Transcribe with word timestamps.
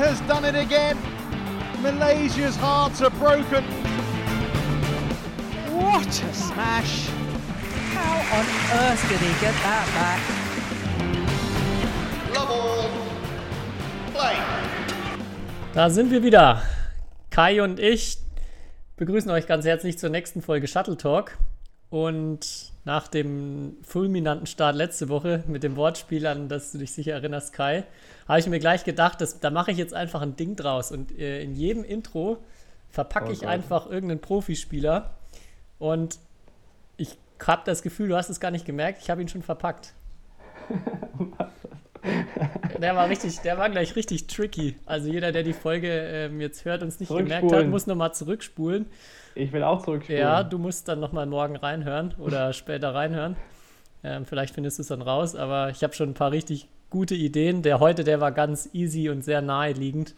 has 0.00 0.18
done 0.22 0.46
it 0.46 0.54
again. 0.54 0.96
Malaysia's 1.82 2.56
hearts 2.56 3.02
are 3.02 3.10
broken. 3.10 3.62
What 5.76 6.08
a 6.08 6.32
smash! 6.32 7.08
How 7.92 8.16
on 8.38 8.46
earth 8.80 9.08
did 9.10 9.20
he 9.20 9.32
get 9.40 9.54
that 9.62 9.86
back? 9.98 10.20
Love 12.34 12.50
all. 12.50 12.88
Play. 14.14 14.36
Da 15.74 15.90
sind 15.90 16.10
wir 16.10 16.22
wieder. 16.22 16.62
Kai 17.28 17.62
und 17.62 17.78
ich 17.78 18.16
begrüßen 18.96 19.30
euch 19.30 19.46
ganz 19.46 19.66
herzlich 19.66 19.98
zur 19.98 20.08
nächsten 20.08 20.40
Folge 20.40 20.66
Shuttle 20.66 20.96
Talk. 20.96 21.36
Und 21.90 22.69
nach 22.84 23.08
dem 23.08 23.76
fulminanten 23.82 24.46
Start 24.46 24.74
letzte 24.76 25.08
Woche 25.08 25.44
mit 25.46 25.62
dem 25.62 25.76
Wortspiel, 25.76 26.26
an 26.26 26.48
das 26.48 26.72
du 26.72 26.78
dich 26.78 26.92
sicher 26.92 27.12
erinnerst, 27.12 27.52
Kai, 27.52 27.84
habe 28.26 28.40
ich 28.40 28.46
mir 28.46 28.58
gleich 28.58 28.84
gedacht, 28.84 29.20
dass, 29.20 29.40
da 29.40 29.50
mache 29.50 29.70
ich 29.70 29.78
jetzt 29.78 29.92
einfach 29.94 30.22
ein 30.22 30.36
Ding 30.36 30.56
draus. 30.56 30.90
Und 30.90 31.16
äh, 31.18 31.42
in 31.42 31.56
jedem 31.56 31.84
Intro 31.84 32.38
verpacke 32.88 33.28
Oh 33.28 33.32
ich 33.32 33.40
Gott. 33.40 33.48
einfach 33.48 33.86
irgendeinen 33.86 34.20
Profispieler. 34.20 35.10
Und 35.78 36.18
ich 36.96 37.18
habe 37.46 37.62
das 37.64 37.82
Gefühl, 37.82 38.08
du 38.08 38.16
hast 38.16 38.30
es 38.30 38.40
gar 38.40 38.50
nicht 38.50 38.64
gemerkt, 38.64 39.00
ich 39.02 39.10
habe 39.10 39.20
ihn 39.20 39.28
schon 39.28 39.42
verpackt. 39.42 39.92
Der 42.80 42.96
war 42.96 43.08
richtig, 43.08 43.40
der 43.40 43.58
war 43.58 43.68
gleich 43.68 43.94
richtig 43.94 44.26
tricky. 44.26 44.76
Also 44.86 45.10
jeder, 45.10 45.32
der 45.32 45.42
die 45.42 45.52
Folge 45.52 45.88
ähm, 45.88 46.40
jetzt 46.40 46.64
hört 46.64 46.82
und 46.82 46.88
es 46.88 46.98
nicht 46.98 47.14
gemerkt 47.14 47.52
hat, 47.52 47.66
muss 47.66 47.86
nochmal 47.86 48.14
zurückspulen. 48.14 48.86
Ich 49.34 49.52
will 49.52 49.62
auch 49.62 49.84
zurückspulen. 49.84 50.20
Ja, 50.20 50.42
du 50.42 50.58
musst 50.58 50.88
dann 50.88 50.98
nochmal 50.98 51.26
morgen 51.26 51.56
reinhören 51.56 52.14
oder 52.18 52.52
später 52.54 52.94
reinhören. 52.94 53.36
Ähm, 54.02 54.24
vielleicht 54.24 54.54
findest 54.54 54.78
du 54.78 54.82
es 54.82 54.88
dann 54.88 55.02
raus, 55.02 55.36
aber 55.36 55.68
ich 55.70 55.82
habe 55.82 55.92
schon 55.92 56.10
ein 56.10 56.14
paar 56.14 56.32
richtig 56.32 56.68
gute 56.88 57.14
Ideen. 57.14 57.62
Der 57.62 57.80
heute, 57.80 58.02
der 58.02 58.20
war 58.20 58.32
ganz 58.32 58.70
easy 58.72 59.10
und 59.10 59.22
sehr 59.22 59.42
naheliegend. 59.42 60.14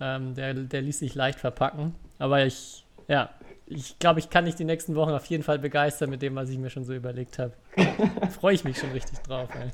Ähm, 0.00 0.34
der, 0.34 0.54
der 0.54 0.82
ließ 0.82 0.98
sich 0.98 1.14
leicht 1.14 1.38
verpacken. 1.38 1.94
Aber 2.18 2.44
ich, 2.44 2.84
ja, 3.06 3.30
ich 3.66 3.98
glaube, 4.00 4.18
ich 4.18 4.30
kann 4.30 4.46
dich 4.46 4.56
die 4.56 4.64
nächsten 4.64 4.96
Wochen 4.96 5.10
auf 5.10 5.26
jeden 5.26 5.44
Fall 5.44 5.60
begeistern 5.60 6.10
mit 6.10 6.22
dem, 6.22 6.34
was 6.34 6.50
ich 6.50 6.58
mir 6.58 6.70
schon 6.70 6.84
so 6.84 6.92
überlegt 6.92 7.38
habe. 7.38 7.52
Freue 8.40 8.54
ich 8.54 8.64
mich 8.64 8.78
schon 8.78 8.90
richtig 8.90 9.20
drauf. 9.20 9.48
Ey. 9.54 9.70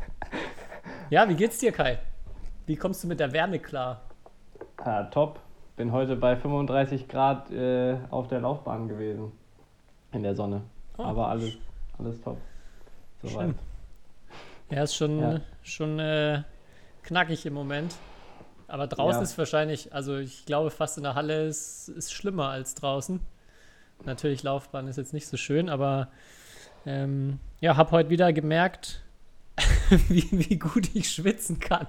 Ja, 1.11 1.29
wie 1.29 1.35
geht's 1.35 1.59
dir, 1.59 1.73
Kai? 1.73 1.99
Wie 2.67 2.77
kommst 2.77 3.03
du 3.05 3.09
mit 3.09 3.21
der 3.21 3.33
Wärme 3.33 3.59
klar? 3.59 4.03
Ja, 4.85 5.05
top. 5.05 5.41
Bin 5.77 5.93
heute 5.93 6.17
bei 6.17 6.37
35 6.37 7.07
Grad 7.09 7.51
äh, 7.51 7.97
auf 8.11 8.29
der 8.29 8.41
Laufbahn 8.41 8.89
gewesen. 8.89 9.33
In 10.13 10.23
der 10.23 10.35
Sonne. 10.35 10.63
Oh. 10.97 11.03
Aber 11.03 11.29
alles, 11.29 11.53
alles 11.99 12.21
top. 12.23 12.39
Soweit. 13.23 13.55
Ja, 14.71 14.83
ist 14.83 14.95
schon, 14.97 15.21
Ja. 15.21 15.41
schon 15.63 15.99
äh, 15.99 16.43
knackig 17.03 17.45
im 17.47 17.55
Moment. 17.55 17.95
Aber 18.69 18.87
draußen 18.87 19.21
Ja. 19.21 19.23
ist 19.23 19.39
wahrscheinlich, 19.39 19.93
also 19.95 20.17
ich 20.17 20.45
glaube 20.47 20.71
fast 20.71 20.97
in 20.97 21.05
der 21.05 21.15
Halle 21.15 21.47
ist, 21.47 21.89
ist 21.89 22.13
schlimmer 22.13 22.49
als 22.49 22.75
draußen. 22.75 23.21
Natürlich, 24.05 24.43
Laufbahn 24.43 24.89
ist 24.89 24.97
jetzt 24.97 25.13
nicht 25.13 25.29
so 25.29 25.37
schön, 25.37 25.69
aber 25.69 26.09
ähm, 26.85 27.39
ja, 27.61 27.77
habe 27.77 27.91
heute 27.93 28.11
wieder 28.11 28.33
gemerkt, 28.33 29.03
wie, 30.09 30.27
wie 30.31 30.59
gut 30.59 30.91
ich 30.95 31.11
schwitzen 31.11 31.59
kann. 31.61 31.87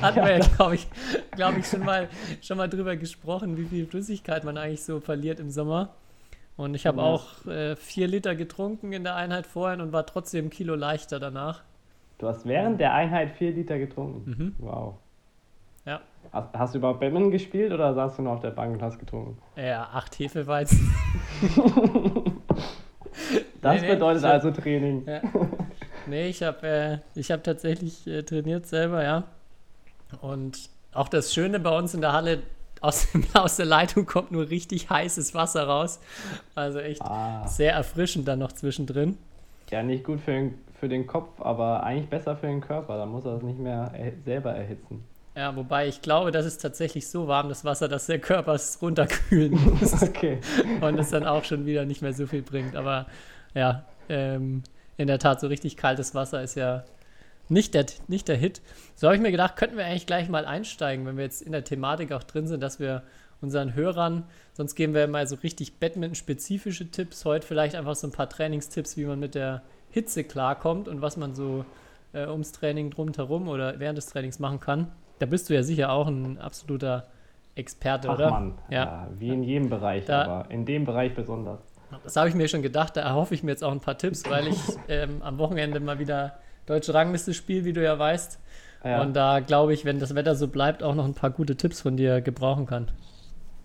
Hatten 0.00 0.16
wir 0.24 0.38
ja, 0.38 0.38
glaube 0.40 0.74
ich, 0.74 0.88
glaub 1.32 1.56
ich 1.56 1.66
schon, 1.66 1.84
mal, 1.84 2.08
schon 2.40 2.56
mal 2.58 2.68
drüber 2.68 2.96
gesprochen, 2.96 3.56
wie 3.56 3.64
viel 3.66 3.86
Flüssigkeit 3.86 4.44
man 4.44 4.58
eigentlich 4.58 4.82
so 4.84 5.00
verliert 5.00 5.38
im 5.40 5.50
Sommer. 5.50 5.90
Und 6.56 6.74
ich 6.74 6.86
habe 6.86 6.98
Ja. 6.98 7.04
auch 7.04 7.46
äh, 7.46 7.76
vier 7.76 8.08
Liter 8.08 8.34
getrunken 8.34 8.92
in 8.92 9.04
der 9.04 9.14
Einheit 9.14 9.46
vorhin 9.46 9.80
und 9.80 9.92
war 9.92 10.04
trotzdem 10.04 10.46
ein 10.46 10.50
Kilo 10.50 10.74
leichter 10.74 11.18
danach. 11.20 11.62
Du 12.18 12.28
hast 12.28 12.44
während 12.46 12.80
der 12.80 12.92
Einheit 12.94 13.30
4 13.32 13.52
Liter 13.52 13.78
getrunken. 13.78 14.30
Mhm. 14.30 14.54
Wow. 14.58 14.94
Ja. 15.86 16.00
Hast, 16.32 16.48
hast 16.54 16.74
du 16.74 16.78
überhaupt 16.78 17.00
Badminton 17.00 17.32
gespielt 17.32 17.72
oder 17.72 17.94
saßt 17.94 18.18
du 18.18 18.22
nur 18.22 18.32
auf 18.34 18.40
der 18.40 18.50
Bank 18.50 18.74
und 18.74 18.82
hast 18.82 18.98
getrunken? 19.00 19.38
Ja, 19.56 19.88
acht 19.92 20.16
Hefeweizen. 20.18 20.92
Das 23.60 23.80
Nee, 23.80 23.88
nee, 23.88 23.94
bedeutet 23.94 24.24
also 24.24 24.50
Training. 24.50 25.04
Ja. 25.06 25.20
Nee, 26.06 26.28
ich 26.28 26.42
habe 26.42 26.66
äh, 26.66 26.98
ich 27.18 27.30
hab 27.30 27.44
tatsächlich 27.44 28.06
äh, 28.06 28.22
trainiert 28.22 28.66
selber, 28.66 29.02
ja. 29.02 29.24
Und 30.20 30.68
auch 30.92 31.08
das 31.08 31.32
Schöne 31.32 31.58
bei 31.60 31.76
uns 31.76 31.94
in 31.94 32.00
der 32.00 32.12
Halle, 32.12 32.42
aus, 32.80 33.08
aus 33.34 33.56
der 33.56 33.66
Leitung 33.66 34.06
kommt 34.06 34.30
nur 34.32 34.50
richtig 34.50 34.90
heißes 34.90 35.34
Wasser 35.34 35.64
raus. 35.66 36.00
Also 36.54 36.78
echt 36.80 37.00
Ah. 37.02 37.46
sehr 37.46 37.72
erfrischend 37.74 38.28
dann 38.28 38.38
noch 38.40 38.52
zwischendrin. 38.52 39.16
Ja, 39.70 39.82
nicht 39.82 40.04
gut 40.04 40.20
für 40.20 40.32
den, 40.32 40.58
für 40.78 40.88
den 40.88 41.06
Kopf, 41.06 41.40
aber 41.40 41.82
eigentlich 41.82 42.08
besser 42.10 42.36
für 42.36 42.46
den 42.46 42.60
Körper. 42.60 42.96
Da 42.98 43.06
muss 43.06 43.24
er 43.24 43.36
es 43.36 43.42
nicht 43.42 43.58
mehr 43.58 43.90
er, 43.96 44.12
selber 44.24 44.52
erhitzen. 44.52 45.02
Ja, 45.34 45.56
wobei 45.56 45.88
ich 45.88 46.02
glaube, 46.02 46.30
das 46.30 46.44
ist 46.44 46.58
tatsächlich 46.58 47.08
so 47.08 47.26
warm, 47.26 47.48
das 47.48 47.64
Wasser, 47.64 47.88
dass 47.88 48.04
der 48.04 48.18
Körper 48.18 48.52
es 48.52 48.82
runterkühlen 48.82 49.52
muss. 49.80 50.02
Okay. 50.02 50.40
und 50.82 50.98
es 50.98 51.08
dann 51.08 51.24
auch 51.24 51.44
schon 51.44 51.64
wieder 51.64 51.86
nicht 51.86 52.02
mehr 52.02 52.12
so 52.12 52.26
viel 52.26 52.42
bringt. 52.42 52.76
Aber 52.76 53.06
ja, 53.54 53.84
ähm, 54.10 54.62
in 54.96 55.06
der 55.08 55.18
Tat, 55.18 55.40
so 55.40 55.46
richtig 55.48 55.76
kaltes 55.76 56.14
Wasser 56.14 56.42
ist 56.42 56.54
ja 56.54 56.84
nicht 57.48 57.74
der, 57.74 57.86
nicht 58.08 58.28
der 58.28 58.36
Hit. 58.36 58.60
So 58.94 59.06
habe 59.08 59.16
ich 59.16 59.22
mir 59.22 59.30
gedacht, 59.30 59.56
könnten 59.56 59.76
wir 59.76 59.84
eigentlich 59.84 60.06
gleich 60.06 60.28
mal 60.28 60.44
einsteigen, 60.46 61.04
wenn 61.06 61.16
wir 61.16 61.24
jetzt 61.24 61.42
in 61.42 61.52
der 61.52 61.64
Thematik 61.64 62.12
auch 62.12 62.22
drin 62.22 62.46
sind, 62.46 62.62
dass 62.62 62.78
wir 62.80 63.02
unseren 63.40 63.74
Hörern, 63.74 64.24
sonst 64.52 64.74
geben 64.76 64.94
wir 64.94 65.06
mal 65.08 65.26
so 65.26 65.36
richtig 65.36 65.78
Badminton-spezifische 65.80 66.90
Tipps, 66.90 67.24
heute 67.24 67.46
vielleicht 67.46 67.74
einfach 67.74 67.96
so 67.96 68.06
ein 68.06 68.12
paar 68.12 68.28
Trainingstipps, 68.28 68.96
wie 68.96 69.04
man 69.04 69.18
mit 69.18 69.34
der 69.34 69.62
Hitze 69.90 70.22
klarkommt 70.24 70.86
und 70.88 71.02
was 71.02 71.16
man 71.16 71.34
so 71.34 71.64
äh, 72.14 72.26
ums 72.28 72.52
Training 72.52 72.90
drumherum 72.90 73.48
oder 73.48 73.80
während 73.80 73.98
des 73.98 74.06
Trainings 74.06 74.38
machen 74.38 74.60
kann. 74.60 74.88
Da 75.18 75.26
bist 75.26 75.50
du 75.50 75.54
ja 75.54 75.62
sicher 75.62 75.90
auch 75.90 76.06
ein 76.06 76.38
absoluter 76.38 77.06
Experte, 77.54 78.08
oder? 78.08 78.28
Fachmann. 78.30 78.54
Ja. 78.70 78.84
Ja. 78.84 79.08
wie 79.18 79.28
in 79.30 79.42
jedem 79.42 79.68
Bereich, 79.68 80.04
Da- 80.04 80.22
aber 80.24 80.50
in 80.50 80.64
dem 80.64 80.84
Bereich 80.84 81.14
besonders. 81.14 81.60
Das 82.04 82.16
habe 82.16 82.28
ich 82.28 82.34
mir 82.34 82.48
schon 82.48 82.62
gedacht, 82.62 82.96
da 82.96 83.02
erhoffe 83.02 83.34
ich 83.34 83.42
mir 83.42 83.50
jetzt 83.50 83.64
auch 83.64 83.72
ein 83.72 83.80
paar 83.80 83.98
Tipps, 83.98 84.22
weil 84.28 84.48
ich 84.48 84.58
ähm, 84.88 85.22
am 85.22 85.38
Wochenende 85.38 85.80
mal 85.80 85.98
wieder 85.98 86.38
deutsche 86.66 86.94
Rangliste 86.94 87.34
spiele, 87.34 87.64
wie 87.64 87.72
du 87.72 87.82
ja 87.82 87.98
weißt. 87.98 88.38
Ja. 88.84 89.02
Und 89.02 89.14
da 89.14 89.40
glaube 89.40 89.74
ich, 89.74 89.84
wenn 89.84 89.98
das 90.00 90.14
Wetter 90.14 90.34
so 90.34 90.48
bleibt, 90.48 90.82
auch 90.82 90.94
noch 90.94 91.04
ein 91.04 91.14
paar 91.14 91.30
gute 91.30 91.56
Tipps 91.56 91.80
von 91.80 91.96
dir 91.96 92.20
gebrauchen 92.20 92.66
kann. 92.66 92.88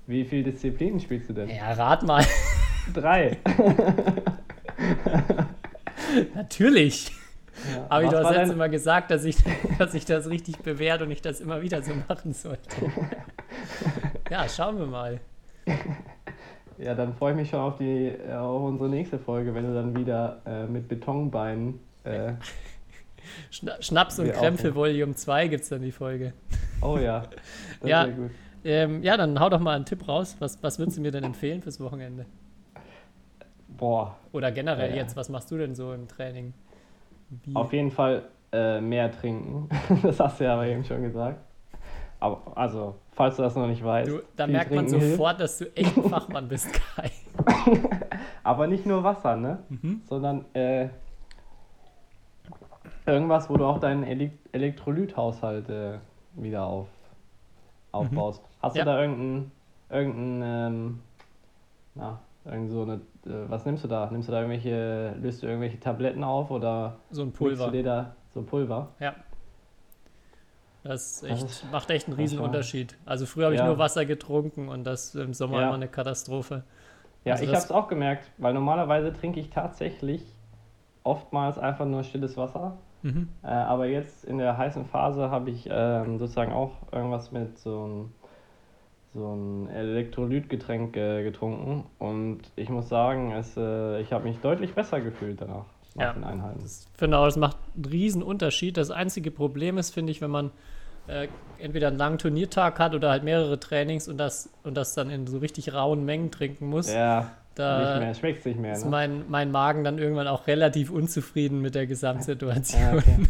Wie 0.05 0.23
viele 0.25 0.51
Disziplinen 0.51 0.99
spielst 0.99 1.29
du 1.29 1.33
denn? 1.33 1.49
Ja, 1.49 1.73
rat 1.73 2.03
mal. 2.03 2.23
Drei. 2.93 3.38
Natürlich. 6.35 7.11
Ja. 7.73 7.85
Aber 7.89 8.03
ich 8.03 8.11
letztes 8.11 8.49
dein- 8.49 8.57
Mal 8.57 8.69
gesagt, 8.69 9.11
dass 9.11 9.25
ich, 9.25 9.38
dass 9.79 9.94
ich 9.94 10.05
das 10.05 10.29
richtig 10.29 10.59
bewährt 10.59 11.01
und 11.01 11.11
ich 11.11 11.21
das 11.21 11.41
immer 11.41 11.61
wieder 11.61 11.81
so 11.81 11.91
machen 12.07 12.33
sollte. 12.33 12.69
Ja, 14.29 14.47
schauen 14.47 14.77
wir 14.77 14.85
mal. 14.85 15.19
Ja, 16.77 16.93
dann 16.93 17.13
freue 17.15 17.31
ich 17.31 17.38
mich 17.38 17.49
schon 17.49 17.59
auf, 17.59 17.77
die, 17.77 18.07
äh, 18.07 18.33
auf 18.33 18.63
unsere 18.63 18.89
nächste 18.89 19.17
Folge, 19.17 19.53
wenn 19.55 19.65
du 19.65 19.73
dann 19.73 19.95
wieder 19.97 20.41
äh, 20.45 20.65
mit 20.65 20.88
Betonbeinen. 20.88 21.79
Äh, 22.03 22.33
Schna 23.51 23.81
Schnaps 23.81 24.19
und 24.19 24.31
Krämpfe. 24.31 24.73
Volume 24.75 25.15
2 25.15 25.47
gibt 25.47 25.63
es 25.63 25.69
dann 25.69 25.81
die 25.81 25.91
Folge. 25.91 26.33
oh 26.81 26.97
ja. 26.97 27.23
Das 27.81 27.89
Ja. 27.89 28.05
gut. 28.05 28.31
Ähm, 28.63 29.01
ja, 29.03 29.17
dann 29.17 29.39
hau 29.39 29.49
doch 29.49 29.59
mal 29.59 29.75
einen 29.75 29.85
Tipp 29.85 30.07
raus. 30.07 30.35
Was, 30.39 30.61
was 30.63 30.77
würdest 30.79 30.97
du 30.97 31.01
mir 31.01 31.11
denn 31.11 31.23
empfehlen 31.23 31.61
fürs 31.61 31.79
Wochenende? 31.79 32.25
Boah, 33.67 34.15
Oder 34.31 34.51
generell 34.51 34.89
Ja. 34.91 34.95
jetzt, 34.97 35.15
was 35.15 35.29
machst 35.29 35.51
du 35.51 35.57
denn 35.57 35.75
so 35.75 35.94
im 35.94 36.07
Training? 36.07 36.53
Wie? 37.44 37.55
auf 37.55 37.73
jeden 37.73 37.91
Fall 37.91 38.23
äh, 38.51 38.79
mehr 38.81 39.11
trinken. 39.11 39.69
das 40.03 40.19
hast 40.19 40.39
du 40.39 40.45
ja 40.45 40.53
aber 40.53 40.65
eben 40.67 40.83
schon 40.83 41.03
gesagt. 41.03 41.39
Aber, 42.19 42.41
also, 42.55 42.95
falls 43.17 43.35
du 43.35 43.41
das 43.41 43.55
noch 43.55 43.67
nicht 43.67 43.83
weißt. 43.83 44.09
Du, 44.09 44.22
da 44.38 44.45
viel 44.45 44.53
merkt 44.53 44.72
man 44.72 44.85
trinken 44.85 45.00
hilft. 45.01 45.17
sofort, 45.17 45.39
dass 45.41 45.57
du 45.57 45.75
echt 45.75 45.97
ein 45.97 46.03
Fachmann 46.09 46.47
bist, 46.47 46.69
Kai. 46.73 47.12
Aber 48.44 48.68
nicht 48.68 48.86
nur 48.86 49.03
Wasser, 49.03 49.36
ne? 49.36 49.59
Mhm. 49.69 50.01
Sondern 50.06 50.45
äh, 50.53 50.88
irgendwas, 53.06 53.50
wo 53.50 53.57
du 53.57 53.65
auch 53.65 53.80
deinen 53.80 54.03
Ele 54.03 54.31
Elektrolythaushalt 54.51 55.69
äh, 55.69 55.97
wieder 56.36 56.63
auf, 56.65 56.88
aufbaust. 57.92 58.42
Hast 58.62 58.74
Mhm. 58.75 58.77
Ja. 58.80 58.86
du 58.86 58.92
da 58.92 59.01
irgendeinen, 59.01 59.51
irgendein, 59.89 60.42
ähm, 60.74 61.00
na, 61.95 62.19
irgend 62.45 62.69
so 62.71 62.81
eine, 62.83 62.94
äh, 63.25 63.50
was 63.50 63.65
nimmst 63.65 63.83
du 63.83 63.88
da? 63.88 64.09
Nimmst 64.12 64.27
du 64.27 64.31
da 64.31 64.39
irgendwelche, 64.42 65.15
löst 65.21 65.42
du 65.44 65.47
irgendwelche 65.47 65.80
Tabletten 65.80 66.24
auf 66.24 66.51
oder 66.51 66.97
So 67.12 67.24
ein 67.24 67.31
Pulver. 67.31 67.65
du 67.65 67.71
dir 67.71 67.83
da 67.83 68.15
so 68.33 68.42
Pulver? 68.44 68.89
Ja. 69.00 69.15
Das, 70.88 71.22
Das 71.22 71.30
echt, 71.31 71.44
ist- 71.44 71.72
macht 71.72 71.89
echt 71.89 72.07
einen 72.07 72.16
das 72.18 72.24
riesen 72.24 72.39
Unterschied. 72.39 72.95
Also 73.06 73.25
früher 73.25 73.45
habe 73.45 73.56
ich 73.56 73.60
Ja. 73.62 73.68
nur 73.68 73.78
Wasser 73.78 74.06
getrunken 74.06 74.69
und 74.69 74.84
das 74.86 75.13
im 75.16 75.34
Sommer 75.34 75.60
Ja. 75.62 75.66
immer 75.68 75.75
eine 75.75 75.88
Katastrophe. 75.88 76.63
Ja, 77.25 77.34
Also 77.34 77.44
ich 77.45 77.51
das- 77.51 77.63
habe 77.69 77.74
es 77.74 77.84
auch 77.84 77.88
gemerkt, 77.89 78.30
weil 78.38 78.54
normalerweise 78.54 79.12
trinke 79.13 79.39
ich 79.39 79.50
tatsächlich 79.50 80.24
oftmals 81.04 81.57
einfach 81.57 81.86
nur 81.86 82.04
stilles 82.04 82.38
Wasser. 82.38 82.78
Mhm. 83.04 83.30
Äh, 83.44 83.48
aber 83.48 83.86
jetzt 83.86 84.25
in 84.25 84.38
der 84.39 84.57
heißen 84.57 84.86
Phase 84.86 85.30
habe 85.30 85.50
ich 85.51 85.68
ähm, 85.72 86.18
sozusagen 86.19 86.51
auch 86.51 86.72
irgendwas 86.92 87.31
mit 87.31 87.57
so 87.60 87.83
einem 87.83 88.12
so 89.13 89.33
ein 89.33 89.69
Elektrolytgetränk 89.69 90.95
äh, 90.95 91.24
getrunken 91.24 91.86
und 91.98 92.42
ich 92.56 92.69
muss 92.69 92.88
sagen, 92.90 93.31
es, 93.31 93.56
äh, 93.57 94.00
ich 94.01 94.12
habe 94.13 94.25
mich 94.25 94.38
deutlich 94.40 94.74
besser 94.75 95.01
gefühlt 95.01 95.42
danach, 95.42 95.66
nach 95.95 96.04
Ja. 96.06 96.13
den 96.13 96.24
Einheiten. 96.24 96.60
Ich 96.63 96.86
finde 96.98 97.18
auch, 97.18 97.25
das 97.25 97.38
macht 97.38 97.57
einen 97.75 97.86
riesen 97.86 98.22
Unterschied. 98.22 98.78
Das 98.78 98.92
einzige 98.92 99.31
Problem 99.31 99.78
ist, 99.78 99.92
finde 99.92 100.12
ich, 100.12 100.22
wenn 100.22 100.30
man 100.30 100.51
äh, 101.07 101.27
entweder 101.59 101.88
einen 101.88 101.98
langen 101.98 102.18
Turniertag 102.18 102.80
hat 102.80 102.94
oder 102.94 103.09
halt 103.09 103.24
mehrere 103.24 103.59
Trainings 103.59 104.07
und 104.07 104.18
das, 104.18 104.50
und 104.63 104.75
das 104.75 104.94
dann 104.94 105.09
in 105.09 105.25
so 105.27 105.38
richtig 105.39 105.74
rauen 105.74 106.06
Mengen 106.06 106.31
trinken 106.31 106.68
muss, 106.68 106.94
Ja, 106.94 107.31
da 107.56 108.00
nicht 108.00 108.21
mehr, 108.24 108.33
nicht 108.45 108.59
mehr. 108.59 108.74
ist 108.74 108.83
Ne? 108.86 108.92
mein, 108.92 109.24
mein 109.30 109.51
Magen 109.51 109.83
dann 109.83 109.98
irgendwann 109.98 110.27
auch 110.27 110.45
relativ 110.48 110.92
unzufrieden 110.92 111.62
mit 111.62 111.74
der 111.75 111.88
Gesamtsituation. 111.88 112.81
Ja, 112.81 112.94
okay. 112.94 113.27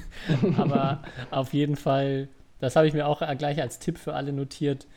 Aber 0.58 1.02
auf 1.32 1.54
jeden 1.54 1.76
Fall, 1.76 2.28
das 2.60 2.76
habe 2.76 2.88
ich 2.88 2.94
mir 2.94 3.08
auch 3.08 3.22
gleich 3.38 3.62
als 3.62 3.80
Tipp 3.80 3.98
für 3.98 4.14
alle 4.14 4.34
notiert. 4.34 4.88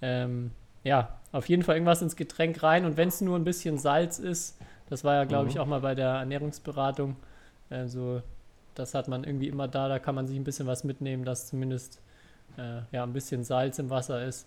Ähm, 0.00 0.52
ja, 0.84 1.18
auf 1.32 1.48
jeden 1.48 1.62
Fall 1.62 1.74
irgendwas 1.76 2.00
ins 2.00 2.16
Getränk 2.16 2.62
rein 2.62 2.84
und 2.86 2.96
wenn 2.96 3.08
es 3.08 3.20
nur 3.20 3.36
ein 3.36 3.44
bisschen 3.44 3.76
Salz 3.78 4.18
ist, 4.18 4.58
das 4.88 5.04
war 5.04 5.14
ja, 5.16 5.24
glaube 5.24 5.50
ich, 5.50 5.56
Mhm. 5.56 5.60
auch 5.60 5.66
mal 5.66 5.80
bei 5.80 5.94
der 5.94 6.08
Ernährungsberatung. 6.08 7.16
Also, 7.68 8.22
das 8.74 8.94
hat 8.94 9.08
man 9.08 9.24
irgendwie 9.24 9.48
immer 9.48 9.68
da, 9.68 9.88
da 9.88 9.98
kann 9.98 10.14
man 10.14 10.26
sich 10.26 10.36
ein 10.38 10.44
bisschen 10.44 10.66
was 10.66 10.84
mitnehmen, 10.84 11.24
dass 11.26 11.48
zumindest 11.48 12.00
äh, 12.58 12.80
ja, 12.92 13.02
ein 13.04 13.12
bisschen 13.12 13.44
Salz 13.44 13.78
im 13.78 13.90
Wasser 13.90 14.24
ist. 14.24 14.46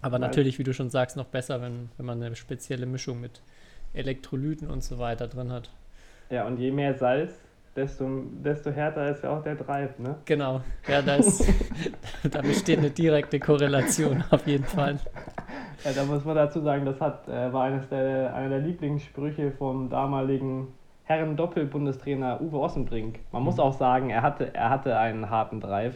Aber 0.00 0.14
Weil- 0.14 0.20
natürlich, 0.20 0.58
wie 0.58 0.64
du 0.64 0.74
schon 0.74 0.90
sagst, 0.90 1.16
noch 1.16 1.26
besser, 1.26 1.62
wenn, 1.62 1.90
wenn 1.96 2.06
man 2.06 2.22
eine 2.22 2.34
spezielle 2.34 2.86
Mischung 2.86 3.20
mit 3.20 3.40
Elektrolyten 3.94 4.68
und 4.68 4.82
so 4.82 4.98
weiter 4.98 5.28
drin 5.28 5.52
hat. 5.52 5.70
Ja, 6.30 6.46
und 6.46 6.58
je 6.58 6.70
mehr 6.70 6.94
Salz, 6.94 7.34
desto, 7.76 8.08
desto 8.42 8.70
härter 8.70 9.10
ist 9.10 9.22
ja 9.22 9.30
auch 9.30 9.42
der 9.42 9.54
Drive, 9.54 9.98
ne? 9.98 10.16
Genau, 10.24 10.62
ja, 10.88 11.02
da, 11.02 11.16
ist, 11.16 11.44
da 12.30 12.40
besteht 12.40 12.78
eine 12.78 12.90
direkte 12.90 13.38
Korrelation 13.38 14.24
auf 14.30 14.46
jeden 14.46 14.64
Fall. 14.64 14.98
Ja, 15.84 15.92
da 15.92 16.04
muss 16.04 16.24
man 16.24 16.36
dazu 16.36 16.60
sagen, 16.60 16.84
das 16.84 17.00
hat, 17.00 17.28
äh, 17.28 17.52
war 17.52 17.64
eines 17.64 17.88
der, 17.88 18.34
einer 18.34 18.48
der 18.48 18.60
Lieblingssprüche 18.60 19.52
vom 19.52 19.90
damaligen 19.90 20.68
Herren-Doppel-Bundestrainer 21.04 22.40
Uwe 22.40 22.58
Ossenbrink. 22.58 23.20
Man 23.32 23.42
muss 23.42 23.58
auch 23.58 23.76
sagen, 23.76 24.10
er 24.10 24.22
hatte, 24.22 24.54
er 24.54 24.70
hatte 24.70 24.96
einen 24.96 25.28
harten 25.28 25.60
Drive. 25.60 25.94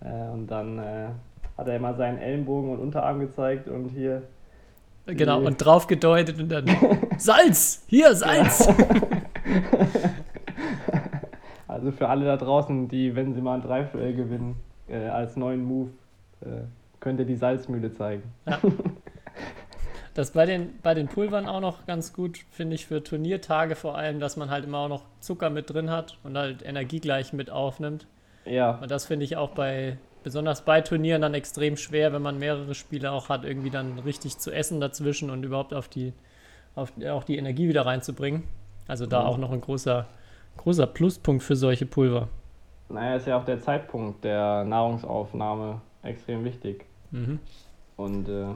Äh, 0.00 0.32
und 0.32 0.46
dann 0.48 0.78
äh, 0.78 1.08
hat 1.56 1.68
er 1.68 1.76
immer 1.76 1.94
seinen 1.94 2.18
Ellenbogen 2.18 2.70
und 2.70 2.78
Unterarm 2.78 3.20
gezeigt 3.20 3.68
und 3.68 3.88
hier. 3.88 4.22
Genau, 5.06 5.40
und 5.40 5.56
drauf 5.56 5.86
gedeutet 5.86 6.38
und 6.38 6.50
dann 6.50 6.66
Salz! 7.16 7.84
Hier, 7.86 8.14
Salz! 8.14 8.68
Also 11.68 11.92
für 11.92 12.08
alle 12.08 12.24
da 12.24 12.36
draußen, 12.36 12.88
die, 12.88 13.14
wenn 13.14 13.34
sie 13.34 13.40
mal 13.40 13.54
einen 13.54 13.62
Drive 13.62 13.94
äh, 13.94 14.12
gewinnen, 14.12 14.56
äh, 14.88 15.06
als 15.06 15.36
neuen 15.36 15.64
Move, 15.64 15.90
äh, 16.40 16.62
könnt 16.98 17.20
ihr 17.20 17.26
die 17.26 17.36
Salzmühle 17.36 17.92
zeigen. 17.92 18.24
Das 20.14 20.32
bei 20.32 20.46
den, 20.46 20.80
bei 20.82 20.94
den 20.94 21.06
Pulvern 21.06 21.46
auch 21.46 21.60
noch 21.60 21.86
ganz 21.86 22.12
gut, 22.12 22.38
finde 22.50 22.74
ich, 22.74 22.86
für 22.86 23.04
Turniertage 23.04 23.76
vor 23.76 23.96
allem, 23.96 24.18
dass 24.18 24.36
man 24.36 24.50
halt 24.50 24.64
immer 24.64 24.78
auch 24.78 24.88
noch 24.88 25.04
Zucker 25.20 25.48
mit 25.48 25.72
drin 25.72 25.90
hat 25.90 26.18
und 26.24 26.36
halt 26.36 26.66
Energie 26.66 26.98
gleich 26.98 27.32
mit 27.32 27.50
aufnimmt. 27.50 28.08
Ja, 28.48 28.78
Und 28.80 28.90
das 28.90 29.06
finde 29.06 29.24
ich 29.24 29.36
auch 29.36 29.50
bei, 29.50 29.98
besonders 30.22 30.62
bei 30.64 30.80
Turnieren 30.80 31.22
dann 31.22 31.34
extrem 31.34 31.76
schwer, 31.76 32.12
wenn 32.12 32.22
man 32.22 32.38
mehrere 32.38 32.74
Spiele 32.74 33.12
auch 33.12 33.28
hat, 33.28 33.44
irgendwie 33.44 33.70
dann 33.70 33.98
richtig 34.00 34.38
zu 34.38 34.50
essen 34.50 34.80
dazwischen 34.80 35.30
und 35.30 35.44
überhaupt 35.44 35.74
auf 35.74 35.88
die, 35.88 36.12
auf, 36.74 36.92
auch 37.10 37.24
die 37.24 37.36
Energie 37.36 37.68
wieder 37.68 37.86
reinzubringen. 37.86 38.44
Also 38.86 39.06
da 39.06 39.20
Mhm. 39.20 39.26
auch 39.26 39.38
noch 39.38 39.52
ein 39.52 39.60
großer, 39.60 40.06
großer 40.56 40.86
Pluspunkt 40.86 41.42
für 41.42 41.56
solche 41.56 41.86
Pulver. 41.86 42.28
naja, 42.88 43.16
ist 43.16 43.26
ja 43.26 43.36
auch 43.38 43.44
der 43.44 43.60
Zeitpunkt 43.60 44.24
der 44.24 44.64
Nahrungsaufnahme 44.64 45.80
extrem 46.02 46.44
wichtig. 46.44 46.86
Mhm. 47.10 47.38
Und 47.96 48.28
äh, 48.28 48.46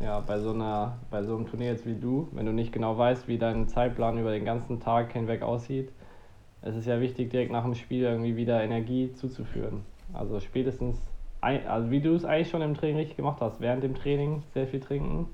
ja, 0.00 0.20
bei 0.20 0.38
so 0.40 0.52
einer, 0.52 0.98
bei 1.10 1.22
so 1.22 1.36
einem 1.36 1.46
Turnier 1.46 1.68
jetzt 1.72 1.86
wie 1.86 1.94
du, 1.94 2.28
wenn 2.32 2.46
du 2.46 2.52
nicht 2.52 2.72
genau 2.72 2.98
weißt, 2.98 3.28
wie 3.28 3.38
dein 3.38 3.66
Zeitplan 3.68 4.18
über 4.18 4.30
den 4.30 4.44
ganzen 4.44 4.80
Tag 4.80 5.12
hinweg 5.12 5.42
aussieht, 5.42 5.90
es 6.62 6.76
ist 6.76 6.86
ja 6.86 7.00
wichtig, 7.00 7.30
direkt 7.30 7.52
nach 7.52 7.64
dem 7.64 7.74
Spiel 7.74 8.02
irgendwie 8.02 8.36
wieder 8.36 8.62
Energie 8.62 9.12
zuzuführen. 9.14 9.82
Also 10.12 10.40
spätestens, 10.40 11.00
ein, 11.40 11.66
also 11.66 11.90
wie 11.90 12.00
du 12.00 12.14
es 12.14 12.24
eigentlich 12.24 12.50
schon 12.50 12.62
im 12.62 12.74
Training 12.74 12.96
richtig 12.96 13.16
gemacht 13.16 13.40
hast, 13.40 13.60
während 13.60 13.82
dem 13.84 13.94
Training 13.94 14.42
sehr 14.54 14.66
viel 14.66 14.80
trinken 14.80 15.28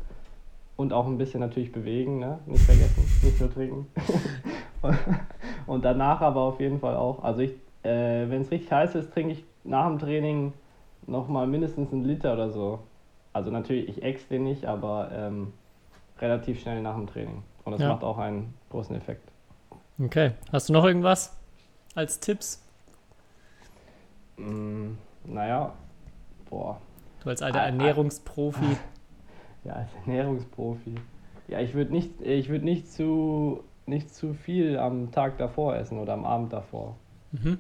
und 0.77 0.93
auch 0.93 1.07
ein 1.07 1.17
bisschen 1.19 1.41
natürlich 1.41 1.73
bewegen, 1.73 2.19
ne? 2.19 2.41
Nicht 2.47 2.65
vergessen, 2.65 3.05
nicht 3.23 3.41
nur 3.41 3.53
trinken. 3.53 3.87
und, 4.83 4.99
und 5.67 5.85
danach 5.85 6.21
aber 6.21 6.41
auf 6.41 6.61
jeden 6.61 6.81
Fall 6.81 6.97
auch. 6.97 7.23
Also 7.23 7.41
ich, 7.41 7.53
äh, 7.85 8.29
wenn 8.29 8.43
es 8.43 8.51
richtig 8.51 8.71
heiß 8.71 8.95
ist, 8.97 9.13
trinke 9.13 9.33
ich 9.33 9.45
nach 9.63 9.87
dem 9.89 9.99
Training 9.99 10.53
nochmal 11.07 11.47
mindestens 11.47 11.93
einen 11.93 12.05
Liter 12.05 12.35
oder 12.35 12.51
so. 12.51 12.81
Also 13.33 13.51
natürlich, 13.51 13.89
ich 13.89 14.03
ex 14.03 14.29
den 14.29 14.45
nicht, 14.45 14.67
aber 14.67 15.11
ähm, 15.13 15.53
relativ 16.21 16.61
schnell 16.61 16.83
nach 16.83 16.97
dem 16.97 17.07
Training. 17.07 17.43
Und 17.65 17.73
das 17.73 17.81
Ja. 17.81 17.89
macht 17.89 18.05
auch 18.05 18.19
einen 18.19 18.55
großen 18.71 18.95
Effekt. 18.95 19.31
Okay. 19.99 20.33
Hast 20.53 20.69
du 20.69 20.73
noch 20.73 20.85
irgendwas 20.85 21.37
als 21.95 22.21
Tipps? 22.21 22.63
Mm, 24.37 24.93
naja, 25.25 25.73
boah, 26.51 26.81
Du 27.23 27.31
als 27.31 27.41
alter 27.43 27.61
Ah, 27.61 27.63
ah. 27.63 27.67
Ernährungsprofi. 27.67 28.77
ja, 29.65 29.73
als 29.75 29.89
Ernährungsprofi. 30.05 30.97
Ja, 31.49 31.61
ich 31.61 31.75
würde 31.75 31.93
nicht, 31.93 32.21
ich 32.21 32.49
würd 32.49 32.65
nicht, 32.65 32.91
zu, 32.93 33.63
nicht 33.87 34.15
zu 34.15 34.35
viel 34.35 34.79
am 34.79 35.13
Tag 35.13 35.39
davor 35.39 35.77
essen 35.77 35.99
oder 35.99 36.13
am 36.15 36.25
Abend 36.25 36.53
davor. 36.53 36.97
Mhm. 37.33 37.59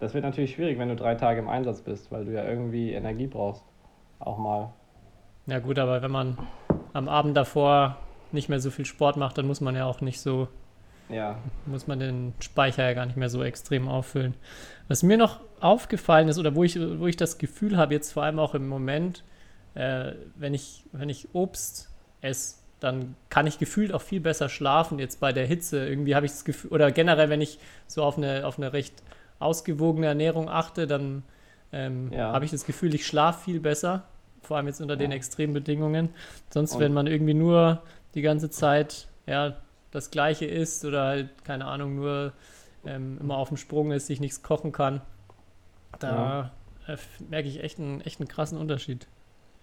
Das 0.00 0.12
wird 0.12 0.24
natürlich 0.24 0.52
schwierig, 0.54 0.78
wenn 0.78 0.88
du 0.88 0.96
drei 0.96 1.14
Tage 1.14 1.38
im 1.40 1.48
Einsatz 1.48 1.80
bist, 1.80 2.10
weil 2.12 2.24
du 2.24 2.32
ja 2.32 2.44
irgendwie 2.44 2.92
Energie 2.92 3.26
brauchst. 3.26 3.62
Auch 4.18 4.38
mal. 4.38 4.72
Ja 5.46 5.58
gut, 5.60 5.78
aber 5.78 6.02
wenn 6.02 6.10
man 6.10 6.36
am 6.92 7.08
Abend 7.08 7.36
davor 7.36 7.96
nicht 8.32 8.48
mehr 8.48 8.60
so 8.60 8.70
viel 8.70 8.84
Sport 8.84 9.16
macht, 9.16 9.38
dann 9.38 9.46
muss 9.46 9.60
man 9.60 9.76
ja 9.76 9.84
auch 9.86 10.00
nicht 10.00 10.20
so, 10.20 10.48
Ja, 11.10 11.38
muss 11.66 11.86
man 11.86 12.00
den 12.00 12.32
Speicher 12.40 12.84
ja 12.84 12.94
gar 12.94 13.06
nicht 13.06 13.16
mehr 13.16 13.28
so 13.28 13.42
extrem 13.42 13.88
auffüllen. 13.88 14.34
Was 14.88 15.02
mir 15.02 15.16
noch 15.18 15.40
aufgefallen 15.60 16.28
ist 16.28 16.38
oder 16.38 16.54
wo 16.54 16.64
ich, 16.64 16.78
wo 16.80 17.06
ich 17.06 17.16
das 17.16 17.38
Gefühl 17.38 17.76
habe, 17.76 17.94
jetzt 17.94 18.12
vor 18.12 18.22
allem 18.22 18.38
auch 18.38 18.54
im 18.54 18.68
Moment, 18.68 19.22
äh, 19.74 20.12
wenn, 20.36 20.54
ich, 20.54 20.84
wenn 20.92 21.08
ich 21.08 21.28
Obst 21.34 21.90
esse, 22.22 22.56
dann 22.80 23.14
kann 23.28 23.46
ich 23.46 23.58
gefühlt 23.58 23.92
auch 23.92 24.02
viel 24.02 24.20
besser 24.20 24.48
schlafen 24.48 24.98
jetzt 24.98 25.20
bei 25.20 25.32
der 25.32 25.46
Hitze. 25.46 25.86
Irgendwie 25.86 26.14
habe 26.14 26.26
ich 26.26 26.32
das 26.32 26.44
Gefühl, 26.44 26.70
oder 26.70 26.90
generell, 26.90 27.28
wenn 27.30 27.40
ich 27.40 27.58
so 27.86 28.02
auf 28.02 28.16
eine, 28.18 28.46
auf 28.46 28.58
eine 28.58 28.72
recht 28.72 29.02
ausgewogene 29.38 30.06
Ernährung 30.06 30.48
achte, 30.48 30.86
dann 30.86 31.22
ähm, 31.72 32.12
Ja. 32.12 32.32
habe 32.32 32.44
ich 32.44 32.50
das 32.50 32.64
Gefühl, 32.66 32.94
ich 32.94 33.06
schlafe 33.06 33.44
viel 33.44 33.60
besser, 33.60 34.04
vor 34.42 34.56
allem 34.56 34.66
jetzt 34.68 34.80
unter 34.80 34.96
den 34.96 35.10
Ja. 35.10 35.16
extremen 35.16 35.52
Bedingungen. 35.54 36.10
Sonst, 36.50 36.74
Und- 36.74 36.80
wenn 36.80 36.92
man 36.92 37.06
irgendwie 37.06 37.34
nur 37.34 37.82
die 38.14 38.22
ganze 38.22 38.48
Zeit 38.50 39.08
ja, 39.26 39.56
das 39.94 40.10
Gleiche 40.12 40.46
isst 40.46 40.84
oder 40.84 41.04
halt, 41.04 41.44
keine 41.44 41.66
Ahnung, 41.66 41.96
nur 41.96 42.34
ähm, 42.86 43.18
immer 43.20 43.38
auf 43.38 43.48
dem 43.48 43.56
Sprung 43.58 43.92
ist, 43.92 44.08
sich 44.08 44.20
nichts 44.20 44.42
kochen 44.42 44.72
kann, 44.72 45.02
da 45.98 46.52
äh, 46.88 46.92
f- 46.94 47.20
merke 47.28 47.48
ich 47.48 47.62
echt 47.62 47.78
einen, 47.78 48.00
echt 48.02 48.20
einen 48.20 48.28
krassen 48.28 48.58
Unterschied. 48.58 49.08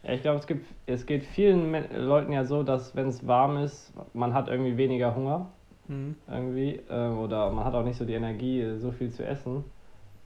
Ja, 0.03 0.13
ich 0.13 0.21
glaube, 0.21 0.39
es 0.39 0.47
gibt, 0.47 0.65
es 0.87 1.05
geht 1.05 1.23
vielen 1.25 1.71
Leuten 1.95 2.31
ja 2.33 2.43
so, 2.45 2.63
dass 2.63 2.95
wenn 2.95 3.07
es 3.07 3.27
warm 3.27 3.57
ist, 3.57 3.93
man 4.13 4.33
hat 4.33 4.47
irgendwie 4.47 4.77
weniger 4.77 5.15
Hunger 5.15 5.47
Mhm. 5.87 6.15
irgendwie 6.27 6.77
äh, 6.89 7.09
oder 7.09 7.51
man 7.51 7.65
hat 7.65 7.75
auch 7.75 7.83
nicht 7.83 7.97
so 7.97 8.05
die 8.05 8.13
Energie, 8.15 8.61
äh, 8.61 8.77
so 8.79 8.91
viel 8.91 9.11
zu 9.11 9.25
essen. 9.25 9.65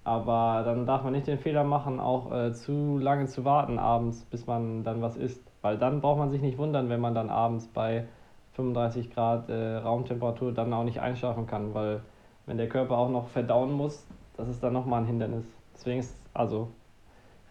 Aber 0.06 0.64
dann 0.66 0.86
darf 0.88 1.04
man 1.04 1.14
nicht 1.14 1.28
den 1.28 1.40
Fehler 1.40 1.64
machen, 1.66 2.00
auch 2.00 2.32
äh, 2.34 2.54
zu 2.54 2.98
lange 3.00 3.28
zu 3.28 3.46
warten 3.46 3.80
abends, 3.80 4.26
bis 4.26 4.48
man 4.48 4.84
dann 4.84 5.02
was 5.02 5.18
isst. 5.18 5.42
Weil 5.62 5.78
dann 5.78 6.02
braucht 6.02 6.20
man 6.20 6.32
sich 6.32 6.42
nicht 6.42 6.58
wundern, 6.60 6.90
wenn 6.90 7.02
man 7.02 7.16
dann 7.16 7.30
abends 7.30 7.68
bei 7.68 8.06
35 8.56 9.14
Grad 9.14 9.50
äh, 9.50 9.78
Raumtemperatur 9.78 10.52
dann 10.54 10.74
auch 10.74 10.84
nicht 10.84 11.00
einschlafen 11.00 11.48
kann, 11.48 11.74
weil 11.74 12.02
wenn 12.46 12.58
der 12.58 12.70
Körper 12.70 12.98
auch 12.98 13.10
noch 13.10 13.28
verdauen 13.28 13.72
muss, 13.72 14.06
das 14.38 14.48
ist 14.48 14.62
dann 14.64 14.74
nochmal 14.74 15.02
ein 15.02 15.08
Hindernis. 15.08 15.46
Deswegen 15.74 16.00
ist 16.00 16.16
also 16.34 16.70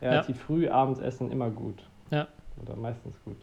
relativ 0.00 0.40
früh 0.40 0.68
abends 0.68 1.00
essen 1.00 1.30
immer 1.30 1.50
gut. 1.50 1.82
Ja. 2.10 2.28
Oder 2.62 2.76
meistens 2.76 3.14
gut. 3.24 3.36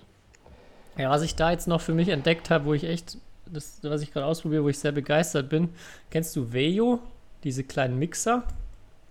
Ja, 0.97 1.09
was 1.09 1.21
ich 1.21 1.35
da 1.35 1.51
jetzt 1.51 1.67
noch 1.67 1.81
für 1.81 1.93
mich 1.93 2.09
entdeckt 2.09 2.49
habe, 2.49 2.65
wo 2.65 2.73
ich 2.73 2.83
echt, 2.83 3.17
das, 3.45 3.79
was 3.83 4.01
ich 4.01 4.11
gerade 4.11 4.25
ausprobiere, 4.25 4.63
wo 4.63 4.69
ich 4.69 4.79
sehr 4.79 4.91
begeistert 4.91 5.49
bin, 5.49 5.69
kennst 6.09 6.35
du 6.35 6.53
Vejo, 6.53 6.99
diese 7.43 7.63
kleinen 7.63 7.97
Mixer? 7.97 8.43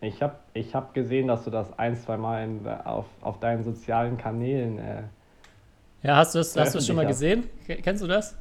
Ich 0.00 0.23
habe 0.23 0.37
ich 0.54 0.75
hab 0.75 0.95
gesehen, 0.95 1.28
dass 1.28 1.45
du 1.45 1.50
das 1.50 1.78
ein, 1.78 1.97
zwei 1.97 2.16
Mal 2.16 2.45
in, 2.45 2.66
auf, 2.66 3.07
auf 3.21 3.38
deinen 3.40 3.64
sozialen 3.64 4.16
Kanälen. 4.16 4.78
Äh, 4.78 5.02
Ja, 6.02 6.16
hast 6.16 6.35
du 6.35 6.38
das, 6.38 6.57
hast 6.57 6.75
du 6.75 6.78
das 6.78 6.87
schon 6.87 6.97
mal 6.97 7.07
gesehen? 7.07 7.45
Ke- 7.66 7.76
Kennst 7.76 8.02
du 8.02 8.07
das? 8.07 8.37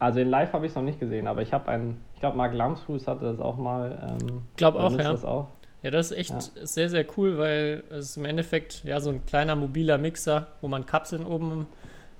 also 0.00 0.20
in 0.20 0.28
live 0.28 0.52
habe 0.52 0.66
ich 0.66 0.72
es 0.72 0.76
noch 0.76 0.82
nicht 0.82 1.00
gesehen, 1.00 1.26
aber 1.26 1.42
ich 1.42 1.52
habe 1.52 1.68
einen. 1.68 2.00
Ich 2.14 2.20
glaube, 2.20 2.36
Marc 2.36 2.52
Lamsfuß 2.54 3.06
hatte 3.06 3.24
das 3.24 3.40
auch 3.40 3.56
mal. 3.56 4.18
Ähm, 4.20 4.42
Glaub 4.56 4.74
oder 4.74 4.84
auch, 4.84 4.98
ja. 4.98 5.12
Das 5.12 5.24
auch. 5.24 5.48
Ja, 5.82 5.90
das 5.90 6.10
ist 6.10 6.16
echt 6.18 6.52
sehr, 6.66 6.88
sehr 6.88 7.04
cool, 7.16 7.36
weil 7.38 7.84
es 7.90 8.10
ist 8.10 8.16
im 8.16 8.24
Endeffekt 8.24 8.84
ja 8.84 9.00
so 9.00 9.10
ein 9.10 9.24
kleiner 9.26 9.54
mobiler 9.54 9.98
Mixer, 9.98 10.46
wo 10.62 10.68
man 10.68 10.86
Kapseln 10.86 11.26
oben 11.26 11.66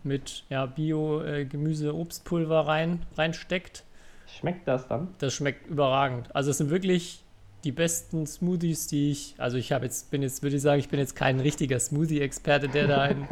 mit 0.02 0.44
ja, 0.50 0.66
Bio-Gemüse, 0.66 1.94
Obstpulver 1.94 2.66
rein, 2.66 3.00
reinsteckt. 3.16 3.84
Schmeckt 4.26 4.68
das 4.68 4.86
dann? 4.86 5.08
Das 5.18 5.32
schmeckt 5.32 5.66
überragend. 5.66 6.34
Also 6.36 6.50
es 6.50 6.58
sind 6.58 6.68
wirklich 6.68 7.23
die 7.64 7.72
besten 7.72 8.26
Smoothies, 8.26 8.86
die 8.86 9.10
ich, 9.10 9.34
also 9.38 9.56
ich 9.56 9.72
habe 9.72 9.86
jetzt, 9.86 10.10
bin 10.10 10.22
jetzt, 10.22 10.42
würde 10.42 10.56
ich 10.56 10.62
sagen, 10.62 10.78
ich 10.78 10.88
bin 10.88 11.00
jetzt 11.00 11.16
kein 11.16 11.40
richtiger 11.40 11.78
Smoothie-Experte, 11.80 12.68
der 12.68 12.86
da 12.86 13.06
in, 13.06 13.26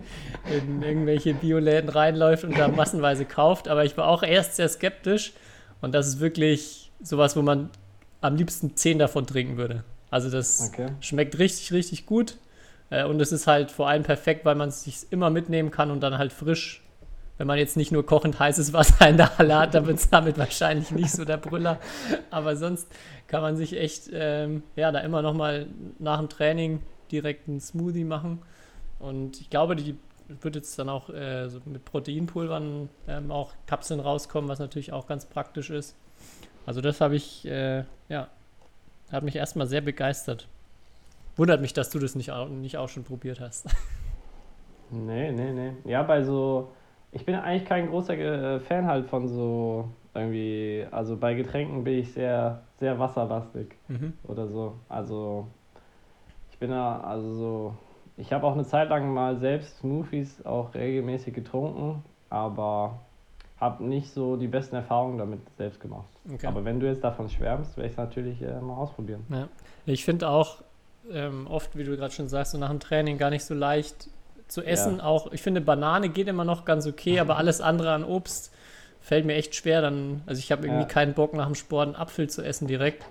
in 0.49 0.83
irgendwelche 0.83 1.35
Bioläden 1.35 1.91
reinläuft 1.91 2.45
und 2.45 2.57
da 2.57 2.69
massenweise 2.69 3.25
kauft, 3.27 3.69
aber 3.69 3.85
ich 3.85 3.97
war 3.97 4.09
auch 4.09 4.23
erst 4.23 4.57
sehr 4.57 4.69
skeptisch 4.69 5.33
und 5.81 5.95
das 5.95 6.09
ist 6.09 6.21
wirklich 6.21 6.91
sowas, 7.03 7.37
wo 7.37 7.43
man 7.43 7.71
am 8.21 8.37
liebsten 8.37 8.77
zehn 8.77 8.99
davon 8.99 9.27
trinken 9.27 9.57
würde. 9.57 9.85
Also 10.11 10.31
das 10.31 10.71
Okay. 10.73 10.89
schmeckt 11.01 11.39
richtig, 11.39 11.73
richtig 11.73 12.07
gut. 12.07 12.37
Äh, 12.91 13.05
und 13.05 13.21
es 13.21 13.33
ist 13.33 13.47
halt 13.47 13.71
vor 13.71 13.89
allem 13.89 14.03
perfekt, 14.03 14.45
weil 14.45 14.55
man 14.55 14.69
es 14.69 14.85
sich 14.85 15.07
immer 15.11 15.31
mitnehmen 15.31 15.71
kann 15.71 15.91
und 15.91 16.01
dann 16.01 16.19
halt 16.19 16.33
frisch. 16.33 16.82
Wenn 17.43 17.49
man 17.49 17.59
jetzt 17.59 17.77
nicht 17.77 17.91
nur 17.91 18.07
kochend 18.07 18.39
heißes 18.39 18.73
Wasser 18.73 19.09
in 19.09 19.17
der 19.17 19.37
Halle 19.37 19.59
hat, 19.59 19.75
dann 19.75 19.85
wird 19.89 19.99
es 19.99 20.09
damit 20.09 20.39
wahrscheinlich 20.39 20.93
nicht 20.93 21.11
so 21.11 21.25
der 21.25 21.39
Brüller. 21.39 21.81
Aber 22.31 22.55
sonst 22.55 22.87
kann 23.27 23.43
man 23.43 23.57
sich 23.57 23.77
echt, 23.77 24.09
ähm, 24.13 24.63
ja, 24.77 24.93
da 24.93 25.01
immer 25.01 25.23
noch 25.23 25.35
mal 25.35 25.67
nach 25.99 26.21
dem 26.21 26.29
Training 26.29 26.83
direkt 27.11 27.49
einen 27.49 27.59
Smoothie 27.59 28.05
machen. 28.05 28.43
Und 29.01 29.41
ich 29.41 29.51
glaube, 29.51 29.75
die 29.75 29.97
wird 30.29 30.55
jetzt 30.55 30.79
dann 30.79 30.89
auch 30.89 31.11
äh, 31.11 31.49
so 31.49 31.59
mit 31.65 31.85
Proteinpulvern 31.85 32.89
ähm, 33.09 33.33
auch 33.33 33.55
Kapseln 33.67 33.99
rauskommen, 33.99 34.49
was 34.49 34.61
natürlich 34.61 34.93
auch 34.93 35.09
ganz 35.09 35.27
praktisch 35.27 35.71
ist. 35.71 35.97
Also 36.65 36.81
das 36.81 37.01
habe 37.01 37.17
ich, 37.17 37.45
äh, 37.45 37.83
ja, 38.09 38.29
hat 39.11 39.25
mich 39.25 39.35
erstmal 39.35 39.67
sehr 39.67 39.81
begeistert. 39.81 40.47
Wundert 41.35 41.61
mich, 41.61 41.73
dass 41.73 41.91
du 41.91 41.99
das 41.99 42.15
nicht 42.15 42.31
auch, 42.31 42.49
nicht 42.49 42.77
auch 42.77 42.89
schon 42.89 43.03
probiert 43.03 43.41
hast. 43.41 43.67
Nee, 44.93 45.33
nee, 45.33 45.53
nee. 45.53 45.73
Ja, 45.91 46.03
bei 46.03 46.23
so, 46.23 46.71
ich 47.13 47.25
bin 47.25 47.35
eigentlich 47.35 47.67
kein 47.67 47.89
großer 47.89 48.15
äh, 48.17 48.61
Fan 48.61 48.87
halt 48.87 49.07
von 49.07 49.29
so 49.29 49.89
irgendwie, 50.15 50.87
also 50.91 51.17
bei 51.17 51.35
Getränken 51.35 51.85
bin 51.85 51.99
ich 51.99 52.13
sehr, 52.13 52.63
sehr 52.79 52.99
wasserlastig 52.99 53.75
Mhm. 53.89 54.15
oder 54.25 54.47
so. 54.49 54.75
Also 54.89 55.47
ich 56.51 56.59
bin 56.59 56.71
da, 56.71 57.01
also 57.01 57.33
so, 57.35 57.75
ich 58.17 58.33
habe 58.33 58.47
auch 58.47 58.53
eine 58.53 58.65
Zeit 58.65 58.89
lang 58.91 59.13
mal 59.13 59.37
selbst 59.37 59.79
Smoothies 59.79 60.45
auch 60.45 60.75
regelmäßig 60.75 61.35
getrunken, 61.35 62.03
aber 62.31 62.99
habe 63.59 63.85
nicht 63.85 64.11
so 64.11 64.37
die 64.37 64.49
besten 64.49 64.77
Erfahrungen 64.77 65.19
damit 65.19 65.41
selbst 65.57 65.81
gemacht. 65.81 66.09
Okay. 66.33 66.47
Aber 66.47 66.65
wenn 66.65 66.81
du 66.81 66.87
jetzt 66.87 67.05
davon 67.05 67.29
schwärmst, 67.29 67.77
werde 67.77 67.87
ich 67.87 67.93
es 67.93 67.99
natürlich 67.99 68.43
äh, 68.43 68.61
mal 68.61 68.75
ausprobieren. 68.75 69.25
Ja. 69.29 69.49
Ich 69.87 70.05
finde 70.05 70.29
auch 70.29 70.63
ähm, 71.11 71.47
oft, 71.49 71.77
wie 71.77 71.85
du 71.85 71.97
gerade 71.97 72.13
schon 72.13 72.29
sagst, 72.29 72.53
so 72.53 72.59
nach 72.59 72.71
dem 72.71 72.81
Training 72.81 73.19
gar 73.19 73.31
nicht 73.31 73.45
so 73.45 73.55
leicht 73.55 74.09
zu 74.53 74.63
essen. 74.63 74.99
Ja. 74.99 75.05
Auch, 75.05 75.33
ich 75.33 75.43
finde, 75.43 75.61
Banane 75.61 76.09
geht 76.09 76.29
immer 76.29 76.45
noch 76.45 76.65
ganz 76.65 76.87
okay, 76.87 77.19
aber 77.21 77.37
alles 77.37 77.61
andere 77.61 77.93
an 77.93 78.05
Obst 78.05 78.53
fällt 79.01 79.25
mir 79.27 79.35
echt 79.35 79.55
schwer. 79.55 79.81
Dann, 79.83 80.23
also 80.27 80.39
ich 80.39 80.53
habe 80.53 80.67
irgendwie 80.67 80.83
Ja. 80.83 80.89
keinen 80.89 81.15
Bock 81.15 81.35
nach 81.35 81.47
dem 81.47 81.55
Sport 81.55 81.87
einen 81.89 81.97
Apfel 81.97 82.29
zu 82.31 82.43
essen 82.43 82.67
direkt. 82.69 83.05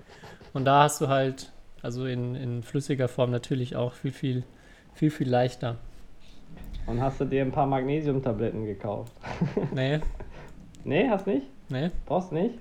Und 0.52 0.64
da 0.64 0.82
hast 0.84 1.00
du 1.00 1.08
halt, 1.08 1.50
also 1.82 2.06
in, 2.06 2.34
in 2.34 2.62
flüssiger 2.62 3.08
Form 3.08 3.30
natürlich 3.30 3.76
auch 3.76 3.92
viel, 3.92 4.12
viel, 4.12 4.44
viel, 4.94 5.10
viel 5.10 5.28
leichter. 5.28 5.76
Und 6.86 7.00
hast 7.00 7.20
du 7.20 7.24
dir 7.24 7.42
ein 7.42 7.52
paar 7.52 7.66
Magnesiumtabletten 7.66 8.64
gekauft? 8.66 9.12
Nee, 9.72 10.00
nee, 10.84 11.08
hast 11.08 11.26
nicht? 11.26 11.46
nee, 11.68 11.90
Brauchst 12.06 12.32
nicht? 12.32 12.54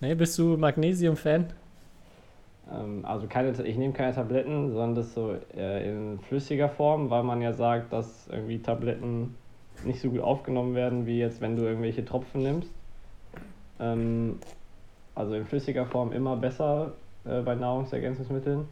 nee, 0.00 0.14
bist 0.14 0.38
du 0.38 0.56
Magnesium-Fan? 0.56 1.46
Ähm, 2.70 3.04
also 3.04 3.26
keine, 3.26 3.50
ich 3.50 3.76
nehme 3.76 3.92
keine 3.92 4.14
Tabletten, 4.14 4.70
sondern 4.70 4.94
das 4.94 5.14
so 5.14 5.34
äh, 5.56 5.88
in 5.88 6.18
flüssiger 6.20 6.68
Form, 6.68 7.10
weil 7.10 7.22
man 7.22 7.42
ja 7.42 7.52
sagt, 7.52 7.92
dass 7.92 8.28
irgendwie 8.28 8.60
Tabletten 8.60 9.34
nicht 9.84 10.00
so 10.00 10.10
gut 10.10 10.20
aufgenommen 10.20 10.74
werden, 10.74 11.06
wie 11.06 11.18
jetzt, 11.18 11.40
wenn 11.40 11.56
du 11.56 11.62
irgendwelche 11.62 12.04
Tropfen 12.04 12.42
nimmst. 12.42 12.70
Ähm, 13.80 14.38
also 15.14 15.34
in 15.34 15.44
flüssiger 15.44 15.86
Form 15.86 16.12
immer 16.12 16.36
besser 16.36 16.92
äh, 17.24 17.40
bei 17.40 17.54
Nahrungsergänzungsmitteln. 17.54 18.66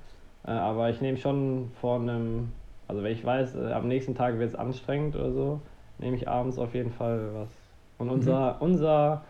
Äh, 0.46 0.50
aber 0.50 0.90
ich 0.90 1.00
nehme 1.00 1.18
schon 1.18 1.70
vor 1.80 2.00
einem, 2.00 2.52
also 2.88 3.02
wenn 3.02 3.12
ich 3.12 3.24
weiß, 3.24 3.56
am 3.56 3.88
nächsten 3.88 4.14
Tag 4.14 4.38
wird 4.38 4.50
es 4.50 4.54
anstrengend 4.54 5.16
oder 5.16 5.32
so, 5.32 5.60
nehme 5.98 6.16
ich 6.16 6.28
abends 6.28 6.58
auf 6.58 6.74
jeden 6.74 6.92
Fall 6.92 7.30
was. 7.34 7.48
Und 7.98 8.08
unser, 8.08 8.62
unser 8.62 9.24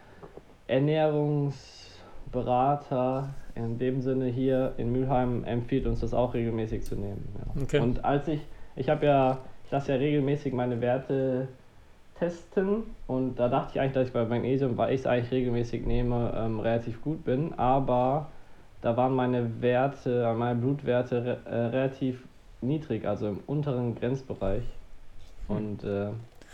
Ernährungsberater 0.69 3.31
in 3.65 3.79
dem 3.79 4.01
Sinne 4.01 4.27
hier 4.27 4.73
in 4.77 4.93
Mülheim 4.93 5.45
empfiehlt 5.45 5.87
uns 5.87 6.01
das 6.01 6.15
auch 6.15 6.35
regelmäßig 6.35 6.85
zu 6.85 6.95
nehmen. 6.95 7.29
Ja. 7.39 7.63
Okay. 7.63 7.81
Und 7.81 8.05
als 8.05 8.29
ich, 8.29 8.41
ich 8.77 8.89
habe 8.89 9.07
ja, 9.07 9.39
ich 9.65 9.71
lasse 9.71 9.93
ja 9.93 9.99
regelmäßig 9.99 10.53
meine 10.53 10.81
Werte 10.81 11.49
testen 12.19 12.85
und 13.07 13.39
da 13.39 13.49
dachte 13.49 13.73
ich 13.75 13.81
eigentlich, 13.81 13.95
dass 13.95 14.07
ich 14.09 14.13
bei 14.13 14.25
Magnesium, 14.25 14.77
weil 14.77 14.95
ich 14.95 15.01
es 15.01 15.07
eigentlich 15.07 15.31
regelmäßig 15.31 15.87
nehme, 15.87 16.33
ähm, 16.37 16.61
relativ 16.61 17.03
gut 17.03 17.25
bin, 17.25 17.55
aber 17.55 18.29
da 18.83 18.97
waren 18.97 19.15
meine 19.15 19.63
Werte, 19.63 20.33
meine 20.37 20.59
Blutwerte 20.59 21.39
äh, 21.45 21.55
relativ 21.55 22.23
niedrig, 22.61 23.07
also 23.07 23.29
im 23.29 23.41
unteren 23.47 23.95
Grenzbereich. 23.95 24.65
Und 25.49 25.83
äh, 25.83 26.09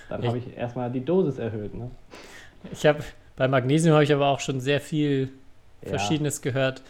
dann 0.09 0.27
habe 0.27 0.39
ich 0.39 0.57
erstmal 0.57 0.91
die 0.91 1.05
Dosis 1.05 1.39
erhöht. 1.39 1.75
Ne? 1.75 1.91
Ich 2.73 2.87
habe, 2.87 3.01
bei 3.37 3.49
Magnesium 3.49 3.95
habe 3.95 4.05
ich 4.05 4.13
aber 4.13 4.29
auch 4.29 4.41
schon 4.41 4.61
sehr 4.61 4.81
viel 4.81 5.31
Ja. 5.87 5.99
Verschiedenes 5.99 6.43
gehört. 6.43 6.83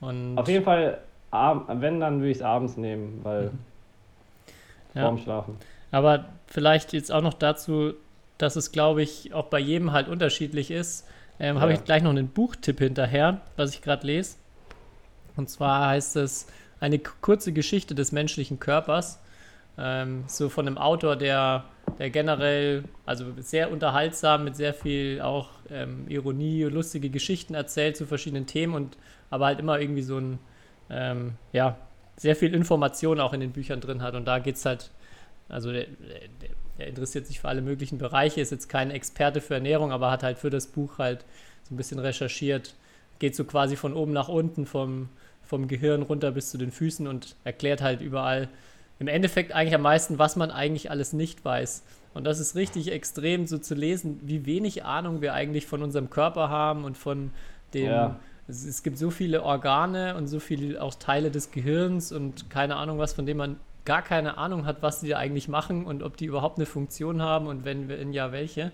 Und 0.00 0.36
Auf 0.38 0.48
jeden 0.48 0.64
Fall, 0.64 0.98
wenn, 1.32 2.00
dann 2.00 2.20
würde 2.20 2.30
ich 2.30 2.38
es 2.38 2.42
abends 2.42 2.76
nehmen, 2.76 3.20
weil 3.22 3.44
Mhm. 3.50 3.58
Ja. 4.94 5.02
vorm 5.02 5.18
Schlafen. 5.18 5.56
Aber 5.90 6.24
vielleicht 6.46 6.92
jetzt 6.92 7.12
auch 7.12 7.22
noch 7.22 7.34
dazu, 7.34 7.92
dass 8.38 8.56
es, 8.56 8.72
glaube 8.72 9.02
ich, 9.02 9.34
auch 9.34 9.46
bei 9.46 9.58
jedem 9.58 9.92
halt 9.92 10.08
unterschiedlich 10.08 10.70
ist. 10.70 11.06
Ähm, 11.40 11.60
Habe 11.60 11.72
Ja. 11.72 11.78
ich 11.78 11.84
gleich 11.84 12.02
noch 12.02 12.10
einen 12.10 12.28
Buchtipp 12.28 12.78
hinterher, 12.78 13.40
was 13.56 13.70
ich 13.74 13.82
gerade 13.82 14.06
lese. 14.06 14.36
Und 15.36 15.48
zwar 15.50 15.88
heißt 15.88 16.16
es 16.16 16.46
eine 16.80 16.98
kurze 16.98 17.52
Geschichte 17.52 17.94
des 17.94 18.12
menschlichen 18.12 18.58
Körpers. 18.60 19.20
Ähm, 19.78 20.24
so 20.26 20.48
von 20.48 20.66
einem 20.66 20.78
Autor, 20.78 21.14
der, 21.16 21.64
der 21.98 22.10
generell, 22.10 22.84
also 23.06 23.24
sehr 23.38 23.70
unterhaltsam, 23.70 24.44
mit 24.44 24.56
sehr 24.56 24.74
viel 24.74 25.20
auch 25.20 25.50
ähm, 25.70 26.06
Ironie, 26.08 26.64
lustige 26.64 27.10
Geschichten 27.10 27.54
erzählt 27.54 27.96
zu 27.96 28.06
verschiedenen 28.06 28.46
Themen 28.46 28.74
und 28.74 28.96
aber 29.30 29.46
halt 29.46 29.60
immer 29.60 29.80
irgendwie 29.80 30.02
so 30.02 30.18
ein, 30.18 30.38
ähm, 30.90 31.32
ja, 31.52 31.76
sehr 32.16 32.34
viel 32.34 32.54
Information 32.54 33.20
auch 33.20 33.32
in 33.32 33.40
den 33.40 33.52
Büchern 33.52 33.80
drin 33.80 34.02
hat. 34.02 34.14
Und 34.14 34.26
da 34.26 34.38
geht 34.38 34.56
es 34.56 34.64
halt, 34.64 34.90
also 35.48 35.70
der, 35.72 35.84
der, 35.84 36.50
der 36.78 36.86
interessiert 36.88 37.26
sich 37.26 37.40
für 37.40 37.48
alle 37.48 37.62
möglichen 37.62 37.98
Bereiche, 37.98 38.40
ist 38.40 38.50
jetzt 38.50 38.68
kein 38.68 38.90
Experte 38.90 39.40
für 39.40 39.54
Ernährung, 39.54 39.92
aber 39.92 40.10
hat 40.10 40.22
halt 40.22 40.38
für 40.38 40.50
das 40.50 40.66
Buch 40.66 40.98
halt 40.98 41.24
so 41.62 41.74
ein 41.74 41.76
bisschen 41.76 41.98
recherchiert, 41.98 42.74
geht 43.18 43.36
so 43.36 43.44
quasi 43.44 43.76
von 43.76 43.94
oben 43.94 44.12
nach 44.12 44.28
unten, 44.28 44.66
vom, 44.66 45.08
vom 45.42 45.68
Gehirn 45.68 46.02
runter 46.02 46.32
bis 46.32 46.50
zu 46.50 46.58
den 46.58 46.72
Füßen 46.72 47.06
und 47.06 47.36
erklärt 47.44 47.82
halt 47.82 48.00
überall 48.00 48.48
im 48.98 49.08
Endeffekt 49.08 49.52
eigentlich 49.52 49.74
am 49.74 49.82
meisten, 49.82 50.18
was 50.18 50.36
man 50.36 50.50
eigentlich 50.50 50.90
alles 50.90 51.12
nicht 51.12 51.44
weiß. 51.44 51.82
Und 52.14 52.24
das 52.24 52.40
ist 52.40 52.56
richtig 52.56 52.90
extrem 52.90 53.46
so 53.46 53.58
zu 53.58 53.74
lesen, 53.74 54.20
wie 54.22 54.46
wenig 54.46 54.84
Ahnung 54.84 55.20
wir 55.20 55.34
eigentlich 55.34 55.66
von 55.66 55.82
unserem 55.82 56.10
Körper 56.10 56.48
haben 56.48 56.84
und 56.84 56.96
von 56.96 57.30
dem. 57.74 57.86
Ja. 57.86 58.20
Es, 58.48 58.64
es 58.64 58.82
gibt 58.82 58.98
so 58.98 59.10
viele 59.10 59.42
Organe 59.42 60.16
und 60.16 60.26
so 60.26 60.40
viele 60.40 60.82
auch 60.82 60.94
Teile 60.94 61.30
des 61.30 61.50
Gehirns 61.50 62.12
und 62.12 62.48
keine 62.48 62.76
Ahnung 62.76 62.98
was, 62.98 63.12
von 63.12 63.26
dem 63.26 63.36
man 63.36 63.56
gar 63.84 64.02
keine 64.02 64.36
Ahnung 64.38 64.66
hat, 64.66 64.82
was 64.82 65.00
die 65.00 65.08
da 65.08 65.18
eigentlich 65.18 65.48
machen 65.48 65.84
und 65.84 66.02
ob 66.02 66.16
die 66.16 66.26
überhaupt 66.26 66.58
eine 66.58 66.66
Funktion 66.66 67.22
haben 67.22 67.46
und 67.46 67.64
wenn, 67.64 67.88
wenn 67.88 68.12
ja, 68.12 68.32
welche. 68.32 68.72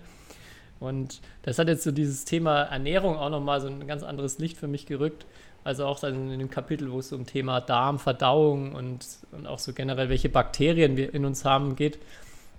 Und 0.79 1.21
das 1.43 1.57
hat 1.59 1.67
jetzt 1.67 1.83
so 1.83 1.91
dieses 1.91 2.25
Thema 2.25 2.63
Ernährung 2.63 3.15
auch 3.17 3.29
nochmal 3.29 3.61
so 3.61 3.67
ein 3.67 3.87
ganz 3.87 4.03
anderes 4.03 4.39
Licht 4.39 4.57
für 4.57 4.67
mich 4.67 4.85
gerückt. 4.85 5.25
Also 5.65 5.87
auch 5.87 5.99
dann 5.99 6.29
in 6.31 6.37
dem 6.37 6.51
Kapitel, 6.51 6.91
wo 6.91 6.99
es 6.99 7.11
um 7.11 7.25
Thema 7.25 7.59
Darm, 7.59 7.97
Verdauung 7.97 8.75
und, 8.75 9.03
und 9.31 9.47
auch 9.47 9.57
so 9.57 9.73
generell, 9.73 10.09
welche 10.09 10.29
Bakterien 10.29 10.95
wir 10.95 11.11
in 11.15 11.25
uns 11.25 11.43
haben, 11.43 11.75
geht, 11.75 11.97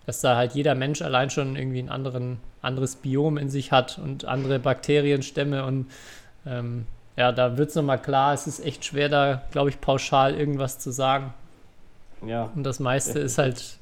dass 0.07 0.21
da 0.21 0.35
halt 0.35 0.55
jeder 0.55 0.75
Mensch 0.75 1.03
allein 1.03 1.31
schon 1.31 1.55
irgendwie 1.55 1.79
ein 1.79 1.89
anderen, 1.89 2.39
anderes 2.63 2.97
Biom 2.97 3.39
in 3.39 3.49
sich 3.49 3.71
hat 3.71 4.01
und 4.03 4.25
andere 4.25 4.59
Bakterienstämme 4.59 5.65
und 5.65 5.87
ähm, 6.47 6.87
ja, 7.17 7.31
da 7.31 7.57
wird 7.57 7.69
es 7.69 7.77
nochmal 7.77 8.03
klar, 8.03 8.35
es 8.35 8.49
ist 8.49 8.59
echt 8.65 8.85
schwer, 8.85 9.09
da, 9.09 9.43
glaube 9.53 9.71
ich, 9.71 9.81
pauschal 9.81 10.35
irgendwas 10.35 10.81
zu 10.81 10.91
sagen. 10.91 11.33
Ja, 12.27 12.51
Und 12.57 12.65
das 12.65 12.81
meiste 12.81 13.21
ist 13.21 13.39
halt 13.39 13.79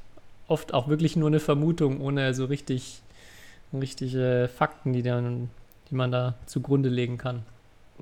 oft 0.49 0.75
auch 0.75 0.87
wirklich 0.87 1.17
nur 1.17 1.29
eine 1.29 1.41
Vermutung, 1.41 2.03
ohne 2.03 2.35
so 2.35 2.45
richtig 2.45 3.01
richtige 3.73 4.51
Fakten, 4.55 4.93
die, 4.93 5.03
dann, 5.03 5.49
die 5.91 5.95
man 5.95 6.13
da 6.13 6.35
zugrunde 6.45 6.91
legen 6.91 7.17
kann. 7.17 7.43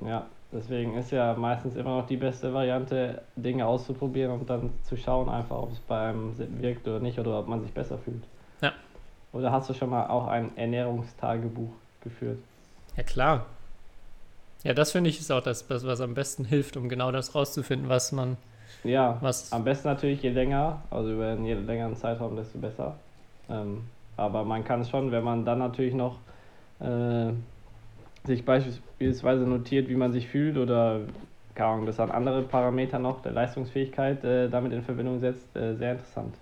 ja. 0.05 0.27
Deswegen 0.53 0.97
ist 0.99 1.11
ja 1.11 1.35
meistens 1.35 1.77
immer 1.77 1.97
noch 1.99 2.07
die 2.07 2.19
beste 2.19 2.53
Variante, 2.53 3.23
Dinge 3.37 3.67
auszuprobieren 3.67 4.33
und 4.33 4.51
dann 4.51 4.71
zu 4.85 4.97
schauen, 4.99 5.31
einfach 5.31 5.57
ob 5.57 5.73
es 5.73 5.79
bei 5.81 6.11
einem 6.11 6.35
wirkt 6.61 6.87
oder 6.87 7.01
nicht 7.01 7.19
oder 7.19 7.39
ob 7.39 7.49
man 7.49 7.63
sich 7.63 7.73
besser 7.73 7.97
fühlt. 7.99 8.23
Ja. 8.61 8.73
Oder 9.33 9.51
hast 9.51 9.71
du 9.71 9.75
schon 9.75 9.89
mal 9.89 10.09
auch 10.09 10.27
ein 10.27 10.55
Ernährungstagebuch 10.57 11.71
geführt? 12.03 12.39
Ja, 12.97 13.03
klar. 13.03 13.47
Ja, 14.63 14.75
das 14.75 14.93
finde 14.93 15.09
ich 15.11 15.19
ist 15.19 15.33
auch 15.33 15.43
das, 15.43 15.69
was 15.71 16.01
am 16.01 16.15
besten 16.15 16.45
hilft, 16.45 16.77
um 16.77 16.89
genau 16.89 17.11
das 17.11 17.35
rauszufinden, 17.35 17.89
was 17.89 18.13
man, 18.13 18.37
Ja, 18.85 19.17
was. 19.23 19.51
am 19.53 19.65
besten 19.65 19.89
natürlich 19.89 20.23
je 20.23 20.31
länger, 20.31 20.83
also 20.91 21.13
über 21.13 21.29
einen 21.31 21.47
je 21.47 21.55
längeren 21.55 21.97
Zeitraum, 21.97 22.37
desto 22.37 22.59
besser. 22.59 22.95
Ähm, 23.49 23.85
aber 24.19 24.45
man 24.45 24.65
kann 24.65 24.85
schon, 24.85 25.11
wenn 25.11 25.25
man 25.25 25.45
dann 25.45 25.59
natürlich 25.59 25.95
noch 25.95 26.19
äh, 26.81 27.33
sich 28.25 28.45
beispielsweise 28.45 29.45
notiert, 29.45 29.89
wie 29.89 29.97
man 29.97 30.13
sich 30.13 30.29
fühlt 30.29 30.57
oder 30.57 31.01
keine 31.55 31.69
Ahnung, 31.71 31.87
das 31.87 32.01
an 32.01 32.11
andere 32.11 32.43
Parameter 32.43 32.99
noch 32.99 33.21
der 33.21 33.33
Leistungsfähigkeit 33.33 34.25
äh, 34.25 34.49
damit 34.49 34.73
in 34.73 34.83
Verbindung 34.83 35.19
setzt, 35.19 35.55
äh, 35.55 35.75
sehr 35.75 35.93
interessant. 35.93 36.35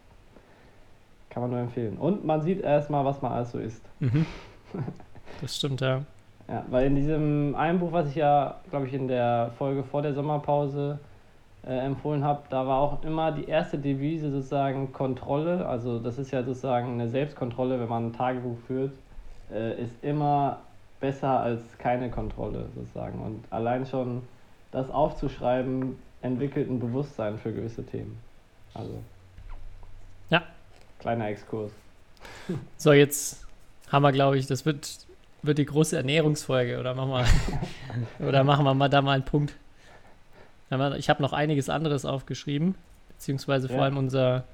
Kann 1.31 1.43
man 1.43 1.51
nur 1.51 1.61
empfehlen. 1.61 1.97
Und 1.97 2.25
man 2.25 2.43
sieht 2.43 2.61
erstmal, 2.61 3.05
was 3.05 3.21
man 3.23 3.33
alles 3.33 3.51
so 3.53 3.59
isst. 3.59 3.85
Mhm. 4.01 4.27
Das 5.41 5.57
stimmt, 5.57 5.81
ja. 5.81 6.03
Ja, 6.49 6.65
weil 6.69 6.89
in 6.89 6.97
diesem 6.97 7.55
einen 7.55 7.79
Buch, 7.79 7.93
was 7.93 8.09
ich 8.09 8.17
ja, 8.17 8.57
glaube 8.69 8.89
ich, 8.89 8.93
in 8.93 9.07
der 9.07 9.53
Folge 9.57 9.85
vor 9.85 10.03
der 10.03 10.13
Sommerpause 10.13 10.99
äh, 11.65 11.79
empfohlen 11.79 12.25
habe, 12.25 12.43
da 12.51 12.67
war 12.67 12.81
auch 12.81 13.05
immer 13.05 13.31
die 13.31 13.45
erste 13.45 13.79
Devise 13.79 14.33
sozusagen 14.33 14.93
Kontrolle. 14.93 15.65
Also 15.65 16.01
das 16.01 16.19
ist 16.19 16.33
ja 16.33 16.43
sozusagen 16.43 16.95
eine 16.95 17.09
Selbstkontrolle, 17.09 17.79
wenn 17.79 17.89
man 17.89 18.07
ein 18.09 18.13
Tagebuch 18.13 18.59
führt, 18.67 18.93
äh, 19.53 19.81
ist 19.81 20.03
immer 20.03 20.59
besser 21.01 21.41
als 21.41 21.61
keine 21.79 22.11
Kontrolle 22.11 22.67
sozusagen. 22.75 23.21
Und 23.21 23.45
allein 23.51 23.87
schon 23.87 24.23
das 24.71 24.91
aufzuschreiben 24.91 25.97
entwickelt 26.23 26.69
ein 26.71 26.79
Bewusstsein 26.79 27.39
für 27.39 27.53
gewisse 27.53 27.85
Themen. 27.85 28.19
Also 28.75 29.03
Ja. 30.29 30.43
kleiner 30.99 31.29
Exkurs. 31.29 31.73
So, 32.77 32.93
jetzt 32.93 33.47
haben 33.91 34.03
wir, 34.03 34.13
glaube 34.13 34.37
ich, 34.39 34.47
das 34.47 34.65
wird, 34.67 35.07
wird 35.43 35.59
die 35.59 35.65
große 35.67 35.97
Ernährungsfolge. 35.97 36.79
Oder 36.79 36.95
machen 36.95 37.11
wir, 37.11 38.27
oder 38.29 38.45
machen 38.45 38.65
wir 38.65 38.75
mal 38.75 38.89
da 38.89 39.01
mal 39.03 39.13
einen 39.13 39.25
Punkt. 39.25 39.55
Ich 40.99 41.11
habe 41.11 41.23
noch 41.23 41.33
einiges 41.33 41.69
anderes 41.69 42.05
aufgeschrieben, 42.05 42.77
beziehungsweise 43.09 43.69
vor 43.69 43.79
Ja. 43.79 43.83
allem 43.85 43.97
unser, 43.97 44.45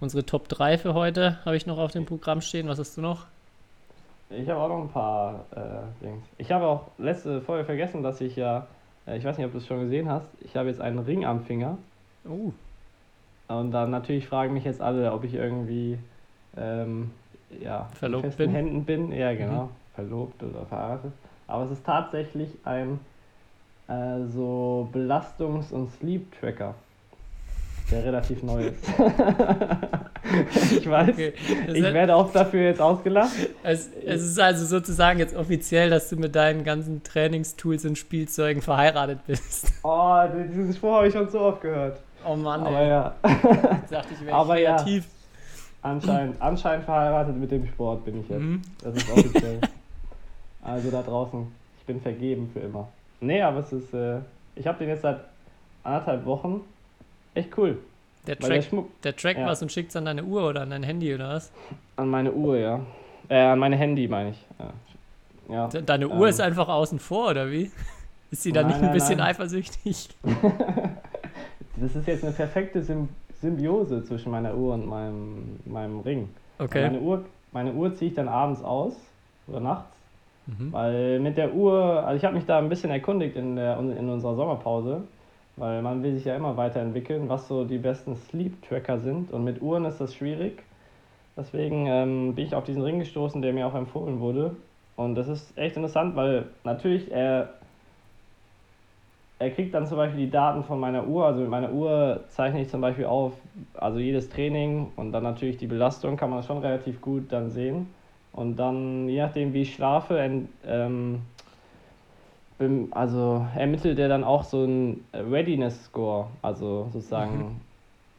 unsere 0.00 0.24
Top 0.24 0.48
3 0.48 0.78
für 0.78 0.94
heute 0.94 1.44
habe 1.44 1.56
ich 1.56 1.66
noch 1.66 1.76
auf 1.78 1.90
dem 1.90 2.06
Programm 2.06 2.40
stehen. 2.40 2.68
Was 2.68 2.78
hast 2.78 2.96
du 2.96 3.00
noch? 3.02 3.26
Ich 4.30 4.48
habe 4.48 4.60
auch 4.60 4.68
noch 4.68 4.82
ein 4.82 4.88
paar 4.90 5.46
äh, 5.52 6.04
Dings. 6.04 6.24
Ich 6.36 6.52
habe 6.52 6.66
auch 6.66 6.88
letzte 6.98 7.40
Folge 7.40 7.64
vergessen, 7.64 8.02
dass 8.02 8.20
ich 8.20 8.36
ja, 8.36 8.66
äh, 9.06 9.16
ich 9.16 9.24
weiß 9.24 9.38
nicht, 9.38 9.46
ob 9.46 9.52
du 9.52 9.58
es 9.58 9.66
schon 9.66 9.80
gesehen 9.80 10.08
hast, 10.08 10.28
ich 10.40 10.54
habe 10.56 10.68
jetzt 10.68 10.80
einen 10.80 10.98
Ring 10.98 11.24
am 11.24 11.40
Finger. 11.40 11.78
Oh, 12.28 12.52
Und 13.48 13.70
dann 13.70 13.90
natürlich 13.90 14.26
fragen 14.28 14.52
mich 14.52 14.64
jetzt 14.64 14.82
alle, 14.82 15.12
ob 15.12 15.24
ich 15.24 15.34
irgendwie 15.34 15.98
ähm, 16.56 17.10
ja, 17.62 17.88
in 17.90 17.96
Verlobt 17.96 18.24
festen 18.24 18.42
bin? 18.42 18.50
Händen 18.50 18.84
bin. 18.84 19.12
Ja, 19.12 19.34
genau. 19.34 19.70
Verlobt 19.94 20.42
oder 20.42 20.66
verheiratet. 20.66 21.12
Aber 21.46 21.64
es 21.64 21.70
ist 21.70 21.86
tatsächlich 21.86 22.50
ein 22.64 23.00
äh, 23.88 24.26
so 24.26 24.88
Belastungs- 24.92 25.72
und 25.72 25.90
Sleep-Tracker, 25.90 26.74
der 27.90 28.04
relativ 28.04 28.42
neu 28.42 28.66
ist. 28.66 28.84
ich 30.72 30.88
weiß, 30.90 31.08
okay. 31.10 31.32
Ich 31.72 31.82
hat- 31.84 31.94
werde 31.94 32.14
oft 32.16 32.34
dafür 32.34 32.62
jetzt 32.62 32.80
ausgelacht. 32.80 33.30
Es, 33.62 33.88
es 34.04 34.22
ist 34.22 34.38
also 34.38 34.64
sozusagen 34.66 35.18
jetzt 35.18 35.34
offiziell, 35.34 35.90
dass 35.90 36.08
du 36.08 36.16
mit 36.16 36.34
deinen 36.34 36.64
ganzen 36.64 37.02
Trainingstools 37.02 37.84
und 37.84 37.96
Spielzeugen 37.96 38.62
verheiratet 38.62 39.20
bist. 39.26 39.72
Oh, 39.82 40.18
diesen 40.48 40.74
Spruch 40.74 40.96
habe 40.96 41.08
ich 41.08 41.14
schon 41.14 41.28
so 41.30 41.40
oft 41.40 41.62
gehört. 41.62 41.98
Oh 42.26 42.36
Mann, 42.36 42.60
Aber 42.60 42.78
ey. 42.80 42.88
ja, 42.88 43.14
Ich 43.24 43.90
dachte, 43.90 44.08
ich 44.12 44.26
wäre 44.26 44.36
aber 44.36 44.58
ja. 44.58 44.76
kreativ. 44.76 45.06
anscheinend, 45.82 46.42
anscheinend 46.42 46.84
verheiratet 46.84 47.36
mit 47.36 47.50
dem 47.50 47.66
Sport 47.66 48.04
bin 48.04 48.20
ich 48.20 48.28
jetzt. 48.28 48.40
Mhm. 48.40 48.60
Das 48.82 48.94
ist 48.96 49.10
offiziell. 49.10 49.60
also 50.62 50.90
da 50.90 51.02
draußen, 51.02 51.46
ich 51.80 51.86
bin 51.86 52.00
vergeben 52.02 52.50
für 52.52 52.60
immer. 52.60 52.88
Nee, 53.20 53.40
aber 53.40 53.60
es 53.60 53.72
ist, 53.72 53.94
äh, 53.94 54.18
ich 54.56 54.66
habe 54.66 54.78
den 54.78 54.88
jetzt 54.88 55.02
seit 55.02 55.20
anderthalb 55.84 56.26
Wochen. 56.26 56.60
Echt 57.34 57.56
cool. 57.58 57.78
Der 58.26 58.36
der 58.36 58.48
Track, 58.48 58.64
Schmuck 58.64 59.02
der 59.02 59.16
Track 59.16 59.38
ja. 59.38 59.46
was 59.46 59.62
und 59.62 59.72
schickt 59.72 59.90
es 59.90 59.96
an 59.96 60.04
deine 60.04 60.24
Uhr 60.24 60.48
oder 60.48 60.62
an 60.62 60.70
dein 60.70 60.82
Handy 60.82 61.14
oder 61.14 61.30
was? 61.30 61.50
an 61.96 62.08
meine 62.08 62.32
Uhr, 62.32 62.56
ja. 62.58 62.80
Äh, 63.28 63.38
an 63.40 63.58
meine 63.58 63.76
Handy 63.76 64.06
meine 64.08 64.30
ich. 64.30 64.44
Ja. 64.58 65.54
ja. 65.54 65.66
De- 65.68 65.82
Deine 65.82 66.08
Uhr 66.08 66.26
Ähm. 66.26 66.30
ist 66.30 66.40
einfach 66.40 66.68
außen 66.68 66.98
vor, 66.98 67.30
oder 67.30 67.50
wie? 67.50 67.70
Ist 68.30 68.42
sie 68.42 68.52
da 68.52 68.60
Nein, 68.60 68.68
nicht 68.68 68.76
ein 68.76 68.82
nein, 68.86 68.92
bisschen 68.92 69.18
nein. 69.18 69.28
eifersüchtig? 69.28 70.08
Das 71.80 71.94
ist 71.94 72.08
jetzt 72.08 72.24
eine 72.24 72.32
perfekte 72.32 72.82
Sym 72.82 73.08
Symbiose 73.40 74.02
zwischen 74.04 74.32
meiner 74.32 74.52
Uhr 74.56 74.74
und 74.74 74.84
meinem, 74.88 75.60
meinem 75.64 76.00
Ring. 76.00 76.28
Okay. 76.58 76.82
Meine 76.88 76.98
Uhr, 76.98 77.24
meine 77.52 77.72
Uhr 77.72 77.94
ziehe 77.94 78.10
ich 78.10 78.16
dann 78.16 78.26
abends 78.26 78.64
aus 78.64 78.94
oder 79.46 79.60
nachts. 79.60 79.86
Mhm. 80.46 80.72
Weil 80.72 81.20
mit 81.20 81.36
der 81.38 81.54
Uhr, 81.54 82.02
also 82.04 82.16
ich 82.16 82.24
habe 82.24 82.34
mich 82.34 82.46
da 82.46 82.58
ein 82.58 82.68
bisschen 82.68 82.90
erkundigt 82.90 83.36
in, 83.36 83.54
der, 83.54 83.78
in 83.78 84.08
unserer 84.08 84.34
Sommerpause, 84.34 85.02
weil 85.58 85.82
man 85.82 86.02
will 86.02 86.14
sich 86.14 86.24
ja 86.24 86.36
immer 86.36 86.56
weiterentwickeln, 86.56 87.28
was 87.28 87.48
so 87.48 87.64
die 87.64 87.78
besten 87.78 88.16
Sleep-Tracker 88.16 88.98
sind. 88.98 89.32
Und 89.32 89.44
mit 89.44 89.60
Uhren 89.60 89.84
ist 89.84 90.00
das 90.00 90.14
schwierig. 90.14 90.62
Deswegen 91.36 91.86
ähm, 91.86 92.34
bin 92.34 92.46
ich 92.46 92.54
auf 92.54 92.64
diesen 92.64 92.82
Ring 92.82 92.98
gestoßen, 92.98 93.42
der 93.42 93.52
mir 93.52 93.66
auch 93.66 93.74
empfohlen 93.74 94.20
wurde. 94.20 94.56
Und 94.96 95.14
das 95.14 95.28
ist 95.28 95.56
echt 95.56 95.76
interessant, 95.76 96.16
weil 96.16 96.46
natürlich 96.64 97.10
er, 97.12 97.50
er 99.38 99.50
kriegt 99.50 99.72
dann 99.72 99.86
zum 99.86 99.96
Beispiel 99.96 100.26
die 100.26 100.30
Daten 100.30 100.64
von 100.64 100.80
meiner 100.80 101.06
Uhr. 101.06 101.26
Also 101.26 101.40
mit 101.40 101.50
meiner 101.50 101.72
Uhr 101.72 102.24
zeichne 102.28 102.62
ich 102.62 102.68
zum 102.68 102.80
Beispiel 102.80 103.04
auf, 103.04 103.34
also 103.74 104.00
jedes 104.00 104.28
Training 104.28 104.88
und 104.96 105.12
dann 105.12 105.22
natürlich 105.22 105.56
die 105.56 105.68
Belastung 105.68 106.16
kann 106.16 106.30
man 106.30 106.42
schon 106.42 106.58
relativ 106.58 107.00
gut 107.00 107.30
dann 107.30 107.50
sehen. 107.50 107.86
Und 108.32 108.56
dann, 108.56 109.08
je 109.08 109.20
nachdem 109.20 109.52
wie 109.52 109.62
ich 109.62 109.74
schlafe, 109.74 110.18
ähm, 110.66 111.22
also 112.90 113.46
ermittelt 113.56 113.98
er 113.98 114.08
dann 114.08 114.24
auch 114.24 114.42
so 114.42 114.64
einen 114.64 115.04
Readiness-Score, 115.14 116.26
also 116.42 116.88
sozusagen. 116.92 117.60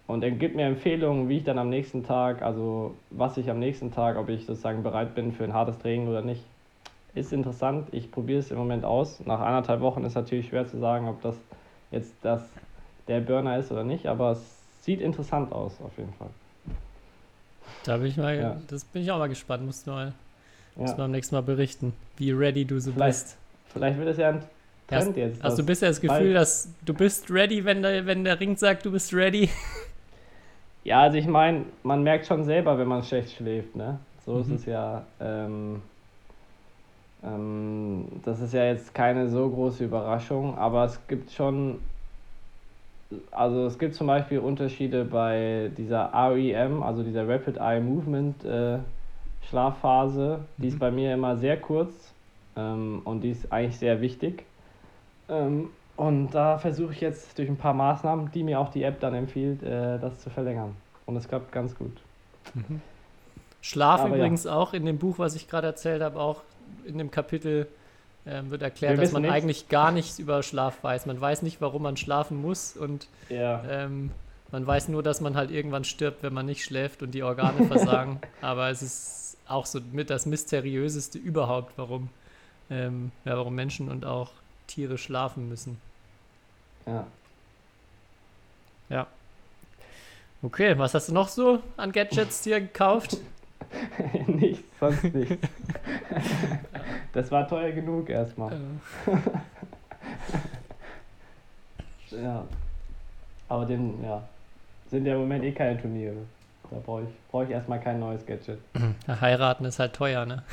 Und 0.08 0.23
er 0.23 0.32
gibt 0.32 0.56
mir 0.56 0.65
Empfehlungen, 0.65 1.30
wie 1.30 1.38
ich 1.38 1.43
dann 1.43 1.60
am 1.60 1.69
nächsten 1.69 2.04
Tag, 2.04 2.41
also 2.41 2.95
was 3.12 3.38
ich 3.38 3.49
am 3.49 3.60
nächsten 3.60 3.91
Tag, 3.91 4.17
ob 4.17 4.30
ich 4.30 4.45
sozusagen 4.45 4.82
bereit 4.82 5.13
bin 5.13 5.34
für 5.34 5.43
ein 5.43 5.54
hartes 5.54 5.78
Training 5.78 6.08
oder 6.08 6.21
nicht. 6.21 6.43
Ist 7.13 7.34
interessant, 7.34 7.88
ich 7.91 8.12
probiere 8.12 8.39
es 8.39 8.49
im 8.49 8.58
Moment 8.58 8.86
aus. 8.86 9.19
Nach 9.25 9.39
anderthalb 9.39 9.82
Wochen 9.82 10.04
ist 10.06 10.15
natürlich 10.15 10.47
schwer 10.47 10.65
zu 10.65 10.78
sagen, 10.80 11.08
ob 11.08 11.21
das 11.21 11.36
jetzt 11.91 12.13
das, 12.21 12.41
der 13.08 13.19
Burner 13.19 13.58
ist 13.58 13.71
oder 13.71 13.84
nicht, 13.84 14.08
aber 14.08 14.32
es 14.32 14.84
sieht 14.84 15.02
interessant 15.02 15.52
aus 15.52 15.82
auf 15.82 15.97
jeden 15.97 16.13
Fall. 16.13 16.30
Da 17.84 17.97
bin 17.97 18.08
ich 18.08 18.17
mal, 18.17 18.38
Ja. 18.38 18.58
das 18.67 18.86
bin 18.86 19.02
ich 19.02 19.12
auch 19.12 19.17
mal 19.17 19.28
gespannt. 19.30 19.65
Musst 19.65 19.86
du 19.86 19.91
mal, 19.91 20.13
musst 20.75 20.93
du 20.93 20.97
Ja. 20.97 21.04
beim 21.04 21.12
nächsten 21.12 21.36
Mal 21.36 21.41
berichten, 21.41 21.93
wie 22.17 22.32
ready 22.32 22.65
du 22.65 22.80
so 22.80 22.91
Vielleicht 22.91 23.25
bist. 23.25 23.38
Vielleicht 23.73 23.97
wird 23.97 24.10
es 24.10 24.17
ja 24.17 24.29
ein 24.29 24.43
Trend 24.88 25.17
jetzt. 25.17 25.43
Hast 25.43 25.60
du 25.60 25.63
bisher 25.63 25.89
das 25.89 26.01
Gefühl, 26.01 26.34
dass 26.34 26.73
du 26.86 26.93
bist 26.93 27.29
ready, 27.32 27.63
wenn 27.63 27.82
der, 27.82 28.05
wenn 28.05 28.23
der 28.23 28.39
Ring 28.39 28.55
sagt, 28.58 28.86
du 28.86 28.91
bist 28.91 29.13
ready? 29.13 29.49
Ja, 30.86 31.01
also 31.01 31.17
ich 31.17 31.27
meine, 31.27 31.65
man 31.84 32.03
merkt 32.03 32.25
schon 32.25 32.45
selber, 32.45 32.77
wenn 32.79 32.88
man 32.88 33.03
schlecht 33.03 33.36
schläft, 33.36 33.75
ne? 33.75 33.99
So 34.25 34.36
Mhm. 34.36 34.41
ist 34.41 34.49
es 34.51 34.65
ja. 34.65 35.03
Ähm, 35.19 35.82
ähm, 37.23 38.05
das 38.23 38.39
ist 38.39 38.53
ja 38.53 38.63
jetzt 38.63 38.95
keine 38.95 39.27
so 39.27 39.49
große 39.49 39.84
Überraschung, 39.84 40.58
aber 40.58 40.86
es 40.86 40.99
gibt 41.08 41.32
schon. 41.32 41.79
Also 43.29 43.65
es 43.65 43.77
gibt 43.77 43.93
zum 43.93 44.08
Beispiel 44.08 44.39
Unterschiede 44.39 45.03
bei 45.03 45.69
dieser 45.77 46.12
REM, 46.13 46.82
also 46.82 47.03
dieser 47.03 47.27
Rapid 47.27 47.58
Eye 47.58 47.82
Movement 47.82 48.45
äh, 48.45 48.77
Schlafphase. 49.49 50.39
Die 50.58 50.67
ist 50.69 50.75
Mhm. 50.75 50.79
bei 50.79 50.91
mir 50.91 51.13
immer 51.13 51.36
sehr 51.36 51.58
kurz 51.58 52.08
ähm, 52.55 53.01
und 53.05 53.21
die 53.21 53.31
ist 53.31 53.51
eigentlich 53.51 53.77
sehr 53.77 54.01
wichtig. 54.01 54.43
Ähm, 55.29 55.69
und 55.95 56.31
da 56.31 56.57
versuche 56.57 56.93
ich 56.93 57.01
jetzt 57.01 57.38
durch 57.38 57.49
ein 57.49 57.57
paar 57.57 57.73
Maßnahmen, 57.73 58.31
die 58.31 58.43
mir 58.43 58.59
auch 58.59 58.69
die 58.71 58.83
App 58.83 58.99
dann 58.99 59.13
empfiehlt, 59.13 59.62
äh, 59.63 59.99
das 59.99 60.19
zu 60.21 60.29
verlängern. 60.29 60.75
Und 61.05 61.15
es 61.17 61.27
klappt 61.27 61.51
ganz 61.51 61.75
gut. 61.75 61.97
Schlaf 63.62 64.01
Aber 64.01 64.12
ja. 64.12 64.15
übrigens 64.17 64.47
auch 64.47 64.73
in 64.73 64.85
dem 64.85 64.97
Buch, 64.97 65.19
was 65.19 65.35
ich 65.35 65.47
gerade 65.49 65.67
erzählt 65.67 66.01
habe, 66.01 66.19
auch 66.19 66.41
in 66.85 66.97
dem 66.97 67.12
Kapitel 67.12 67.67
ähm, 68.25 68.49
wird 68.49 68.62
erklärt, 68.62 68.97
Wir 68.97 69.01
dass 69.01 69.12
man 69.12 69.23
nichts. 69.23 69.35
eigentlich 69.35 69.69
gar 69.69 69.91
nichts 69.91 70.19
über 70.19 70.41
Schlaf 70.43 70.83
weiß. 70.83 71.05
Man 71.05 71.19
weiß 71.19 71.41
nicht, 71.41 71.62
warum 71.62 71.81
man 71.83 71.97
schlafen 71.97 72.41
muss 72.41 72.77
und 72.77 73.07
Ja. 73.29 73.63
ähm, 73.69 74.12
man 74.51 74.65
weiß 74.65 74.88
nur, 74.88 75.03
dass 75.03 75.21
man 75.21 75.35
halt 75.35 75.51
irgendwann 75.51 75.83
stirbt, 75.83 76.23
wenn 76.23 76.33
man 76.33 76.45
nicht 76.45 76.63
schläft 76.63 77.03
und 77.03 77.12
die 77.12 77.23
Organe 77.23 77.65
versagen. 77.67 78.19
Aber 78.41 78.69
es 78.69 78.81
ist 78.81 79.38
auch 79.47 79.65
so 79.65 79.79
mit 79.91 80.09
das 80.09 80.25
mysteriöseste 80.25 81.17
überhaupt, 81.17 81.73
warum, 81.77 82.09
ähm, 82.69 83.12
ja, 83.25 83.36
warum 83.38 83.55
Menschen 83.55 83.89
und 83.89 84.05
auch 84.05 84.32
Tiere 84.67 84.97
schlafen 84.97 85.49
müssen. 85.49 85.79
ja. 88.89 89.08
Okay, 90.41 90.77
was 90.77 90.93
hast 90.93 91.10
du 91.10 91.13
noch 91.13 91.27
so 91.27 91.62
an 91.75 91.91
Gadgets 91.91 92.43
dir 92.43 92.62
gekauft? 92.62 93.17
nichts, 94.27 94.63
sonst 94.79 95.03
nichts. 95.03 95.36
das 97.13 97.29
war 97.32 97.47
teuer 97.47 97.71
genug 97.71 98.10
erstmal. 98.10 98.58
Ja. 102.12 102.43
Aber 103.47 103.67
den, 103.67 104.03
ja. 104.03 104.23
Sind 104.89 105.05
ja 105.05 105.13
im 105.13 105.19
Moment 105.19 105.43
eh 105.43 105.51
keine 105.51 105.79
Turniere. 105.79 106.17
Da 106.71 106.77
brauche 106.84 107.03
ich, 107.03 107.10
brauch 107.29 107.43
ich 107.43 107.51
erstmal 107.51 107.79
kein 107.79 107.99
neues 107.99 108.25
Gadget. 108.25 108.58
ja, 109.08 109.21
heiraten 109.21 109.65
ist 109.65 109.77
halt 109.77 109.93
teuer, 109.93 110.25
ne? 110.25 110.43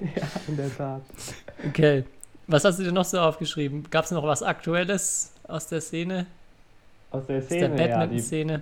ja, 0.16 0.22
in 0.46 0.56
der 0.56 0.76
Tat. 0.76 1.02
Okay. 1.66 2.04
Was 2.46 2.64
hast 2.64 2.78
du 2.78 2.84
dir 2.84 2.92
noch 2.92 3.04
so 3.04 3.18
aufgeschrieben? 3.20 3.84
Gab 3.90 4.04
es 4.06 4.10
noch 4.10 4.22
was 4.22 4.42
Aktuelles 4.42 5.32
aus 5.46 5.66
der 5.66 5.80
Szene? 5.80 6.26
Aus 7.10 7.26
der 7.26 7.38
Aus 7.38 7.48
der 7.48 7.58
Szene, 7.68 7.88
ja. 7.88 8.06
Die, 8.06 8.58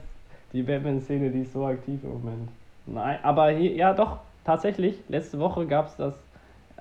die 0.52 0.62
Batman-Szene, 0.62 1.30
die 1.30 1.42
ist 1.42 1.52
so 1.52 1.66
aktiv 1.66 2.00
im 2.02 2.10
Moment. 2.10 2.48
Nein, 2.86 3.18
aber 3.22 3.50
hier, 3.50 3.72
ja 3.74 3.92
doch, 3.92 4.18
tatsächlich, 4.44 4.96
letzte 5.08 5.38
Woche 5.38 5.66
gab 5.66 5.88
es 5.88 5.96
das, 5.96 6.14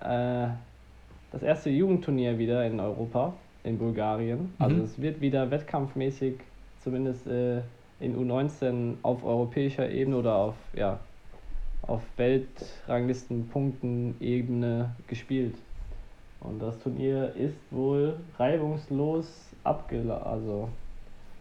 äh, 0.02 0.48
das 1.32 1.44
erste 1.44 1.70
Jugendturnier 1.70 2.38
wieder 2.38 2.65
in 2.65 2.80
Europa, 2.80 3.34
in 3.63 3.78
Bulgarien. 3.78 4.54
Also 4.60 4.78
Mhm. 4.78 4.84
es 4.84 5.02
wird 5.02 5.22
wieder 5.22 5.50
wettkampfmäßig, 5.52 6.36
zumindest 6.84 7.28
äh, 7.28 7.62
in 8.00 8.15
U19 8.15 8.96
auf 9.02 9.24
europäischer 9.24 9.89
Ebene 9.89 10.18
oder 10.18 10.36
auf, 10.36 10.56
ja, 10.74 11.00
auf 11.88 12.02
Weltranglistenpunkten-Ebene 12.17 14.93
gespielt. 15.08 15.56
Und 16.41 16.62
das 16.62 16.78
Turnier 16.80 17.34
ist 17.36 17.56
wohl 17.71 18.17
reibungslos 18.38 19.26
also 19.63 20.69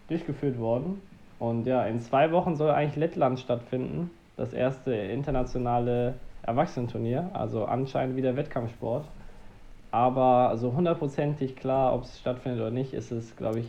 durchgeführt 0.08 0.58
worden. 0.58 1.02
Und 1.38 1.66
ja, 1.66 1.84
in 1.84 2.00
zwei 2.00 2.32
Wochen 2.32 2.56
soll 2.56 2.70
eigentlich 2.70 2.96
Lettland 2.96 3.38
stattfinden. 3.38 4.10
Das 4.36 4.52
erste 4.52 4.94
internationale 4.94 6.14
Erwachsenenturnier, 6.42 7.30
also 7.32 7.64
anscheinend 7.64 8.16
wieder 8.16 8.36
Wettkampfsport. 8.36 9.04
Aber 9.90 10.56
so 10.56 10.72
hundertprozentig 10.72 11.56
klar, 11.56 11.94
ob 11.94 12.04
es 12.04 12.18
stattfindet 12.18 12.60
oder 12.60 12.70
nicht, 12.70 12.94
ist 12.94 13.12
es, 13.12 13.36
glaube 13.36 13.60
ich, 13.60 13.66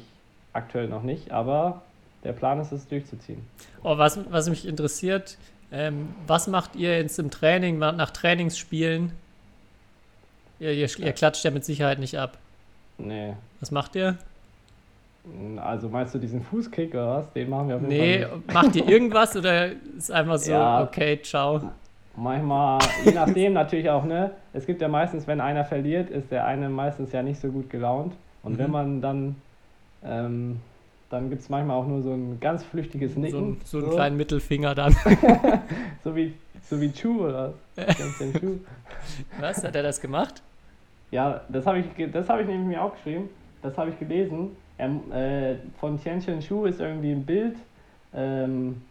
aktuell 0.53 0.87
noch 0.87 1.03
nicht. 1.03 1.31
Aber 1.31 1.81
der 2.23 2.33
Plan 2.33 2.59
ist 2.59 2.71
es 2.71 2.87
durchzuziehen. 2.87 3.45
Oh, 3.83 3.97
was, 3.97 4.19
was 4.31 4.49
mich 4.49 4.67
interessiert, 4.67 5.37
ähm, 5.71 6.13
was 6.27 6.47
macht 6.47 6.75
ihr 6.75 6.97
jetzt 6.97 7.19
im 7.19 7.31
Training, 7.31 7.77
nach 7.79 8.11
Trainingsspielen? 8.11 9.11
Ihr, 10.59 10.71
ihr, 10.71 10.89
ihr 10.99 11.13
klatscht 11.13 11.43
ja 11.43 11.51
mit 11.51 11.65
Sicherheit 11.65 11.99
nicht 11.99 12.17
ab. 12.17 12.37
Nee. 12.97 13.33
Was 13.59 13.71
macht 13.71 13.95
ihr? 13.95 14.17
Also 15.57 15.89
meinst 15.89 16.13
du 16.13 16.19
diesen 16.19 16.43
Fußkick 16.43 16.93
oder 16.93 17.17
was? 17.17 17.33
Den 17.33 17.49
machen 17.49 17.69
wir 17.69 17.75
auf 17.75 17.81
jeden 17.81 17.93
nee, 17.93 18.19
Fall 18.21 18.37
nicht. 18.37 18.53
macht 18.53 18.75
ihr 18.75 18.87
irgendwas 18.87 19.35
oder 19.35 19.71
ist 19.97 20.11
einfach 20.11 20.37
so, 20.37 20.51
ja, 20.51 20.83
okay, 20.83 21.19
ciao? 21.21 21.71
Manchmal, 22.15 22.79
je 23.03 23.11
nachdem 23.11 23.53
natürlich 23.53 23.89
auch, 23.89 24.05
ne? 24.05 24.31
Es 24.53 24.65
gibt 24.65 24.81
ja 24.81 24.87
meistens, 24.87 25.27
wenn 25.27 25.41
einer 25.41 25.65
verliert, 25.65 26.09
ist 26.09 26.31
der 26.31 26.45
eine 26.45 26.69
meistens 26.69 27.11
ja 27.11 27.21
nicht 27.21 27.41
so 27.41 27.49
gut 27.49 27.69
gelaunt. 27.69 28.13
Und 28.43 28.53
mhm. 28.53 28.57
wenn 28.59 28.71
man 28.71 29.01
dann, 29.01 29.35
ähm, 30.05 30.61
dann 31.09 31.29
gibt 31.29 31.41
es 31.41 31.49
manchmal 31.49 31.77
auch 31.77 31.87
nur 31.87 32.01
so 32.01 32.11
ein 32.11 32.39
ganz 32.39 32.63
flüchtiges 32.63 33.15
Nicken. 33.15 33.31
So, 33.31 33.37
ein, 33.37 33.57
so 33.63 33.77
einen 33.77 33.87
so. 33.87 33.95
kleinen 33.95 34.17
Mittelfinger 34.17 34.75
dann. 34.75 34.95
so 36.03 36.15
wie 36.15 36.33
so 36.69 36.81
wie 36.81 36.91
Chu 36.91 37.25
oder 37.27 37.53
was? 37.75 37.97
Chu. 38.39 38.59
Was? 39.39 39.63
Hat 39.63 39.75
er 39.75 39.83
das 39.83 40.01
gemacht? 40.01 40.41
Ja, 41.11 41.41
das 41.49 41.65
habe 41.65 41.79
ich, 41.79 41.85
hab 41.85 42.39
ich 42.39 42.47
nämlich 42.47 42.67
mir 42.67 42.81
aufgeschrieben. 42.81 43.29
Das 43.61 43.77
habe 43.77 43.91
ich 43.91 43.99
gelesen. 43.99 44.51
Er, 44.77 44.89
äh, 45.13 45.55
von 45.79 45.99
Tianchen 45.99 46.41
Shu 46.41 46.65
ist 46.65 46.79
irgendwie 46.79 47.11
ein 47.11 47.25
Bild 47.25 47.55
ähm, 48.13 48.81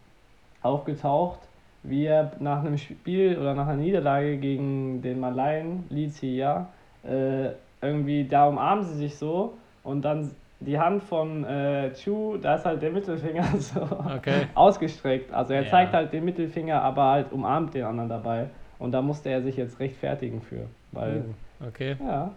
aufgetaucht, 0.63 1.41
wie 1.83 2.07
er 2.07 2.33
nach 2.41 2.61
einem 2.61 2.79
Spiel 2.79 3.37
oder 3.39 3.55
nach 3.55 3.67
einer 3.67 3.83
Niederlage 3.83 4.39
gegen 4.39 5.03
den 5.03 5.21
Malayen, 5.21 5.85
Li 5.91 6.09
Zia, 6.09 6.69
äh, 7.03 7.51
irgendwie, 7.83 8.25
da 8.25 8.49
umarmen 8.49 8.85
sie 8.85 8.95
sich 8.95 9.17
so 9.17 9.55
und 9.83 10.03
dann 10.03 10.31
die 10.65 10.79
Hand 10.79 11.03
von 11.03 11.45
äh, 11.45 11.93
Chu, 11.93 12.37
da 12.39 12.57
ist 12.57 12.65
halt 12.65 12.83
der 12.83 12.91
Mittelfinger 12.91 13.45
so 13.59 13.83
okay. 14.17 14.47
ausgestreckt. 14.55 15.33
Also 15.33 15.53
er 15.53 15.63
ja. 15.63 15.71
zeigt 15.71 15.93
halt 15.93 16.13
den 16.13 16.25
Mittelfinger, 16.25 16.83
aber 16.83 17.05
halt 17.05 17.33
umarmt 17.33 17.75
den 17.75 17.85
anderen 17.85 18.09
dabei. 18.09 18.47
Und 18.79 18.93
da 18.93 19.03
musste 19.03 19.31
er 19.31 19.43
sich 19.43 19.57
jetzt 19.57 19.79
rechtfertigen 19.79 20.43
für. 20.43 20.67
Weil, 20.93 21.25
uh, 21.61 21.67
okay. 21.69 21.97
ja, 22.05 22.31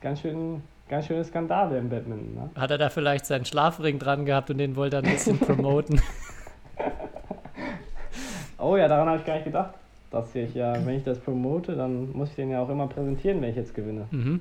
ganz 0.00 0.20
schön, 0.20 0.62
ganz 0.88 1.06
schöne 1.06 1.24
Skandale 1.24 1.78
im 1.78 1.88
Badminton. 1.88 2.34
Ne? 2.34 2.50
Hat 2.60 2.70
er 2.70 2.78
da 2.78 2.88
vielleicht 2.88 3.26
seinen 3.26 3.44
Schlafring 3.44 3.98
dran 3.98 4.24
gehabt 4.24 4.50
und 4.50 4.58
den 4.58 4.76
wollte 4.76 4.96
er 4.96 5.02
ein 5.02 5.10
bisschen 5.10 5.38
promoten? 5.40 6.00
oh 8.58 8.76
ja, 8.76 8.88
daran 8.88 9.08
habe 9.08 9.18
ich 9.18 9.24
gar 9.24 9.34
nicht 9.34 9.44
gedacht. 9.44 9.74
Dass 10.10 10.34
ich 10.34 10.54
ja, 10.54 10.74
wenn 10.84 10.96
ich 10.96 11.04
das 11.04 11.18
promote, 11.18 11.74
dann 11.74 12.12
muss 12.12 12.30
ich 12.30 12.36
den 12.36 12.50
ja 12.50 12.62
auch 12.62 12.68
immer 12.68 12.86
präsentieren, 12.86 13.40
wenn 13.40 13.48
ich 13.48 13.56
jetzt 13.56 13.74
gewinne. 13.74 14.06
Mhm. 14.10 14.40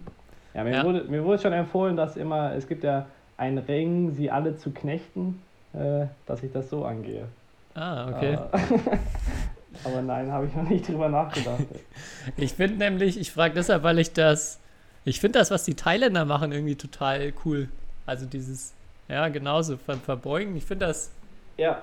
Ja, 0.53 0.65
mir, 0.65 0.71
ja. 0.71 0.83
Wurde, 0.83 1.05
mir 1.05 1.23
wurde 1.23 1.41
schon 1.41 1.53
empfohlen, 1.53 1.95
dass 1.95 2.17
immer, 2.17 2.53
es 2.53 2.67
gibt 2.67 2.83
ja 2.83 3.05
ein 3.41 3.57
Ring, 3.57 4.13
sie 4.13 4.29
alle 4.29 4.55
zu 4.55 4.69
knechten, 4.69 5.41
äh, 5.73 6.05
dass 6.27 6.43
ich 6.43 6.51
das 6.53 6.69
so 6.69 6.85
angehe. 6.85 7.27
Ah, 7.73 8.07
okay. 8.07 8.35
Aber, 8.35 8.51
aber 9.83 10.01
nein, 10.03 10.31
habe 10.31 10.45
ich 10.45 10.55
noch 10.55 10.69
nicht 10.69 10.87
drüber 10.87 11.09
nachgedacht. 11.09 11.63
ich 12.37 12.53
finde 12.53 12.77
nämlich, 12.77 13.19
ich 13.19 13.31
frage 13.31 13.55
deshalb, 13.55 13.81
weil 13.81 13.97
ich 13.97 14.13
das, 14.13 14.59
ich 15.05 15.19
finde 15.19 15.39
das, 15.39 15.49
was 15.49 15.63
die 15.63 15.73
Thailänder 15.73 16.23
machen, 16.23 16.51
irgendwie 16.51 16.75
total 16.75 17.33
cool. 17.43 17.67
Also 18.05 18.27
dieses, 18.27 18.73
ja, 19.07 19.27
genauso, 19.29 19.75
ver 19.77 19.97
verbeugen. 19.97 20.55
Ich 20.55 20.65
finde 20.65 20.85
das. 20.85 21.09
Ja. 21.57 21.81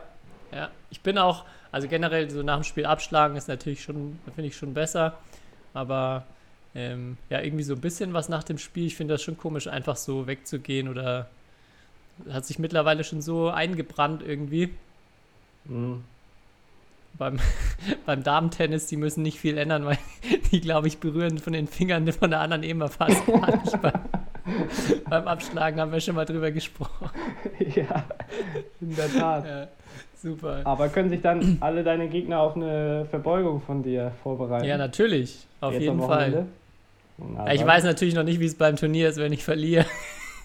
Ja, 0.52 0.70
ich 0.90 1.00
bin 1.00 1.18
auch, 1.18 1.44
also 1.72 1.88
generell 1.88 2.30
so 2.30 2.44
nach 2.44 2.58
dem 2.58 2.64
Spiel 2.64 2.86
abschlagen 2.86 3.36
ist 3.36 3.48
natürlich 3.48 3.82
schon, 3.82 4.20
finde 4.32 4.46
ich 4.46 4.56
schon 4.56 4.74
besser. 4.74 5.18
Aber 5.74 6.22
ähm, 6.76 7.16
ja, 7.30 7.40
irgendwie 7.40 7.64
so 7.64 7.74
ein 7.74 7.80
bisschen 7.80 8.12
was 8.12 8.28
nach 8.28 8.44
dem 8.44 8.58
Spiel. 8.58 8.86
Ich 8.86 8.94
finde 8.94 9.14
das 9.14 9.22
schon 9.22 9.36
komisch, 9.36 9.66
einfach 9.66 9.96
so 9.96 10.28
wegzugehen 10.28 10.88
oder 10.88 11.28
hat 12.30 12.46
sich 12.46 12.58
mittlerweile 12.58 13.04
schon 13.04 13.22
so 13.22 13.48
eingebrannt 13.48 14.22
irgendwie. 14.26 14.70
Mhm. 15.64 16.04
Beim, 17.16 17.38
beim 18.06 18.22
Damentennis, 18.22 18.86
die 18.86 18.96
müssen 18.96 19.22
nicht 19.22 19.38
viel 19.38 19.58
ändern, 19.58 19.84
weil 19.84 19.98
die, 20.52 20.60
glaube 20.60 20.88
ich, 20.88 20.98
berühren 20.98 21.38
von 21.38 21.52
den 21.52 21.66
Fingern 21.66 22.10
von 22.12 22.30
der 22.30 22.40
anderen 22.40 22.62
immer 22.62 22.88
fast 22.88 23.26
gar 23.26 23.56
nicht. 23.56 23.82
beim, 23.82 24.00
beim 25.08 25.28
Abschlagen 25.28 25.80
haben 25.80 25.92
wir 25.92 26.00
schon 26.00 26.14
mal 26.14 26.24
drüber 26.24 26.50
gesprochen. 26.50 27.10
Ja, 27.74 28.04
in 28.80 28.94
der 28.94 29.12
Tat. 29.12 29.44
Ja, 29.46 29.68
super. 30.22 30.60
Aber 30.64 30.88
können 30.88 31.10
sich 31.10 31.20
dann 31.20 31.58
alle 31.60 31.82
deine 31.82 32.08
Gegner 32.08 32.40
auf 32.40 32.56
eine 32.56 33.06
Verbeugung 33.10 33.60
von 33.60 33.82
dir 33.82 34.12
vorbereiten? 34.22 34.64
Ja, 34.64 34.78
natürlich. 34.78 35.46
Auf 35.60 35.72
Jetzt 35.72 35.82
jeden 35.82 36.00
Fall. 36.00 36.46
Ja, 37.36 37.52
ich 37.52 37.66
weiß 37.66 37.82
natürlich 37.82 38.14
noch 38.14 38.22
nicht, 38.22 38.38
wie 38.38 38.46
es 38.46 38.54
beim 38.54 38.76
Turnier 38.76 39.08
ist, 39.08 39.18
wenn 39.18 39.32
ich 39.32 39.42
verliere. 39.42 39.86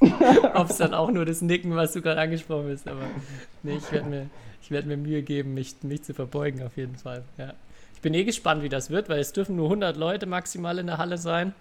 Ob 0.53 0.69
es 0.69 0.77
dann 0.77 0.93
auch 0.93 1.11
nur 1.11 1.25
das 1.25 1.41
Nicken, 1.41 1.75
was 1.75 1.93
du 1.93 2.01
gerade 2.01 2.19
angesprochen 2.21 2.69
hast. 2.71 2.87
Aber 2.87 3.03
nee, 3.63 3.77
ich 3.77 3.91
werde 3.91 4.09
mir, 4.09 4.29
werd 4.73 4.85
mir 4.85 4.97
Mühe 4.97 5.21
geben, 5.21 5.53
mich, 5.53 5.75
mich 5.83 6.03
zu 6.03 6.13
verbeugen, 6.13 6.63
auf 6.63 6.75
jeden 6.75 6.97
Fall. 6.97 7.23
Ja. 7.37 7.53
Ich 7.95 8.01
bin 8.01 8.13
eh 8.13 8.25
gespannt, 8.25 8.63
wie 8.63 8.69
das 8.69 8.89
wird, 8.89 9.07
weil 9.07 9.19
es 9.19 9.31
dürfen 9.31 9.55
nur 9.55 9.67
100 9.67 9.95
Leute 9.95 10.25
maximal 10.25 10.77
in 10.79 10.87
der 10.87 10.97
Halle 10.97 11.17
sein. 11.17 11.53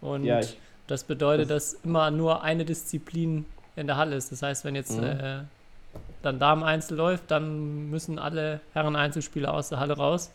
Und 0.00 0.24
ja, 0.24 0.40
ich, 0.40 0.56
das 0.86 1.04
bedeutet, 1.04 1.50
das 1.50 1.72
dass 1.72 1.84
immer 1.84 2.10
nur 2.10 2.42
eine 2.42 2.64
Disziplin 2.64 3.44
in 3.76 3.86
der 3.86 3.96
Halle 3.96 4.16
ist. 4.16 4.32
Das 4.32 4.42
heißt, 4.42 4.64
wenn 4.64 4.74
jetzt 4.74 4.96
mhm. 4.96 5.04
äh, 5.04 5.40
dann 6.22 6.38
Damen-Einzel 6.38 6.96
läuft, 6.96 7.30
dann 7.30 7.90
müssen 7.90 8.18
alle 8.18 8.60
Herren-Einzelspieler 8.72 9.52
aus 9.52 9.68
der 9.68 9.80
Halle 9.80 9.96
raus. 9.96 10.30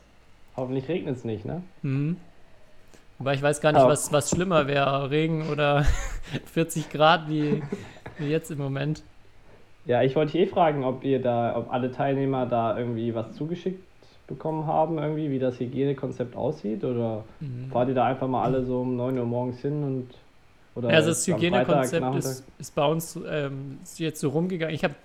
Hoffentlich 0.55 0.87
regnet 0.87 1.17
es 1.17 1.23
nicht, 1.23 1.45
ne? 1.45 1.63
Mhm. 1.81 2.17
Wobei 3.19 3.33
ich 3.33 3.41
weiß 3.41 3.59
gar 3.61 3.73
nicht, 3.73 3.83
was, 3.83 4.11
was 4.13 4.29
schlimmer 4.29 4.65
wäre, 4.67 5.11
Regen 5.11 5.49
oder 5.49 5.85
40 6.53 6.89
Grad 6.89 7.29
wie, 7.29 7.61
wie 8.17 8.27
jetzt 8.27 8.49
im 8.49 8.57
Moment. 8.57 9.03
Ja, 9.85 10.01
ich 10.03 10.15
wollte 10.15 10.37
eh 10.37 10.45
fragen, 10.45 10.83
ob 10.83 11.03
ihr 11.03 11.21
da, 11.21 11.55
ob 11.55 11.71
alle 11.71 11.91
Teilnehmer 11.91 12.45
da 12.45 12.77
irgendwie 12.77 13.13
was 13.13 13.33
zugeschickt 13.33 13.83
bekommen 14.27 14.67
haben, 14.67 14.99
irgendwie, 14.99 15.29
wie 15.31 15.39
das 15.39 15.59
Hygienekonzept 15.59 16.35
aussieht? 16.35 16.83
Oder 16.83 17.23
mhm. 17.39 17.69
fahrt 17.71 17.89
ihr 17.89 17.95
da 17.95 18.05
einfach 18.05 18.27
mal 18.27 18.43
alle 18.43 18.63
so 18.63 18.81
um 18.81 18.95
9 18.95 19.17
Uhr 19.17 19.25
morgens 19.25 19.59
hin 19.59 19.83
und 19.83 20.07
oder 20.75 20.89
also 20.89 21.09
das 21.09 21.27
Hygienekonzept 21.27 22.15
ist, 22.15 22.45
ist 22.57 22.75
bei 22.75 22.85
uns 22.85 23.19
ähm, 23.29 23.79
jetzt 23.97 24.21
so 24.21 24.29
rumgegangen. 24.29 24.73
Ich 24.73 24.83
habe 24.83 24.95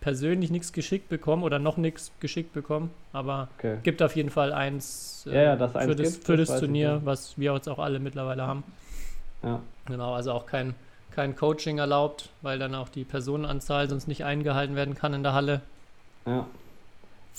persönlich 0.00 0.50
nichts 0.50 0.72
geschickt 0.72 1.08
bekommen 1.08 1.42
oder 1.42 1.58
noch 1.58 1.76
nichts 1.76 2.12
geschickt 2.20 2.52
bekommen, 2.52 2.90
aber 3.12 3.48
okay. 3.58 3.78
gibt 3.82 4.02
auf 4.02 4.14
jeden 4.16 4.30
Fall 4.30 4.52
eins, 4.52 5.26
äh, 5.28 5.34
ja, 5.34 5.42
ja, 5.42 5.56
das 5.56 5.72
für, 5.72 5.94
das, 5.94 6.12
gibt, 6.12 6.24
für 6.24 6.36
das, 6.36 6.48
das 6.48 6.60
Turnier, 6.60 7.00
was 7.04 7.38
wir 7.38 7.54
jetzt 7.54 7.68
auch 7.68 7.78
alle 7.78 7.98
mittlerweile 7.98 8.46
haben. 8.46 8.62
Ja. 9.42 9.60
Genau, 9.86 10.14
also 10.14 10.32
auch 10.32 10.46
kein, 10.46 10.74
kein 11.10 11.34
Coaching 11.36 11.78
erlaubt, 11.78 12.30
weil 12.42 12.58
dann 12.58 12.74
auch 12.74 12.88
die 12.88 13.04
Personenanzahl 13.04 13.88
sonst 13.88 14.08
nicht 14.08 14.24
eingehalten 14.24 14.76
werden 14.76 14.94
kann 14.94 15.14
in 15.14 15.22
der 15.22 15.34
Halle. 15.34 15.62
Ja. 16.26 16.46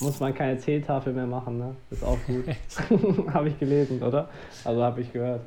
Muss 0.00 0.18
man 0.18 0.34
keine 0.34 0.58
Zähltafel 0.58 1.12
mehr 1.12 1.26
machen, 1.26 1.58
ne? 1.58 1.76
Ist 1.90 2.02
auch 2.02 2.18
gut. 2.26 2.44
habe 3.34 3.48
ich 3.48 3.58
gelesen, 3.58 4.02
oder? 4.02 4.28
Also 4.64 4.82
habe 4.82 5.02
ich 5.02 5.12
gehört. 5.12 5.42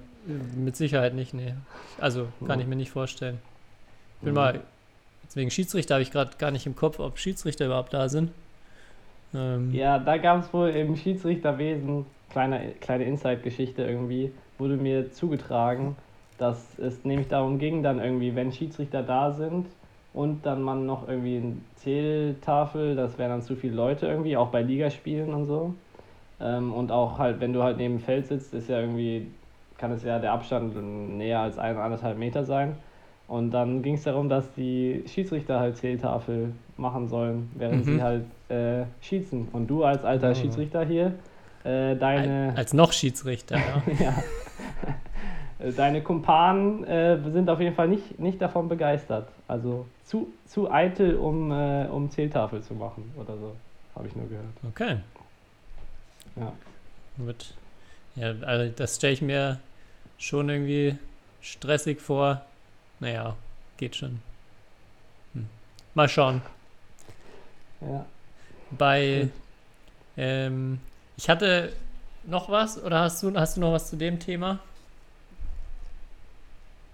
Mit 0.56 0.76
Sicherheit 0.76 1.16
nicht, 1.16 1.34
nee. 1.34 1.54
Also 2.00 2.28
kann 2.46 2.60
ja. 2.60 2.64
ich 2.64 2.68
mir 2.68 2.76
nicht 2.76 2.92
vorstellen. 2.92 3.40
Bin 4.22 4.30
mhm. 4.30 4.36
mal 4.36 4.62
Deswegen 5.34 5.50
Schiedsrichter 5.50 5.96
habe 5.96 6.04
ich 6.04 6.12
gerade 6.12 6.38
gar 6.38 6.52
nicht 6.52 6.68
im 6.68 6.76
Kopf, 6.76 7.00
ob 7.00 7.18
Schiedsrichter 7.18 7.66
überhaupt 7.66 7.92
da 7.92 8.08
sind. 8.08 8.30
Ähm 9.34 9.74
ja, 9.74 9.98
da 9.98 10.18
gab 10.18 10.44
es 10.44 10.54
wohl 10.54 10.70
im 10.70 10.96
Schiedsrichterwesen, 10.96 12.06
kleine, 12.30 12.74
kleine 12.80 13.06
Inside-Geschichte 13.06 13.82
irgendwie, 13.82 14.32
wurde 14.60 14.78
mir 14.78 15.12
zugetragen, 15.12 15.96
dass 16.38 16.78
es 16.78 17.04
nämlich 17.04 17.30
darum 17.30 17.58
ging, 17.58 17.82
dann 17.82 18.00
irgendwie, 18.00 18.36
wenn 18.36 18.52
Schiedsrichter 18.52 19.02
da 19.02 19.32
sind 19.32 19.66
und 20.14 20.46
dann 20.46 20.62
man 20.62 20.86
noch 20.86 21.08
irgendwie 21.08 21.38
eine 21.38 21.58
Zähltafel, 21.78 22.96
das 22.96 23.18
wären 23.18 23.32
dann 23.32 23.42
zu 23.42 23.56
viele 23.56 23.74
Leute 23.74 24.06
irgendwie, 24.06 24.38
auch 24.38 24.50
bei 24.50 24.62
Ligaspielen 24.62 25.34
und 25.34 25.46
so. 25.46 25.74
Ähm, 26.40 26.72
und 26.72 26.92
auch 26.92 27.18
halt, 27.18 27.40
wenn 27.40 27.54
du 27.54 27.64
halt 27.64 27.78
neben 27.78 27.98
dem 27.98 28.04
Feld 28.04 28.28
sitzt, 28.28 28.54
ist 28.54 28.70
ja 28.70 28.80
irgendwie, 28.80 29.32
kann 29.80 29.92
es 29.94 30.04
ja 30.04 30.20
der 30.20 30.34
Abstand 30.34 30.76
näher 31.18 31.40
als 31.40 31.58
ein, 31.58 31.76
anderthalb 31.78 32.20
Meter 32.20 32.44
sein. 32.44 32.78
Und 33.28 33.52
dann 33.52 33.82
ging 33.82 33.96
es 33.96 34.04
darum, 34.04 34.30
dass 34.30 34.52
die 34.54 35.04
Schiedsrichter 35.08 35.60
halt 35.60 35.78
Zähltafel 35.78 36.52
machen 36.78 37.08
sollen, 37.08 37.50
während 37.56 37.86
mhm. 37.86 37.96
sie 37.96 38.04
halt 38.04 38.26
äh, 38.50 38.86
schießen. 39.02 39.48
Und 39.54 39.68
du 39.68 39.84
als 39.84 40.04
alter 40.04 40.32
oh. 40.32 40.36
Schiedsrichter 40.36 40.86
hier, 40.86 41.14
äh, 41.64 41.96
deine. 41.96 42.54
Als 42.56 42.74
noch 42.74 42.92
Schiedsrichter, 42.92 43.58
ja. 43.58 43.84
ja. 44.00 44.24
Deine 45.78 46.02
Kumpanen 46.02 46.84
äh, 46.84 47.18
sind 47.32 47.50
auf 47.50 47.62
jeden 47.62 47.74
Fall 47.74 47.88
nicht, 47.88 48.20
nicht 48.20 48.42
davon 48.42 48.68
begeistert. 48.68 49.30
Also 49.48 49.86
zu, 50.04 50.28
zu 50.46 50.70
eitel, 50.70 51.16
um, 51.16 51.52
äh, 51.52 51.86
um 51.86 52.10
Zähltafel 52.10 52.62
zu 52.62 52.74
machen 52.74 53.14
oder 53.16 53.38
so. 53.38 53.56
Habe 53.96 54.08
ich 54.08 54.16
nur 54.16 54.28
gehört. 54.28 54.46
Okay. 54.68 54.98
Ja. 56.36 56.52
Mit, 57.18 57.54
ja, 58.16 58.34
also 58.42 58.74
das 58.76 58.98
stelle 58.98 59.14
ich 59.14 59.22
mir 59.22 59.60
schon 60.18 60.50
irgendwie 60.50 60.98
stressig 61.42 62.02
vor. 62.02 62.42
Naja, 63.04 63.36
geht 63.76 63.98
schon. 63.98 64.22
Hm. 65.34 65.46
Mal 65.94 66.08
schauen. 66.08 66.42
Ja. 67.82 68.06
Bei, 68.72 69.28
ähm, 70.16 70.80
ich 71.18 71.28
hatte 71.28 71.74
noch 72.24 72.50
was 72.50 72.82
oder 72.82 73.02
hast 73.02 73.22
du, 73.22 73.36
hast 73.38 73.58
du 73.58 73.62
noch 73.62 73.74
was 73.74 73.90
zu 73.90 73.98
dem 73.98 74.20
Thema? 74.20 74.60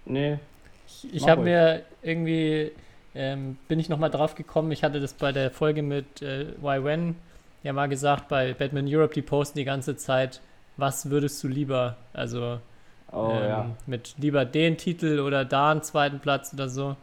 Nee, 0.04 0.40
Ich, 0.88 1.14
ich 1.14 1.28
habe 1.28 1.42
mir 1.42 1.84
irgendwie, 2.02 2.72
ähm, 3.14 3.56
bin 3.68 3.78
ich 3.78 3.88
nochmal 3.88 4.10
drauf 4.10 4.34
gekommen, 4.34 4.72
ich 4.72 4.82
hatte 4.82 4.98
das 4.98 5.14
bei 5.14 5.30
der 5.30 5.52
Folge 5.52 5.82
mit 5.82 6.22
äh, 6.22 6.46
YWen 6.60 7.14
ja 7.62 7.72
mal 7.72 7.88
gesagt, 7.88 8.26
bei 8.26 8.52
Batman 8.52 8.88
Europe, 8.88 9.14
die 9.14 9.22
posten 9.22 9.58
die 9.58 9.64
ganze 9.64 9.96
Zeit, 9.96 10.40
was 10.76 11.08
würdest 11.08 11.40
du 11.44 11.46
lieber? 11.46 11.96
Also 12.12 12.58
oh 13.12 13.30
ähm, 13.32 13.48
ja. 13.48 13.66
mit 13.86 14.14
lieber 14.18 14.44
den 14.44 14.76
Titel 14.76 15.20
oder 15.20 15.44
da 15.44 15.70
einen 15.70 15.82
zweiten 15.82 16.20
Platz 16.20 16.52
oder 16.54 16.68
so. 16.68 16.96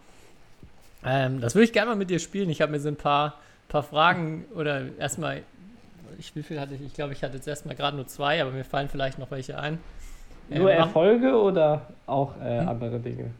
Ähm, 1.06 1.40
das 1.42 1.56
würde 1.56 1.66
ich 1.66 1.74
gerne 1.74 1.92
mal 1.92 1.96
mit 1.96 2.10
dir 2.10 2.20
spielen. 2.20 2.50
Ich 2.50 2.62
habe 2.62 2.72
mir 2.72 2.80
so 2.80 2.90
ein 2.90 2.96
paar, 2.96 3.36
paar 3.70 3.84
Fragen 3.84 4.46
oder 4.56 4.82
erstmal, 4.98 5.44
ich, 6.20 6.36
wie 6.36 6.44
viel 6.44 6.60
hatte 6.60 6.74
ich? 6.76 6.82
Ich 6.82 6.94
glaube, 6.94 7.14
ich 7.14 7.24
hatte 7.24 7.36
jetzt 7.36 7.48
erstmal 7.48 7.76
gerade 7.76 7.96
nur 7.96 8.08
zwei, 8.08 8.42
aber 8.42 8.52
mir 8.52 8.66
fallen 8.66 8.90
vielleicht 8.90 9.20
noch 9.20 9.32
welche 9.32 9.60
ein. 9.60 9.80
Ähm, 10.50 10.62
Nur 10.62 10.72
Erfolge 10.72 11.36
oder 11.36 11.88
auch 12.06 12.34
äh, 12.42 12.62
Hm? 12.62 12.70
andere 12.70 13.00
Dinge? 13.00 13.32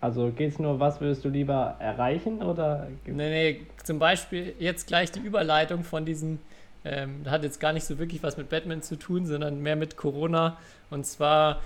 Also 0.00 0.30
geht 0.30 0.52
es 0.52 0.58
nur, 0.58 0.80
was 0.80 1.00
würdest 1.00 1.24
du 1.24 1.28
lieber 1.28 1.76
erreichen 1.78 2.42
oder? 2.42 2.88
Nee, 3.04 3.12
nee, 3.12 3.60
zum 3.84 3.98
Beispiel 3.98 4.54
jetzt 4.58 4.86
gleich 4.86 5.12
die 5.12 5.20
Überleitung 5.20 5.84
von 5.84 6.06
diesem, 6.06 6.38
ähm, 6.84 7.20
das 7.22 7.32
hat 7.34 7.42
jetzt 7.44 7.60
gar 7.60 7.74
nicht 7.74 7.84
so 7.84 7.98
wirklich 7.98 8.22
was 8.22 8.38
mit 8.38 8.48
Batman 8.48 8.80
zu 8.82 8.96
tun, 8.96 9.26
sondern 9.26 9.60
mehr 9.60 9.76
mit 9.76 9.98
Corona. 9.98 10.56
Und 10.88 11.04
zwar, 11.04 11.60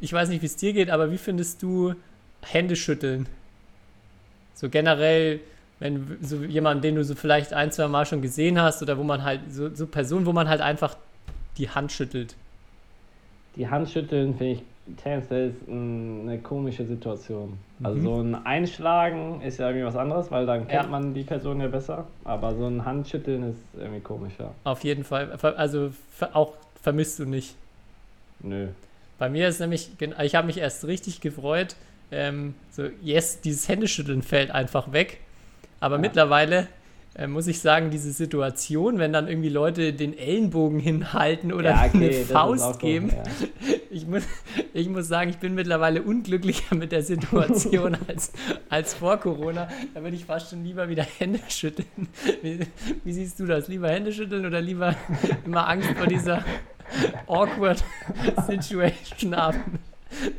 ich 0.00 0.12
weiß 0.12 0.28
nicht, 0.28 0.42
wie 0.42 0.46
es 0.46 0.56
dir 0.56 0.72
geht, 0.72 0.90
aber 0.90 1.10
wie 1.10 1.18
findest 1.18 1.62
du 1.62 1.94
Hände 2.42 2.76
schütteln? 2.76 3.26
So 4.54 4.68
generell, 4.68 5.40
wenn 5.80 6.18
so 6.22 6.36
jemand, 6.44 6.84
den 6.84 6.94
du 6.94 7.04
so 7.04 7.14
vielleicht 7.14 7.52
ein, 7.52 7.72
zwei 7.72 7.88
Mal 7.88 8.06
schon 8.06 8.22
gesehen 8.22 8.60
hast 8.60 8.82
oder 8.82 8.96
wo 8.98 9.02
man 9.02 9.24
halt, 9.24 9.40
so, 9.50 9.74
so 9.74 9.86
Personen, 9.86 10.26
wo 10.26 10.32
man 10.32 10.48
halt 10.48 10.60
einfach 10.60 10.96
die 11.58 11.68
Hand 11.68 11.90
schüttelt. 11.92 12.36
Die 13.56 13.68
Hand 13.68 13.90
schütteln 13.90 14.34
finde 14.36 14.52
ich 14.54 14.62
tendenziell 15.02 15.54
eine 15.68 16.38
komische 16.42 16.84
Situation. 16.86 17.58
Also 17.82 17.98
Mhm. 17.98 18.04
so 18.04 18.20
ein 18.20 18.46
Einschlagen 18.46 19.40
ist 19.42 19.58
ja 19.58 19.68
irgendwie 19.68 19.86
was 19.86 19.96
anderes, 19.96 20.30
weil 20.30 20.46
dann 20.46 20.66
kennt 20.68 20.84
Ja. 20.84 20.88
man 20.90 21.14
die 21.14 21.24
Person 21.24 21.60
ja 21.60 21.68
besser. 21.68 22.06
Aber 22.24 22.54
so 22.54 22.66
ein 22.66 22.84
Handschütteln 22.84 23.50
ist 23.50 23.58
irgendwie 23.78 24.00
komischer. 24.00 24.52
Auf 24.64 24.82
jeden 24.84 25.04
Fall. 25.04 25.30
Also 25.56 25.92
auch 26.32 26.54
vermisst 26.80 27.18
du 27.18 27.24
nicht. 27.26 27.54
Nö. 28.40 28.68
Bei 29.22 29.28
mir 29.28 29.46
ist 29.46 29.60
nämlich, 29.60 29.88
ich 30.20 30.34
habe 30.34 30.48
mich 30.48 30.58
erst 30.58 30.84
richtig 30.84 31.20
gefreut. 31.20 31.76
Ähm, 32.10 32.54
so, 32.72 32.88
yes, 33.00 33.40
dieses 33.40 33.68
Händeschütteln 33.68 34.20
fällt 34.20 34.50
einfach 34.50 34.90
weg. 34.92 35.20
Aber 35.78 35.94
Ja. 35.94 36.00
mittlerweile 36.00 36.66
äh, 37.14 37.28
muss 37.28 37.46
ich 37.46 37.60
sagen, 37.60 37.90
diese 37.90 38.10
Situation, 38.10 38.98
wenn 38.98 39.12
dann 39.12 39.28
irgendwie 39.28 39.50
Leute 39.50 39.92
den 39.92 40.18
Ellenbogen 40.18 40.80
hinhalten 40.80 41.52
oder 41.52 41.70
ja, 41.70 41.84
okay, 41.86 42.06
eine 42.06 42.12
Faust 42.24 42.80
geben, 42.80 43.10
Ja. 43.10 43.22
ich, 43.90 44.06
muss, 44.06 44.22
ich 44.72 44.88
muss 44.88 45.06
sagen, 45.06 45.30
ich 45.30 45.36
bin 45.36 45.54
mittlerweile 45.54 46.02
unglücklicher 46.02 46.74
mit 46.74 46.90
der 46.90 47.02
Situation 47.02 47.96
als, 48.08 48.32
als 48.70 48.94
vor 48.94 49.18
Corona. 49.18 49.68
Da 49.94 50.02
würde 50.02 50.16
ich 50.16 50.24
fast 50.24 50.50
schon 50.50 50.64
lieber 50.64 50.88
wieder 50.88 51.04
Hände 51.18 51.38
schütteln. 51.48 52.08
Wie, 52.42 52.58
wie 53.04 53.12
siehst 53.12 53.38
du 53.38 53.46
das? 53.46 53.68
Lieber 53.68 53.88
Hände 53.90 54.12
schütteln 54.12 54.46
oder 54.46 54.60
lieber 54.60 54.96
immer 55.44 55.68
Angst 55.68 55.90
vor 55.90 56.06
dieser 56.06 56.42
awkward 57.32 57.82
Situation 58.46 59.36
haben? 59.36 59.78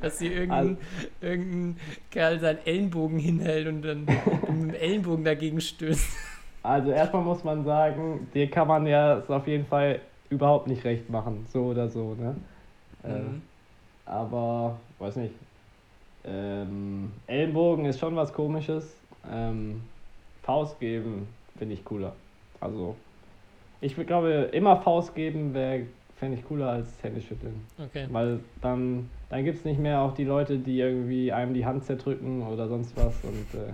Dass 0.01 0.19
hier 0.19 0.31
irgendein, 0.33 0.77
irgendein 1.19 1.77
Kerl 2.11 2.39
seinen 2.39 2.59
Ellenbogen 2.65 3.17
hinhält 3.17 3.67
und 3.67 3.81
dann 3.81 4.05
mit 4.05 4.47
dem 4.47 4.73
Ellenbogen 4.75 5.23
dagegen 5.25 5.59
stößt. 5.59 6.15
Also 6.61 6.91
erstmal 6.91 7.23
muss 7.23 7.43
man 7.43 7.65
sagen, 7.65 8.27
dir 8.33 8.49
kann 8.49 8.67
man 8.67 8.85
ja 8.85 9.17
es 9.17 9.29
auf 9.29 9.47
jeden 9.47 9.65
Fall 9.65 9.99
überhaupt 10.29 10.67
nicht 10.67 10.83
recht 10.85 11.09
machen, 11.09 11.45
so 11.51 11.65
oder 11.65 11.89
so, 11.89 12.15
ne? 12.15 12.35
Äh, 13.03 13.19
Mhm. 13.19 13.41
aber, 14.05 14.77
weiß 14.99 15.15
nicht. 15.17 15.33
Ähm, 16.25 17.11
Ellenbogen 17.27 17.85
ist 17.85 17.99
schon 17.99 18.15
was 18.15 18.31
komisches. 18.31 18.95
Ähm, 19.29 19.81
Faust 20.43 20.79
geben 20.79 21.27
finde 21.57 21.73
ich 21.73 21.83
cooler. 21.83 22.13
Also, 22.61 22.95
ich 23.81 23.95
glaube, 23.95 24.49
immer 24.53 24.77
Faust 24.77 25.15
geben 25.15 25.53
wäre, 25.53 25.87
fände 26.23 26.37
ich 26.37 26.45
cooler 26.47 26.69
als 26.69 26.87
Hände 27.01 27.21
schütteln. 27.21 27.65
Okay. 27.77 28.07
Weil 28.09 28.39
dann, 28.61 29.09
dann 29.29 29.43
gibt 29.43 29.59
es 29.59 29.65
nicht 29.65 29.77
mehr 29.77 29.99
auch 29.99 30.13
die 30.13 30.23
Leute, 30.23 30.57
die 30.57 30.79
irgendwie 30.79 31.33
einem 31.33 31.53
die 31.53 31.65
Hand 31.65 31.83
zerdrücken 31.83 32.43
oder 32.47 32.69
sonst 32.69 32.95
was 32.95 33.13
und 33.23 33.59
äh, 33.59 33.73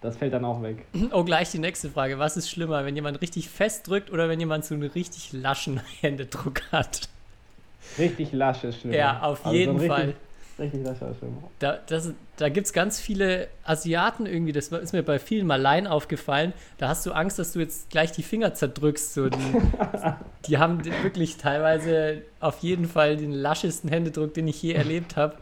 das 0.00 0.16
fällt 0.16 0.34
dann 0.34 0.44
auch 0.44 0.62
weg. 0.62 0.84
Oh, 1.10 1.24
gleich 1.24 1.50
die 1.50 1.58
nächste 1.58 1.90
Frage. 1.90 2.20
Was 2.20 2.36
ist 2.36 2.48
schlimmer, 2.48 2.84
wenn 2.84 2.94
jemand 2.94 3.20
richtig 3.20 3.48
fest 3.48 3.88
drückt 3.88 4.12
oder 4.12 4.28
wenn 4.28 4.38
jemand 4.38 4.64
so 4.64 4.74
einen 4.74 4.84
richtig 4.84 5.32
laschen 5.32 5.80
Händedruck 6.00 6.62
hat? 6.70 7.08
Richtig 7.98 8.30
lasch 8.32 8.62
ist 8.62 8.80
schlimm. 8.80 8.92
Ja, 8.94 9.20
auf 9.22 9.44
Also 9.44 9.58
jeden 9.58 9.80
so 9.80 9.86
Fall. 9.88 10.14
Richtig, 10.58 10.82
ist 10.82 10.98
schlimm. 10.98 11.38
Da, 11.58 11.78
das, 11.86 12.12
da 12.36 12.48
gibt 12.48 12.66
es 12.66 12.72
ganz 12.72 13.00
viele 13.00 13.48
Asiaten 13.64 14.24
irgendwie, 14.24 14.52
das 14.52 14.68
ist 14.68 14.92
mir 14.92 15.02
bei 15.02 15.18
vielen 15.18 15.48
Maleien 15.48 15.88
aufgefallen. 15.88 16.52
Da 16.78 16.88
hast 16.88 17.04
du 17.06 17.12
Angst, 17.12 17.40
dass 17.40 17.52
du 17.52 17.58
jetzt 17.58 17.90
gleich 17.90 18.12
die 18.12 18.22
Finger 18.22 18.54
zerdrückst. 18.54 19.14
So. 19.14 19.28
Die, 19.28 19.38
die 20.46 20.58
haben 20.58 20.84
wirklich 21.02 21.38
teilweise 21.38 22.22
auf 22.38 22.58
jeden 22.60 22.86
Fall 22.86 23.16
den 23.16 23.32
laschesten 23.32 23.90
Händedruck, 23.90 24.34
den 24.34 24.46
ich 24.46 24.62
je 24.62 24.74
erlebt 24.74 25.16
habe. 25.16 25.34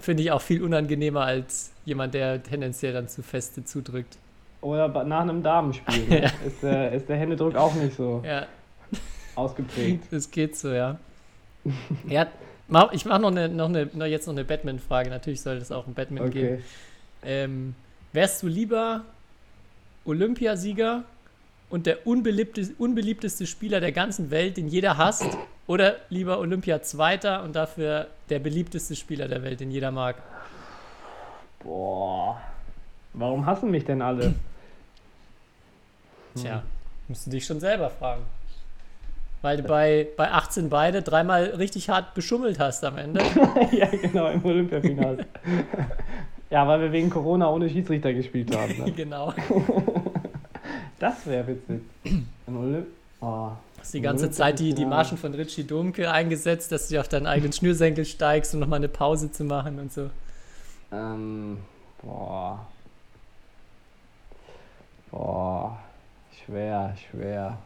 Finde 0.00 0.22
ich 0.22 0.32
auch 0.32 0.40
viel 0.40 0.62
unangenehmer 0.62 1.24
als 1.24 1.70
jemand, 1.84 2.14
der 2.14 2.42
tendenziell 2.42 2.94
dann 2.94 3.08
zu 3.08 3.22
feste 3.22 3.64
zudrückt. 3.64 4.16
Oder 4.62 5.04
nach 5.04 5.20
einem 5.20 5.42
Damenspiel 5.42 6.08
ne? 6.08 6.32
ist, 6.46 6.62
der, 6.62 6.92
ist 6.92 7.06
der 7.06 7.16
Händedruck 7.16 7.54
auch 7.54 7.74
nicht 7.74 7.96
so 7.96 8.22
Ja, 8.24 8.46
ausgeprägt. 9.34 10.04
das 10.10 10.30
geht 10.30 10.56
so, 10.56 10.70
ja. 10.72 10.98
ja 12.08 12.26
mach, 12.68 12.92
ich 12.92 13.04
mache 13.04 13.20
noch, 13.20 13.30
eine, 13.30 13.48
noch, 13.48 13.68
eine, 13.68 13.88
noch 13.92 14.06
jetzt 14.06 14.26
noch 14.26 14.34
eine 14.34 14.44
Batman-Frage. 14.44 15.10
Natürlich 15.10 15.40
sollte 15.40 15.62
es 15.62 15.72
auch 15.72 15.86
ein 15.86 15.94
Batman 15.94 16.30
geben. 16.30 16.54
Okay. 16.54 16.62
Ähm, 17.24 17.74
wärst 18.12 18.42
du 18.42 18.48
lieber 18.48 19.04
Olympiasieger 20.04 21.04
und 21.70 21.86
der 21.86 22.06
unbeliebteste, 22.06 22.74
unbeliebteste 22.78 23.46
Spieler 23.46 23.80
der 23.80 23.92
ganzen 23.92 24.30
Welt, 24.30 24.56
den 24.56 24.68
jeder 24.68 24.98
hasst, 24.98 25.26
oder 25.66 25.96
lieber 26.10 26.38
Olympia-Zweiter 26.38 27.42
und 27.42 27.56
dafür 27.56 28.08
der 28.28 28.38
beliebteste 28.38 28.94
Spieler 28.94 29.28
der 29.28 29.42
Welt, 29.42 29.60
den 29.60 29.70
jeder 29.70 29.90
mag? 29.90 30.16
Boah. 31.62 32.40
Warum 33.14 33.46
hassen 33.46 33.70
mich 33.70 33.84
denn 33.84 34.02
alle? 34.02 34.34
Tja, 36.36 36.62
musst 37.08 37.26
du 37.26 37.30
dich 37.30 37.46
schon 37.46 37.60
selber 37.60 37.90
fragen. 37.90 38.22
Weil 39.44 39.58
du 39.58 39.64
bei, 39.64 40.08
bei 40.16 40.32
18 40.32 40.70
beide 40.70 41.02
dreimal 41.02 41.44
richtig 41.44 41.90
hart 41.90 42.14
beschummelt 42.14 42.58
hast 42.58 42.82
am 42.82 42.96
Ende. 42.96 43.20
ja, 43.72 43.88
genau, 43.88 44.28
im 44.28 44.42
Olympiafinale. 44.42 45.26
ja, 46.48 46.66
weil 46.66 46.80
wir 46.80 46.92
wegen 46.92 47.10
Corona 47.10 47.50
ohne 47.50 47.68
Schiedsrichter 47.68 48.14
gespielt 48.14 48.56
haben. 48.56 48.74
Ne? 48.78 48.92
genau. 48.96 49.34
Das 50.98 51.26
wäre 51.26 51.46
witzig. 51.48 51.82
Im 52.46 52.56
Olymp 52.56 52.86
oh. 53.20 53.50
Hast 53.78 53.92
die 53.92 54.00
ganze 54.00 54.30
Zeit 54.30 54.60
die, 54.60 54.72
die 54.72 54.86
Marschen 54.86 55.18
von 55.18 55.34
Richie 55.34 55.64
Domke 55.64 56.10
eingesetzt, 56.10 56.72
dass 56.72 56.88
du 56.88 56.98
auf 56.98 57.08
deinen 57.08 57.26
eigenen 57.26 57.52
Schnürsenkel 57.52 58.06
steigst, 58.06 58.54
um 58.54 58.60
nochmal 58.60 58.78
eine 58.78 58.88
Pause 58.88 59.30
zu 59.30 59.44
machen 59.44 59.78
und 59.78 59.92
so. 59.92 60.08
Ähm, 60.90 61.58
boah. 62.00 62.66
Boah. 65.10 65.78
Schwer, 66.46 66.94
schwer. 67.10 67.58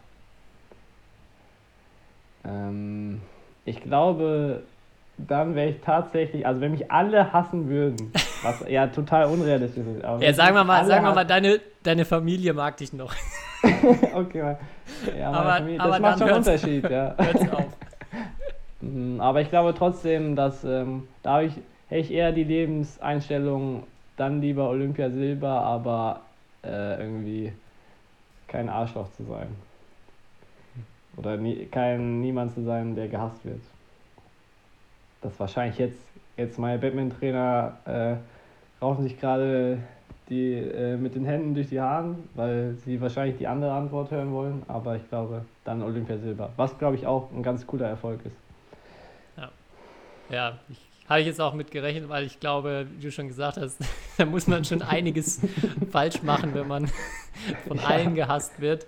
Ähm, 2.49 3.21
ich 3.65 3.83
glaube, 3.83 4.63
dann 5.19 5.55
wäre 5.55 5.71
ich 5.71 5.81
tatsächlich, 5.81 6.47
also 6.47 6.61
wenn 6.61 6.73
mich 6.73 6.91
alle 6.91 7.33
hassen 7.33 7.69
würden, 7.69 8.13
was 8.43 8.65
ja 8.69 8.87
total 8.87 9.27
unrealistisch 9.27 9.85
ist. 9.87 10.03
Ja, 10.03 10.33
sagen 10.33 10.55
wir 10.55 10.65
mal, 10.65 10.85
sagen 10.87 11.05
wir 11.05 11.15
mal, 11.15 11.25
deine, 11.25 11.61
deine 11.83 12.05
Familie 12.05 12.55
mag 12.55 12.77
dich 12.77 12.93
noch. 12.93 13.15
okay, 14.15 14.43
mal. 14.43 14.59
Ja, 15.19 15.31
Aber- 15.33 15.53
Familie, 15.57 15.79
das 15.79 15.87
aber 15.87 16.01
macht 16.01 16.19
schon 16.19 16.29
einen 16.29 16.37
Unterschied, 16.39 16.89
ja. 16.89 17.15
Hört's 17.19 17.53
auf. 17.53 17.65
Mhm, 18.81 19.21
Aber 19.21 19.41
ich 19.41 19.51
glaube 19.51 19.75
trotzdem, 19.77 20.37
dass 20.37 20.63
ähm, 20.65 21.09
da 21.23 21.33
habe 21.35 21.47
ich, 21.47 21.55
hätte 21.89 22.01
ich 22.01 22.13
eher 22.13 22.31
die 22.33 22.45
Lebenseinstellung, 22.45 23.83
dann 24.17 24.41
lieber 24.41 24.69
Olympia 24.69 25.11
Silber, 25.11 25.49
aber 25.49 26.21
äh, 26.65 27.01
irgendwie 27.01 27.53
kein 28.47 28.69
Arschloch 28.69 29.11
zu 29.17 29.25
sein. 29.25 29.49
Oder 31.19 31.37
nie, 31.37 31.67
kein 31.67 32.21
niemand 32.21 32.53
zu 32.55 32.63
sein, 32.63 32.95
der 32.95 33.09
gehasst 33.09 33.45
wird. 33.45 33.61
Das 35.21 35.39
wahrscheinlich 35.41 35.79
jetzt, 35.79 35.99
jetzt 36.37 36.59
meine 36.59 36.79
Batman-Trainer 36.79 37.77
äh, 37.85 38.17
raufen 38.81 39.03
sich 39.03 39.19
gerade 39.19 39.79
die 40.29 40.55
äh, 40.55 40.97
mit 40.97 41.15
den 41.15 41.25
Händen 41.25 41.55
durch 41.55 41.71
die 41.71 41.81
Haare, 41.81 42.15
weil 42.35 42.77
sie 42.85 43.01
wahrscheinlich 43.01 43.39
die 43.39 43.47
andere 43.47 43.73
Antwort 43.73 44.11
hören 44.11 44.33
wollen, 44.33 44.63
aber 44.69 44.97
ich 44.97 45.09
glaube 45.09 45.45
dann 45.65 45.83
Olympia 45.83 46.19
Silber. 46.19 46.51
Was 46.57 46.79
glaube 46.79 46.97
ich 46.97 47.07
auch 47.07 47.31
ein 47.33 47.43
ganz 47.43 47.67
cooler 47.67 47.89
Erfolg 47.89 48.21
ist. 48.25 48.37
Ja, 50.31 50.59
ich 50.69 50.79
habe 51.09 51.21
ich 51.21 51.27
jetzt 51.27 51.41
auch 51.41 51.55
mit 51.55 51.71
gerechnet, 51.71 52.09
weil 52.09 52.25
ich 52.25 52.39
glaube, 52.39 52.87
wie 52.97 53.03
du 53.03 53.11
schon 53.11 53.29
gesagt 53.29 53.57
hast, 53.57 53.79
da 54.19 54.27
muss 54.27 54.47
man 54.47 54.65
schon 54.65 54.83
einiges 54.83 55.41
falsch 55.91 56.23
machen, 56.23 56.55
wenn 56.55 56.69
man 56.69 56.91
von 57.69 57.79
allen 57.79 58.15
gehasst 58.15 58.61
wird. 58.61 58.87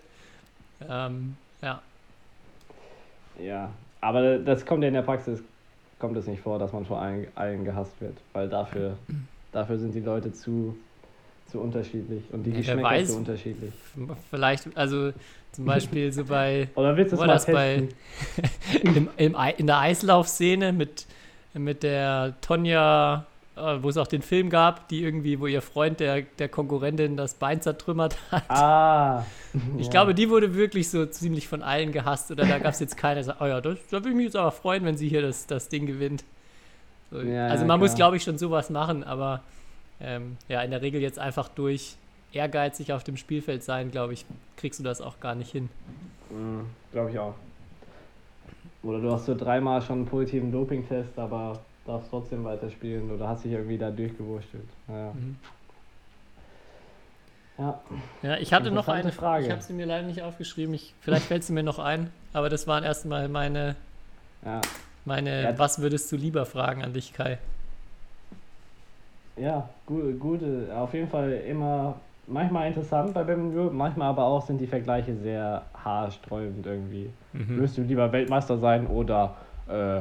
Ähm, 0.87 1.37
ja. 1.63 1.81
Ja, 3.43 3.71
aber 4.01 4.39
das 4.39 4.65
kommt 4.67 4.83
ja 4.83 4.89
in 4.89 4.95
der 4.95 5.03
Praxis, 5.03 5.43
kommt 5.99 6.17
es 6.17 6.27
nicht 6.27 6.43
vor, 6.43 6.59
dass 6.59 6.73
man 6.73 6.85
von 6.85 6.99
allen, 6.99 7.27
allen 7.35 7.65
gehasst 7.65 8.01
wird, 8.01 8.17
weil 8.33 8.49
dafür, 8.49 8.97
dafür 9.53 9.79
sind 9.79 9.95
die 9.95 10.01
Leute 10.01 10.33
zu, 10.33 10.77
zu 11.47 11.61
unterschiedlich 11.61 12.23
und 12.33 12.45
die 12.45 12.51
Ja, 12.51 12.57
Geschmäcker 12.59 12.83
weiß. 12.83 13.09
zu 13.09 13.17
unterschiedlich. 13.17 13.73
Vielleicht, 14.31 14.77
also 14.77 15.13
zum 15.53 15.65
Beispiel 15.65 16.13
so 16.13 16.25
bei 16.25 16.69
Oder 16.75 16.97
willst 16.97 17.17
War 17.19 17.27
mal 17.27 17.33
das 17.35 17.47
bei- 17.47 17.89
im, 18.83 19.09
im, 19.17 19.37
in 19.59 19.67
der 19.67 19.79
Eislaufszene 19.79 20.73
mit, 20.73 21.07
mit 21.55 21.83
der 21.83 22.35
Tonja, 22.41 23.27
wo 23.83 23.89
es 23.89 23.97
auch 23.97 24.07
den 24.07 24.23
Film 24.23 24.51
gab, 24.51 24.89
die 24.89 25.03
irgendwie, 25.03 25.41
wo 25.41 25.47
ihr 25.47 25.63
Freund 25.63 26.01
der, 26.01 26.23
der 26.23 26.49
Konkurrentin 26.49 27.17
das 27.17 27.35
Bein 27.35 27.61
zertrümmert 27.61 28.17
hat. 28.31 28.51
Ah. 28.51 29.25
Ich 29.79 29.87
ja. 29.87 29.91
glaube, 29.91 30.15
die 30.15 30.31
wurde 30.31 30.55
wirklich 30.55 30.89
so 30.91 31.07
ziemlich 31.07 31.49
von 31.49 31.63
allen 31.63 31.93
gehasst 31.93 32.31
oder 32.31 32.47
da 32.47 32.59
gab 32.59 32.73
es 32.73 32.81
jetzt 32.81 32.97
der 33.03 33.25
sagt, 33.25 33.41
oh 33.41 33.47
ja, 33.47 33.61
das, 33.61 33.79
da 33.91 33.99
würde 33.99 34.11
ich 34.11 34.15
mich 34.17 34.27
jetzt 34.27 34.37
aber 34.37 34.53
freuen, 34.53 34.85
wenn 34.85 34.97
sie 34.97 35.09
hier 35.09 35.23
das, 35.23 35.47
das 35.47 35.69
Ding 35.69 35.87
gewinnt. 35.87 36.25
So, 37.11 37.21
Ja, 37.21 37.49
also 37.49 37.65
ja, 37.65 37.69
man 37.69 37.81
muss, 37.81 37.91
klar. 37.91 37.97
glaube 37.97 38.17
ich, 38.17 38.23
schon 38.23 38.39
sowas 38.39 38.71
machen, 38.71 39.05
aber 39.05 39.43
ähm, 40.01 40.37
ja, 40.49 40.63
in 40.63 40.71
der 40.71 40.83
Regel 40.83 41.01
jetzt 41.01 41.19
einfach 41.19 41.49
durch 41.49 41.97
ehrgeizig 42.33 42.93
auf 42.93 43.05
dem 43.05 43.17
Spielfeld 43.17 43.63
sein, 43.63 43.91
glaube 43.91 44.13
ich, 44.13 44.25
kriegst 44.57 44.79
du 44.79 44.85
das 44.85 45.01
auch 45.01 45.21
gar 45.21 45.35
nicht 45.35 45.51
hin. 45.51 45.69
Mhm, 46.31 46.67
glaube 46.93 47.11
ich 47.11 47.19
auch. 47.19 47.35
Oder 48.83 49.01
du 49.01 49.13
hast 49.13 49.27
so 49.27 49.35
dreimal 49.35 49.83
schon 49.83 49.99
einen 49.99 50.07
positiven 50.07 50.53
Dopingtest, 50.53 51.19
aber 51.19 51.61
darfst 51.85 52.11
trotzdem 52.11 52.45
weiterspielen 52.45 53.11
oder 53.11 53.29
hast 53.29 53.45
dich 53.45 53.53
irgendwie 53.53 53.79
da 53.79 53.91
durchgewurstelt. 53.91 54.69
Naja. 54.87 55.13
Mhm. 55.13 55.37
Ja. 57.59 57.81
Ja, 58.23 58.37
ich 58.39 58.53
hatte 58.53 58.71
noch 58.71 58.89
eine 58.89 59.13
Frage. 59.13 59.45
Ich 59.45 59.51
habe 59.51 59.61
sie 59.63 59.75
mir 59.75 59.87
leider 59.87 60.07
nicht 60.07 60.23
aufgeschrieben. 60.23 60.75
Ich, 60.75 60.95
vielleicht 61.01 61.27
fällt 61.27 61.45
sie 61.45 61.53
mir 61.53 61.63
noch 61.63 61.79
ein. 61.79 62.11
Aber 62.33 62.49
das 62.49 62.67
waren 62.67 62.85
erstmal 62.85 63.29
meine, 63.29 63.77
Ja. 64.45 64.61
meine 65.05 65.43
Ja. 65.43 65.59
Was 65.59 65.81
würdest 65.81 66.11
du 66.11 66.17
lieber 66.17 66.47
fragen 66.47 66.83
an 66.83 66.93
dich, 66.93 67.13
Kai? 67.13 67.39
Ja, 69.37 69.69
gute, 69.87 70.15
gute, 70.15 70.69
auf 70.75 70.93
jeden 70.95 71.09
Fall 71.09 71.33
immer 71.33 71.97
manchmal 72.27 72.69
interessant 72.69 73.13
bei 73.15 73.25
Batman 73.25 73.75
manchmal 73.77 74.09
aber 74.09 74.25
auch 74.25 74.47
sind 74.47 74.59
die 74.59 74.67
Vergleiche 74.67 75.17
sehr 75.17 75.63
haarsträubend 75.75 76.65
irgendwie. 76.67 77.11
Mhm. 77.33 77.57
Würdest 77.57 77.79
du 77.79 77.83
lieber 77.83 78.13
Weltmeister 78.13 78.59
sein 78.59 78.87
oder 78.87 79.37
äh, 79.69 80.01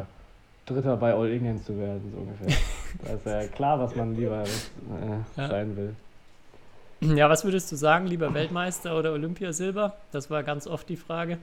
Dritter 0.70 0.96
bei 0.98 1.14
All 1.14 1.32
England 1.32 1.64
zu 1.64 1.78
werden, 1.78 2.12
so 2.14 2.22
ungefähr. 2.22 2.48
da 3.06 3.14
ist 3.14 3.26
ja 3.26 3.48
klar, 3.54 3.80
was 3.80 3.96
man 3.96 4.16
lieber 4.16 4.44
äh, 4.44 5.42
Ja. 5.42 5.48
sein 5.48 5.76
will. 5.76 5.96
Ja, 7.02 7.30
was 7.30 7.44
würdest 7.46 7.72
du 7.72 7.76
sagen? 7.76 8.08
Lieber 8.08 8.34
Weltmeister 8.34 8.98
oder 8.98 9.14
Olympiasilber? 9.14 9.94
Das 10.12 10.30
war 10.30 10.44
ganz 10.44 10.68
oft 10.68 10.90
die 10.90 10.98
Frage. 10.98 11.38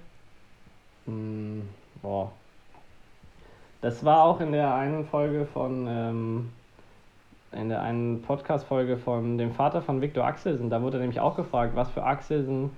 Mm, 1.07 1.61
boah. 2.03 2.31
Das 3.81 4.05
war 4.05 4.25
auch 4.25 4.41
in 4.41 4.53
der 4.53 4.75
einen 4.75 5.07
Folge 5.07 5.47
von, 5.53 5.87
ähm, 5.89 6.49
in 7.53 7.69
der 7.69 7.81
einen 7.83 8.21
Podcast-Folge 8.23 8.99
von 8.99 9.39
dem 9.39 9.53
Vater 9.53 9.81
von 9.81 10.01
Viktor 10.03 10.25
Axelsen. 10.27 10.69
Da 10.69 10.83
wurde 10.83 10.99
nämlich 10.99 11.21
auch 11.21 11.37
gefragt, 11.37 11.73
was 11.75 11.91
für 11.91 12.03
Axelsen 12.03 12.71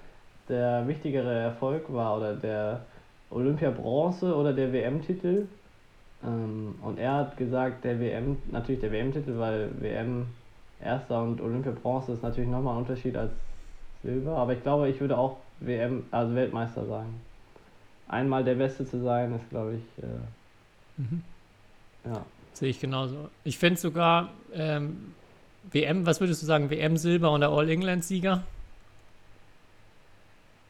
der 0.48 0.86
wichtigere 0.86 1.34
Erfolg 1.34 1.92
war 1.92 2.16
oder 2.18 2.34
der 2.34 2.80
Olympia-Bronze 3.30 4.34
oder 4.34 4.52
der 4.52 4.72
WM-Titel. 4.72 5.46
Ähm, 6.24 6.74
und 6.82 6.98
er 6.98 7.14
hat 7.14 7.36
gesagt, 7.36 7.84
der 7.84 8.00
WM, 8.00 8.38
natürlich 8.50 8.80
der 8.80 8.92
WM-Titel, 8.92 9.38
weil 9.38 9.70
WM 9.80 10.26
Erster 10.80 11.22
und 11.22 11.40
Olympia-Bronze 11.40 12.12
ist 12.12 12.22
natürlich 12.22 12.48
nochmal 12.48 12.74
ein 12.74 12.78
Unterschied 12.78 13.16
als 13.16 13.32
Silber. 14.02 14.36
Aber 14.36 14.52
ich 14.52 14.62
glaube, 14.62 14.88
ich 14.88 15.00
würde 15.00 15.18
auch 15.18 15.38
WM, 15.60 16.04
also 16.10 16.34
Weltmeister 16.34 16.86
sagen 16.86 17.20
einmal 18.08 18.42
der 18.42 18.54
Beste 18.54 18.86
zu 18.86 19.00
sein, 19.02 19.34
ist, 19.34 19.48
glaube 19.50 19.74
ich, 19.76 20.02
äh, 20.02 20.06
Mhm. 20.96 21.22
ja. 22.06 22.24
Sehe 22.54 22.70
ich 22.70 22.80
genauso. 22.80 23.28
Ich 23.44 23.56
finde 23.56 23.78
sogar 23.78 24.30
ähm, 24.52 25.14
WM, 25.70 26.06
was 26.06 26.20
würdest 26.20 26.42
du 26.42 26.46
sagen? 26.46 26.70
WM 26.70 26.96
Silber 26.96 27.30
und 27.30 27.40
der 27.40 27.50
All-England-Sieger? 27.50 28.42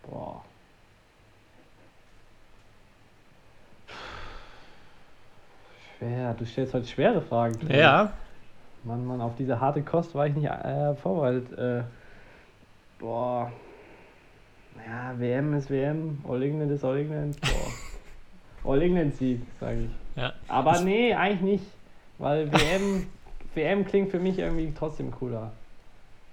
Boah. 0.03 0.45
Schwer, 5.99 6.35
du 6.35 6.45
stellst 6.45 6.75
heute 6.75 6.87
schwere 6.87 7.21
Fragen. 7.21 7.59
Ja. 7.69 8.13
Mann, 8.85 9.05
Mann, 9.05 9.21
auf 9.21 9.35
diese 9.37 9.61
harte 9.61 9.83
Kost 9.83 10.15
war 10.15 10.27
ich 10.29 10.35
nicht 10.35 10.49
äh, 10.49 10.95
vorbereitet. 10.95 11.59
Äh, 11.59 11.83
boah. 13.01 13.51
Ja, 14.87 15.19
WM 15.19 15.55
ist 15.55 15.69
WM, 15.71 16.19
All 16.29 16.43
England 16.43 16.71
ist 16.71 16.85
All 16.85 16.99
England. 16.99 17.41
Boah. 17.41 18.71
All 18.73 18.81
England 18.81 19.17
Sieg, 19.17 19.41
sage 19.59 19.85
ich. 19.85 20.23
Ja. 20.23 20.33
Aber 20.47 20.81
nee, 20.81 21.15
eigentlich 21.15 21.41
nicht. 21.41 21.65
Weil 22.19 22.53
WM, 22.53 23.07
WM 23.55 23.85
klingt 23.85 24.11
für 24.11 24.21
mich 24.21 24.39
irgendwie 24.39 24.73
trotzdem 24.77 25.11
cooler. 25.11 25.51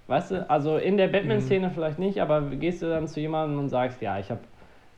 Weißt 0.08 0.32
du, 0.32 0.50
also 0.50 0.78
in 0.78 0.98
der 0.98 1.08
Batman-Szene 1.08 1.72
vielleicht 1.74 1.98
nicht, 1.98 2.22
aber 2.22 2.42
gehst 2.42 2.84
du 2.84 2.90
dann 2.90 3.08
zu 3.08 3.20
jemandem 3.20 3.58
und 3.58 3.70
sagst, 3.70 4.02
ja, 4.02 4.20
ich 4.20 4.30
habe 4.30 4.42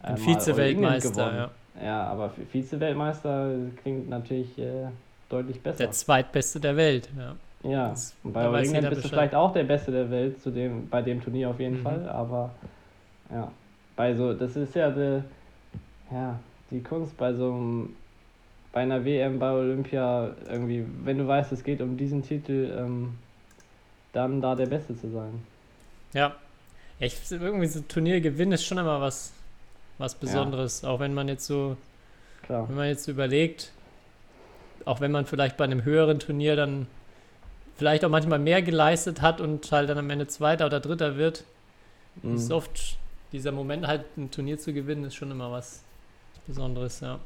äh, 0.04 0.18
Vize-Weltmeister, 0.18 1.36
ja. 1.36 1.50
Ja, 1.84 2.06
aber 2.08 2.32
Vize-Weltmeister 2.52 3.52
klingt 3.82 4.10
natürlich 4.10 4.58
äh, 4.58 4.88
deutlich 5.30 5.62
besser. 5.62 5.78
Der 5.78 5.92
zweitbeste 5.92 6.60
der 6.60 6.76
Welt. 6.76 7.10
Ja. 7.18 7.36
ja, 7.70 7.90
das- 7.90 8.16
bei 8.24 8.64
jeder 8.64 8.90
bist 8.90 9.06
du 9.06 9.10
vielleicht 9.10 9.36
auch 9.36 9.54
der 9.54 9.64
Beste 9.64 9.92
der 9.92 10.10
Welt 10.10 10.42
zu 10.42 10.50
dem, 10.52 10.90
bei 10.90 11.02
dem 11.02 11.22
Turnier 11.24 11.50
auf 11.50 11.60
jeden 11.60 11.80
Mhm. 11.80 11.84
Fall, 11.84 12.10
aber 12.10 12.52
ja, 13.32 13.52
bei 13.96 14.16
so, 14.16 14.34
das 14.34 14.56
ist 14.56 14.74
ja 14.76 14.90
die, 14.90 15.22
ja, 16.12 16.40
die 16.72 16.82
Kunst 16.82 17.16
bei 17.18 17.34
so 17.34 17.52
einem, 17.52 17.96
bei 18.72 18.82
einer 18.82 19.04
WM, 19.04 19.38
bei 19.40 19.52
Olympia 19.52 20.32
irgendwie, 20.50 20.86
wenn 21.04 21.18
du 21.18 21.28
weißt, 21.28 21.52
es 21.52 21.64
geht 21.64 21.82
um 21.82 21.98
diesen 21.98 22.24
Titel, 22.24 22.74
ähm, 22.78 23.16
dann 24.14 24.42
da 24.42 24.56
der 24.56 24.66
Beste 24.68 24.96
zu 24.98 25.10
sein. 25.10 25.42
Ja. 26.14 26.34
ja 27.00 27.06
ich 27.08 27.16
irgendwie 27.32 27.68
so 27.68 27.80
ein 27.80 27.88
Turnier 27.88 28.20
gewinnen 28.22 28.54
ist 28.54 28.66
schon 28.66 28.78
immer 28.78 29.00
was, 29.02 29.34
was 29.98 30.16
Besonderes. 30.16 30.84
Auch 30.84 31.00
wenn 31.00 31.14
man 31.14 31.28
jetzt 31.28 31.46
so, 31.46 31.78
Klar. 32.44 32.68
wenn 32.70 32.76
man 32.76 32.88
jetzt 32.88 33.08
überlegt, 33.08 33.72
auch 34.86 35.02
wenn 35.02 35.12
man 35.12 35.26
vielleicht 35.26 35.58
bei 35.58 35.64
einem 35.66 35.84
höheren 35.84 36.20
Turnier 36.20 36.56
dann 36.56 36.88
vielleicht 37.76 38.04
auch 38.06 38.10
manchmal 38.10 38.40
mehr 38.40 38.62
geleistet 38.62 39.22
hat 39.22 39.42
und 39.42 39.72
halt 39.72 39.90
dann 39.90 39.98
am 39.98 40.10
Ende 40.10 40.28
Zweiter 40.28 40.66
oder 40.66 40.80
Dritter 40.80 41.18
wird, 41.18 41.44
Mhm. 42.24 42.36
ist 42.36 42.52
oft 42.52 42.98
dieser 43.32 43.52
Moment 43.52 43.86
halt 43.86 44.06
ein 44.18 44.32
Turnier 44.32 44.58
zu 44.58 44.74
gewinnen, 44.74 45.04
ist 45.04 45.16
schon 45.16 45.30
immer 45.30 45.52
was 45.52 45.84
Besonderes, 46.48 47.02
ja. 47.02 47.20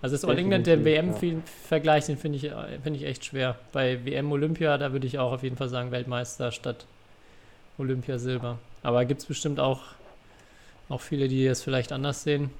Also 0.00 0.14
das 0.14 0.24
All 0.24 0.38
England, 0.38 0.66
der 0.68 0.84
WM-Vergleich, 0.84 2.06
den 2.06 2.16
finde 2.16 2.36
ich, 2.38 2.50
finde 2.82 2.98
ich 3.00 3.04
echt 3.04 3.24
schwer. 3.24 3.56
Bei 3.72 4.04
WM 4.06 4.30
Olympia, 4.30 4.78
da 4.78 4.92
würde 4.92 5.06
ich 5.08 5.18
auch 5.18 5.32
auf 5.32 5.42
jeden 5.42 5.56
Fall 5.56 5.68
sagen 5.68 5.90
Weltmeister 5.90 6.52
statt 6.52 6.86
Olympia 7.78 8.16
Silber. 8.18 8.58
Aber 8.84 9.04
gibt 9.04 9.20
es 9.22 9.26
bestimmt 9.26 9.58
auch, 9.58 9.80
auch 10.88 11.00
viele, 11.00 11.28
die 11.28 11.46
das 11.46 11.62
vielleicht 11.62 11.92
anders 11.92 12.22
sehen. 12.22 12.50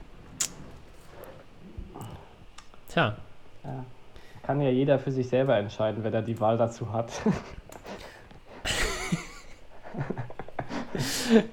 Tja, 2.89 3.17
Ja. 3.65 3.85
Kann 4.43 4.63
ja 4.63 4.71
jeder 4.71 4.99
für 4.99 5.13
sich 5.13 5.29
selber 5.29 5.59
entscheiden, 5.59 6.03
wenn 6.05 6.15
er 6.15 6.23
die 6.23 6.41
Wahl 6.41 6.57
dazu 6.57 6.93
hat. 6.93 7.13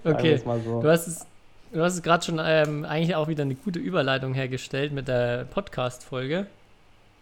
Okay. 0.04 0.34
es 0.34 0.44
so. 0.44 0.82
Du 0.82 0.90
hast 0.90 1.08
es, 1.08 1.26
du 1.72 1.82
hast 1.82 1.94
es 1.94 2.02
gerade 2.02 2.24
schon 2.24 2.40
ähm, 2.44 2.86
eigentlich 2.86 3.16
auch 3.16 3.28
wieder 3.28 3.44
eine 3.44 3.56
gute 3.56 3.80
Überleitung 3.80 4.34
hergestellt 4.34 4.92
mit 4.92 5.08
der 5.08 5.46
Podcast-Folge. 5.46 6.48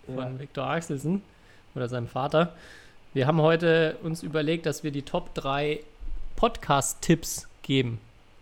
Ja. 0.07 0.15
von 0.15 0.39
Viktor 0.39 0.65
Axelsen 0.65 1.21
oder 1.75 1.87
seinem 1.87 2.07
Vater. 2.07 2.53
Wir 3.13 3.27
haben 3.27 3.41
heute 3.41 3.97
uns 4.03 4.23
überlegt, 4.23 4.65
dass 4.65 4.83
wir 4.83 4.91
die 4.91 5.03
Top 5.03 5.33
3 5.33 5.79
Podcast-Tipps 6.35 7.47
geben. 7.61 7.99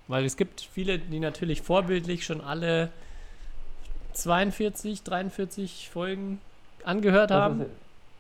Weil 0.08 0.26
es 0.26 0.36
gibt 0.38 0.62
viele, 0.62 1.00
die 1.00 1.20
natürlich 1.20 1.62
vorbildlich 1.62 2.26
schon 2.26 2.42
alle 2.42 2.90
42, 4.14 5.04
43 5.04 5.90
Folgen 5.92 6.40
angehört 6.84 7.32
Das 7.32 7.38
haben. 7.38 7.62
ist, 7.62 7.70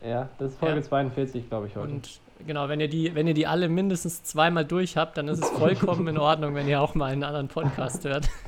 ja, 0.07 0.29
das 0.39 0.51
ist 0.51 0.59
Folge 0.59 0.77
Ja. 0.79 0.83
42, 0.83 1.49
glaube 1.49 1.67
ich, 1.67 1.75
heute. 1.75 1.91
Und 1.91 2.09
genau, 2.47 2.69
wenn 2.69 2.79
ihr 2.79 2.87
die, 2.87 3.13
wenn 3.15 3.27
ihr 3.27 3.33
die 3.33 3.47
alle 3.47 3.67
mindestens 3.67 4.23
zweimal 4.23 4.65
durch 4.65 4.97
habt, 4.97 5.17
dann 5.17 5.27
ist 5.27 5.43
es 5.43 5.49
vollkommen 5.49 6.07
in 6.07 6.17
Ordnung, 6.17 6.55
wenn 6.55 6.67
ihr 6.67 6.81
auch 6.81 6.95
mal 6.95 7.11
einen 7.11 7.23
anderen 7.23 7.47
Podcast 7.47 8.03
hört. 8.05 8.29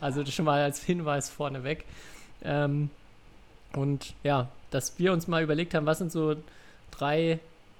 Also 0.00 0.22
das 0.22 0.32
schon 0.32 0.46
mal 0.46 0.62
als 0.62 0.82
Hinweis 0.82 1.28
vorneweg. 1.28 1.84
Ähm, 2.42 2.88
und 3.74 4.14
ja, 4.22 4.48
dass 4.70 4.98
wir 4.98 5.12
uns 5.12 5.28
mal 5.28 5.42
überlegt 5.42 5.74
haben, 5.74 5.84
was 5.84 5.98
sind 5.98 6.10
so 6.10 6.36
drei 6.90 7.38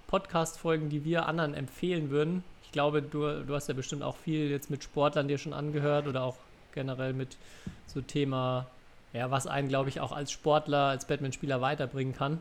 Podcast-Folgen, 0.08 0.90
die 0.90 1.02
wir 1.06 1.26
anderen 1.26 1.54
empfehlen 1.54 2.10
würden. 2.10 2.44
Ich 2.76 2.78
glaube, 2.78 3.00
du, 3.00 3.42
du 3.42 3.54
hast 3.54 3.68
ja 3.68 3.74
bestimmt 3.74 4.02
auch 4.02 4.16
viel 4.16 4.50
jetzt 4.50 4.68
mit 4.68 4.84
Sportlern 4.84 5.28
dir 5.28 5.38
schon 5.38 5.54
angehört 5.54 6.06
oder 6.06 6.22
auch 6.24 6.36
generell 6.74 7.14
mit 7.14 7.38
so 7.86 8.02
Thema 8.02 8.66
ja, 9.14 9.30
was 9.30 9.46
einen, 9.46 9.68
glaube 9.68 9.88
ich, 9.88 9.98
auch 9.98 10.12
als 10.12 10.30
Sportler, 10.30 10.88
als 10.88 11.06
Batman-Spieler 11.06 11.62
weiterbringen 11.62 12.14
kann. 12.14 12.38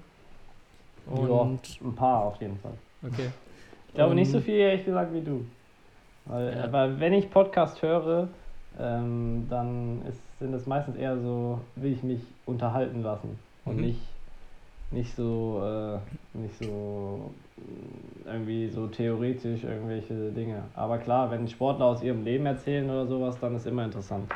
Und 1.05 1.29
ja, 1.29 1.87
ein 1.87 1.95
paar 1.95 2.25
auf 2.25 2.41
jeden 2.41 2.59
Fall. 2.59 2.73
Okay. 3.01 3.29
Ich 3.87 3.93
glaube 3.93 4.09
um, 4.09 4.17
nicht 4.17 4.29
so 4.29 4.41
viel, 4.41 4.55
ehrlich 4.55 4.83
gesagt, 4.83 5.13
wie 5.13 5.21
du. 5.21 5.45
Weil, 6.25 6.53
ja. 6.53 6.65
Aber 6.65 6.99
wenn 6.99 7.13
ich 7.13 7.31
Podcast 7.31 7.81
höre, 7.81 8.27
ähm, 8.77 9.47
dann 9.49 10.01
ist, 10.09 10.19
sind 10.39 10.53
es 10.53 10.65
meistens 10.65 10.97
eher 10.97 11.17
so, 11.17 11.61
will 11.77 11.93
ich 11.93 12.03
mich 12.03 12.19
unterhalten 12.45 13.03
lassen 13.03 13.39
und 13.63 13.77
mhm. 13.77 13.83
nicht, 13.83 14.01
nicht 14.91 15.15
so, 15.15 15.61
äh, 15.63 16.37
nicht 16.37 16.57
so 16.57 17.31
äh, 17.57 18.29
irgendwie 18.29 18.69
so 18.69 18.87
theoretisch 18.87 19.63
irgendwelche 19.63 20.31
Dinge. 20.31 20.63
Aber 20.75 20.97
klar, 20.97 21.31
wenn 21.31 21.47
Sportler 21.47 21.85
aus 21.85 22.03
ihrem 22.03 22.23
Leben 22.23 22.45
erzählen 22.45 22.89
oder 22.89 23.05
sowas, 23.05 23.37
dann 23.39 23.55
ist 23.55 23.65
immer 23.65 23.85
interessant. 23.85 24.31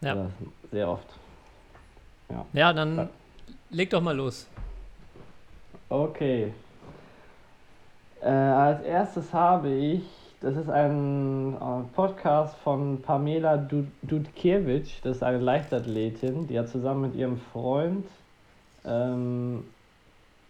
Ja. 0.00 0.12
Oder 0.12 0.30
sehr 0.70 0.88
oft. 0.88 1.06
Ja, 2.30 2.46
ja 2.52 2.72
dann 2.72 2.96
ja. 2.96 3.08
leg 3.70 3.90
doch 3.90 4.00
mal 4.00 4.16
los. 4.16 4.46
Okay. 5.88 6.52
Äh, 8.20 8.28
als 8.28 8.82
erstes 8.82 9.32
habe 9.32 9.70
ich 9.70 10.02
das 10.40 10.54
ist 10.54 10.68
ein 10.68 11.54
äh, 11.54 11.94
Podcast 11.94 12.56
von 12.58 13.00
Pamela 13.00 13.56
Dudkiewicz. 13.56 15.00
Das 15.02 15.16
ist 15.16 15.22
eine 15.22 15.38
Leichtathletin. 15.38 16.46
Die 16.46 16.58
hat 16.58 16.68
zusammen 16.68 17.00
mit 17.02 17.14
ihrem 17.14 17.38
Freund, 17.52 18.06
ähm, 18.86 19.64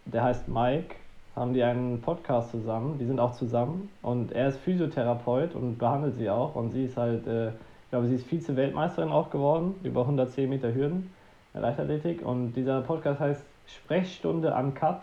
der 0.05 0.23
heißt 0.23 0.47
Mike, 0.47 0.95
haben 1.35 1.53
die 1.53 1.63
einen 1.63 2.01
Podcast 2.01 2.51
zusammen. 2.51 2.97
Die 2.99 3.05
sind 3.05 3.19
auch 3.19 3.33
zusammen. 3.33 3.89
Und 4.01 4.31
er 4.31 4.49
ist 4.49 4.57
Physiotherapeut 4.59 5.53
und 5.53 5.77
behandelt 5.77 6.15
sie 6.15 6.29
auch. 6.29 6.55
Und 6.55 6.71
sie 6.71 6.85
ist 6.85 6.97
halt, 6.97 7.27
äh, 7.27 7.49
ich 7.49 7.89
glaube, 7.91 8.07
sie 8.07 8.15
ist 8.15 8.25
Vize-Weltmeisterin 8.25 9.11
auch 9.11 9.29
geworden, 9.29 9.75
über 9.83 10.01
110 10.01 10.49
Meter 10.49 10.73
Hürden 10.73 11.11
der 11.53 11.61
Leichtathletik. 11.61 12.25
Und 12.25 12.53
dieser 12.53 12.81
Podcast 12.81 13.19
heißt 13.19 13.45
Sprechstunde 13.67 14.55
an 14.55 14.73
Cut. 14.73 15.01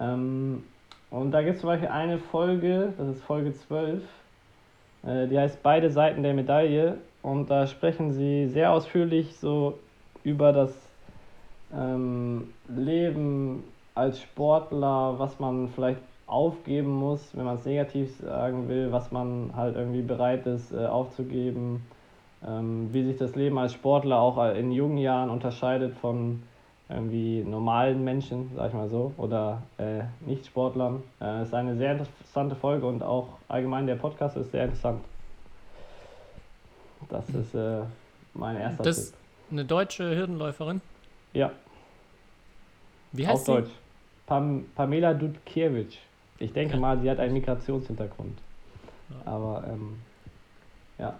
Ähm, 0.00 0.64
und 1.10 1.30
da 1.30 1.42
gibt 1.42 1.56
es 1.56 1.60
zum 1.60 1.68
Beispiel 1.68 1.88
eine 1.88 2.18
Folge, 2.18 2.92
das 2.96 3.08
ist 3.08 3.22
Folge 3.22 3.52
12, 3.52 4.02
äh, 5.04 5.26
die 5.26 5.38
heißt 5.38 5.62
Beide 5.62 5.90
Seiten 5.90 6.22
der 6.22 6.34
Medaille. 6.34 6.98
Und 7.22 7.50
da 7.50 7.66
sprechen 7.66 8.12
sie 8.12 8.48
sehr 8.48 8.72
ausführlich 8.72 9.36
so 9.36 9.78
über 10.24 10.52
das 10.52 10.87
ähm, 11.74 12.48
Leben 12.68 13.64
als 13.94 14.20
Sportler, 14.20 15.18
was 15.18 15.38
man 15.40 15.68
vielleicht 15.68 16.00
aufgeben 16.26 16.90
muss, 16.90 17.30
wenn 17.34 17.44
man 17.44 17.56
es 17.56 17.64
negativ 17.64 18.16
sagen 18.18 18.68
will, 18.68 18.92
was 18.92 19.10
man 19.10 19.50
halt 19.56 19.76
irgendwie 19.76 20.02
bereit 20.02 20.46
ist 20.46 20.72
äh, 20.72 20.86
aufzugeben, 20.86 21.84
ähm, 22.46 22.90
wie 22.92 23.02
sich 23.04 23.16
das 23.16 23.34
Leben 23.34 23.58
als 23.58 23.72
Sportler 23.72 24.20
auch 24.20 24.54
in 24.54 24.70
jungen 24.70 24.98
Jahren 24.98 25.30
unterscheidet 25.30 25.94
von 25.94 26.42
irgendwie 26.90 27.42
normalen 27.44 28.02
Menschen, 28.04 28.50
sag 28.56 28.68
ich 28.68 28.74
mal 28.74 28.88
so, 28.88 29.12
oder 29.16 29.62
äh, 29.78 30.02
Nicht-Sportlern. 30.20 31.02
Äh, 31.20 31.42
ist 31.42 31.52
eine 31.52 31.76
sehr 31.76 31.92
interessante 31.92 32.54
Folge 32.54 32.86
und 32.86 33.02
auch 33.02 33.28
allgemein 33.48 33.86
der 33.86 33.96
Podcast 33.96 34.36
ist 34.36 34.52
sehr 34.52 34.64
interessant. 34.64 35.00
Das 37.08 37.28
ist 37.30 37.54
äh, 37.54 37.80
mein 38.34 38.56
erster 38.56 38.84
Das 38.84 38.98
ist 38.98 39.14
eine 39.50 39.64
deutsche 39.64 40.14
Hürdenläuferin? 40.14 40.80
Ja. 41.32 41.50
Wie 43.12 43.26
heißt 43.26 43.40
Auf 43.40 43.46
sie? 43.46 43.52
Deutsch. 43.62 43.70
Pam 44.26 44.64
Pamela 44.74 45.14
Dudkiewicz. 45.14 45.94
Ich 46.38 46.52
denke 46.52 46.76
mal, 46.76 46.98
sie 47.00 47.10
hat 47.10 47.18
einen 47.18 47.32
Migrationshintergrund. 47.32 48.38
Ja. 49.10 49.32
Aber 49.32 49.64
ähm, 49.68 49.98
ja. 50.98 51.14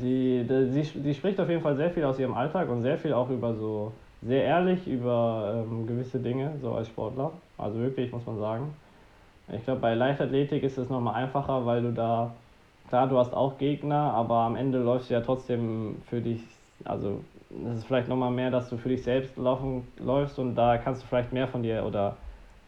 Sie, 0.00 0.44
sie, 0.48 0.82
sie 0.82 1.14
spricht 1.14 1.38
auf 1.40 1.48
jeden 1.48 1.62
Fall 1.62 1.76
sehr 1.76 1.90
viel 1.90 2.04
aus 2.04 2.18
ihrem 2.18 2.34
Alltag 2.34 2.68
und 2.68 2.82
sehr 2.82 2.98
viel 2.98 3.12
auch 3.12 3.28
über 3.30 3.54
so 3.54 3.92
sehr 4.26 4.44
ehrlich 4.44 4.86
über 4.86 5.64
ähm, 5.68 5.86
gewisse 5.86 6.18
Dinge, 6.18 6.52
so 6.62 6.72
als 6.72 6.88
Sportler. 6.88 7.32
Also 7.58 7.78
wirklich, 7.78 8.10
muss 8.10 8.26
man 8.26 8.38
sagen. 8.38 8.74
Ich 9.52 9.64
glaube, 9.64 9.80
bei 9.80 9.94
Leichtathletik 9.94 10.62
ist 10.62 10.78
es 10.78 10.88
nochmal 10.88 11.16
einfacher, 11.16 11.66
weil 11.66 11.82
du 11.82 11.92
da, 11.92 12.32
klar, 12.88 13.06
du 13.06 13.18
hast 13.18 13.34
auch 13.34 13.58
Gegner, 13.58 14.14
aber 14.14 14.36
am 14.36 14.56
Ende 14.56 14.78
läufst 14.78 15.10
du 15.10 15.14
ja 15.14 15.20
trotzdem 15.20 15.96
für 16.08 16.22
dich, 16.22 16.40
also 16.84 17.20
es 17.70 17.78
ist 17.78 17.86
vielleicht 17.86 18.08
nochmal 18.08 18.30
mehr, 18.30 18.50
dass 18.50 18.68
du 18.68 18.76
für 18.76 18.88
dich 18.88 19.02
selbst 19.02 19.36
laufen, 19.36 19.86
läufst 19.98 20.38
und 20.38 20.54
da 20.54 20.78
kannst 20.78 21.02
du 21.02 21.06
vielleicht 21.06 21.32
mehr 21.32 21.48
von 21.48 21.62
dir 21.62 21.84
oder 21.84 22.16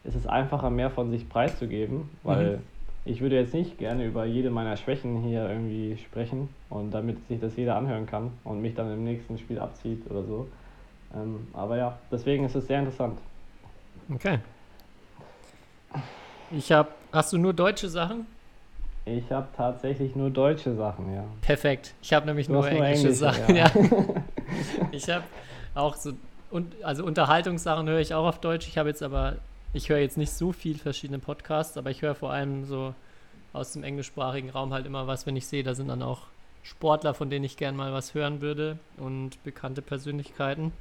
ist 0.03 0.15
es 0.15 0.25
einfacher, 0.25 0.69
mehr 0.69 0.89
von 0.89 1.11
sich 1.11 1.27
preiszugeben, 1.27 2.09
weil 2.23 2.57
mhm. 2.57 2.61
ich 3.05 3.21
würde 3.21 3.35
jetzt 3.35 3.53
nicht 3.53 3.77
gerne 3.77 4.05
über 4.05 4.25
jede 4.25 4.49
meiner 4.49 4.77
Schwächen 4.77 5.21
hier 5.21 5.49
irgendwie 5.49 5.97
sprechen 5.97 6.49
und 6.69 6.91
damit 6.91 7.27
sich 7.27 7.39
das 7.39 7.55
jeder 7.57 7.75
anhören 7.75 8.05
kann 8.05 8.31
und 8.43 8.61
mich 8.61 8.75
dann 8.75 8.91
im 8.91 9.03
nächsten 9.03 9.37
Spiel 9.37 9.59
abzieht 9.59 10.09
oder 10.09 10.23
so. 10.23 10.47
Ähm, 11.15 11.47
aber 11.53 11.77
ja, 11.77 11.97
deswegen 12.11 12.45
ist 12.45 12.55
es 12.55 12.67
sehr 12.67 12.79
interessant. 12.79 13.19
Okay. 14.13 14.39
Ich 16.51 16.71
habe, 16.71 16.89
hast 17.11 17.33
du 17.33 17.37
nur 17.37 17.53
deutsche 17.53 17.89
Sachen? 17.89 18.25
Ich 19.05 19.31
habe 19.31 19.47
tatsächlich 19.55 20.15
nur 20.15 20.29
deutsche 20.29 20.73
Sachen, 20.75 21.13
ja. 21.13 21.23
Perfekt. 21.41 21.93
Ich 22.01 22.13
habe 22.13 22.25
nämlich 22.25 22.49
nur, 22.49 22.61
nur 22.61 22.69
englische, 22.69 23.07
englische, 23.07 23.13
Sachen. 23.13 23.55
Ja. 23.55 23.67
ja. 23.67 23.71
ich 24.91 25.09
habe 25.09 25.23
auch 25.75 25.95
so, 25.95 26.13
und, 26.49 26.83
also 26.83 27.05
Unterhaltungssachen 27.05 27.87
höre 27.87 27.99
ich 27.99 28.13
auch 28.13 28.25
auf 28.25 28.39
Deutsch. 28.39 28.67
Ich 28.67 28.77
habe 28.77 28.89
jetzt 28.89 29.03
aber, 29.03 29.37
ich 29.73 29.89
höre 29.89 29.99
jetzt 29.99 30.17
nicht 30.17 30.31
so 30.31 30.51
viel 30.51 30.77
verschiedene 30.77 31.19
Podcasts, 31.19 31.77
aber 31.77 31.89
ich 31.91 32.01
höre 32.01 32.15
vor 32.15 32.31
allem 32.31 32.65
so 32.65 32.93
aus 33.53 33.73
dem 33.73 33.83
englischsprachigen 33.83 34.49
Raum 34.49 34.73
halt 34.73 34.85
immer 34.85 35.07
was, 35.07 35.25
wenn 35.25 35.35
ich 35.35 35.47
sehe, 35.47 35.63
da 35.63 35.73
sind 35.73 35.87
dann 35.87 36.03
auch 36.03 36.27
Sportler, 36.63 37.13
von 37.13 37.29
denen 37.29 37.45
ich 37.45 37.57
gern 37.57 37.75
mal 37.75 37.93
was 37.93 38.13
hören 38.13 38.41
würde 38.41 38.77
und 38.97 39.41
bekannte 39.43 39.81
Persönlichkeiten. 39.81 40.73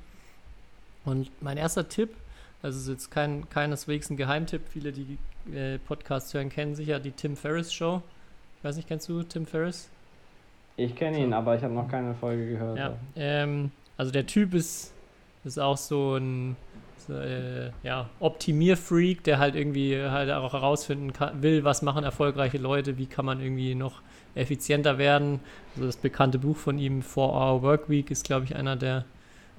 Und 1.05 1.31
mein 1.41 1.57
erster 1.57 1.89
Tipp, 1.89 2.15
also 2.63 2.79
ist 2.79 2.89
jetzt 2.89 3.11
kein, 3.11 3.49
keineswegs 3.49 4.11
ein 4.11 4.17
Geheimtipp, 4.17 4.63
viele, 4.69 4.93
die 4.93 5.19
äh, 5.55 5.79
Podcasts 5.79 6.35
hören, 6.35 6.49
kennen 6.49 6.75
sicher 6.75 6.99
die 6.99 7.13
Tim 7.13 7.37
Ferriss 7.37 7.73
Show. 7.73 8.03
Ich 8.59 8.65
weiß 8.65 8.77
nicht, 8.77 8.89
kennst 8.89 9.09
du 9.09 9.23
Tim 9.23 9.47
Ferriss? 9.47 9.89
Ich 10.77 10.95
kenne 10.95 11.19
ihn, 11.19 11.31
so. 11.31 11.37
aber 11.37 11.57
ich 11.57 11.63
habe 11.63 11.75
noch 11.75 11.89
keine 11.89 12.15
Folge 12.15 12.51
gehört. 12.51 12.79
Ja, 12.79 12.95
ähm, 13.17 13.71
also 13.97 14.13
der 14.13 14.27
Typ 14.27 14.55
ist, 14.55 14.93
ist 15.45 15.59
auch 15.59 15.77
so 15.77 16.17
ein 16.17 16.57
so, 17.07 17.15
äh, 17.15 17.71
ja, 17.83 18.09
Optimierfreak, 18.21 19.23
der 19.25 19.39
halt 19.39 19.55
irgendwie 19.55 20.01
halt 20.01 20.31
auch 20.31 20.53
herausfinden 20.53 21.13
kann, 21.13 21.43
will, 21.43 21.65
was 21.65 21.83
machen 21.83 22.05
erfolgreiche 22.05 22.59
Leute, 22.59 22.99
wie 22.99 23.07
kann 23.07 23.25
man 23.25 23.41
irgendwie 23.41 23.75
noch 23.75 24.03
effizienter 24.35 24.99
werden. 24.99 25.41
Also 25.75 25.87
das 25.87 25.97
bekannte 25.97 26.39
Buch 26.39 26.57
von 26.57 26.79
ihm, 26.79 27.01
4-Hour 27.01 27.63
Workweek, 27.63 28.11
ist, 28.11 28.25
glaube 28.25 28.45
ich, 28.45 28.57
einer 28.57 28.77
der 28.77 29.05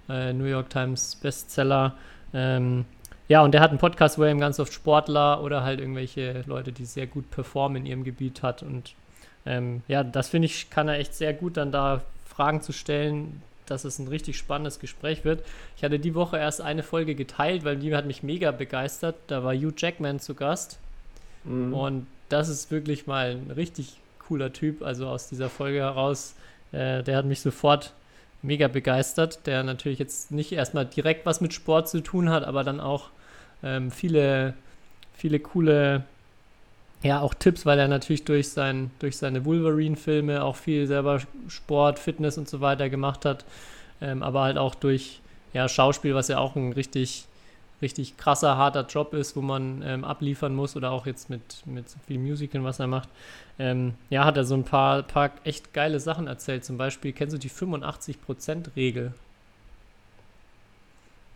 äh, 0.09 0.34
New 0.34 0.45
York 0.45 0.70
Times 0.70 1.15
Bestseller. 1.15 1.95
Ähm, 2.34 2.86
ja, 3.28 3.41
und 3.41 3.53
der 3.53 3.61
hat 3.61 3.72
einen 3.72 3.80
Podcast, 3.80 4.18
wo 4.18 4.24
er 4.24 4.30
eben 4.30 4.39
ganz 4.39 4.59
oft 4.59 4.74
Sportler 4.74 5.43
oder 5.43 5.63
halt 5.63 5.80
irgendwelche 5.80 6.43
Leute, 6.45 6.72
die 6.72 6.86
sehr 6.86 7.07
gut 7.07 7.30
performen 7.30 7.78
in 7.78 7.86
ihrem 7.86 8.03
Gebiet 8.03 8.43
hat. 8.43 8.63
Und 8.63 8.93
ähm, 9.47 9.81
ja, 9.87 10.03
das 10.03 10.29
finde 10.29 10.47
ich, 10.47 10.69
kann 10.69 10.87
er 10.87 10.99
echt 10.99 11.15
sehr 11.15 11.33
gut 11.33 11.57
dann 11.57 11.71
da 11.71 12.01
Fragen 12.25 12.61
zu 12.61 12.73
stellen, 12.73 13.41
dass 13.65 13.83
es 13.85 13.99
ein 13.99 14.07
richtig 14.07 14.37
spannendes 14.37 14.79
Gespräch 14.79 15.25
wird. 15.25 15.43
Ich 15.75 15.83
hatte 15.83 15.99
die 15.99 16.15
Woche 16.15 16.37
erst 16.37 16.61
eine 16.61 16.83
Folge 16.83 17.15
geteilt, 17.15 17.63
weil 17.63 17.77
die 17.77 17.95
hat 17.95 18.05
mich 18.05 18.23
mega 18.23 18.51
begeistert. 18.51 19.15
Da 19.27 19.43
war 19.43 19.53
Hugh 19.53 19.73
Jackman 19.75 20.19
zu 20.19 20.35
Gast. 20.35 20.79
Mhm. 21.43 21.73
Und 21.73 22.07
das 22.29 22.49
ist 22.49 22.71
wirklich 22.71 23.07
mal 23.07 23.31
ein 23.31 23.51
richtig 23.51 23.97
cooler 24.19 24.53
Typ. 24.53 24.81
Also 24.83 25.07
aus 25.07 25.29
dieser 25.29 25.49
Folge 25.49 25.79
heraus, 25.79 26.35
äh, 26.71 27.03
der 27.03 27.17
hat 27.17 27.25
mich 27.25 27.41
sofort 27.41 27.93
mega 28.41 28.67
begeistert, 28.67 29.45
der 29.47 29.63
natürlich 29.63 29.99
jetzt 29.99 30.31
nicht 30.31 30.51
erstmal 30.51 30.85
direkt 30.85 31.25
was 31.25 31.41
mit 31.41 31.53
Sport 31.53 31.89
zu 31.89 32.01
tun 32.01 32.29
hat, 32.29 32.43
aber 32.43 32.63
dann 32.63 32.79
auch 32.79 33.09
ähm, 33.63 33.91
viele, 33.91 34.53
viele 35.13 35.39
coole, 35.39 36.03
ja, 37.03 37.21
auch 37.21 37.33
Tipps, 37.33 37.65
weil 37.65 37.79
er 37.79 37.87
natürlich 37.87 38.25
durch, 38.25 38.49
sein, 38.49 38.91
durch 38.99 39.17
seine 39.17 39.45
Wolverine-Filme 39.45 40.43
auch 40.43 40.55
viel 40.55 40.87
selber 40.87 41.21
Sport, 41.47 41.99
Fitness 41.99 42.37
und 42.37 42.49
so 42.49 42.59
weiter 42.59 42.89
gemacht 42.89 43.25
hat, 43.25 43.45
ähm, 44.01 44.23
aber 44.23 44.41
halt 44.41 44.57
auch 44.57 44.75
durch 44.75 45.21
ja, 45.53 45.69
Schauspiel, 45.69 46.15
was 46.15 46.27
ja 46.27 46.39
auch 46.39 46.55
ein 46.55 46.73
richtig, 46.73 47.25
richtig 47.81 48.17
krasser, 48.17 48.57
harter 48.57 48.85
Job 48.87 49.13
ist, 49.13 49.35
wo 49.35 49.41
man 49.41 49.83
ähm, 49.85 50.03
abliefern 50.03 50.55
muss 50.55 50.75
oder 50.75 50.91
auch 50.91 51.05
jetzt 51.05 51.29
mit, 51.29 51.65
mit 51.65 51.87
so 51.89 51.97
viel 52.07 52.17
Musical, 52.17 52.63
was 52.63 52.79
er 52.79 52.87
macht, 52.87 53.09
ähm, 53.59 53.93
ja, 54.09 54.25
hat 54.25 54.37
er 54.37 54.43
so 54.43 54.55
ein 54.55 54.63
paar, 54.63 55.03
paar 55.03 55.31
echt 55.43 55.73
geile 55.73 55.99
Sachen 55.99 56.27
erzählt. 56.27 56.65
Zum 56.65 56.77
Beispiel, 56.77 57.13
kennst 57.13 57.33
du 57.33 57.39
die 57.39 57.49
85%-Regel? 57.49 59.13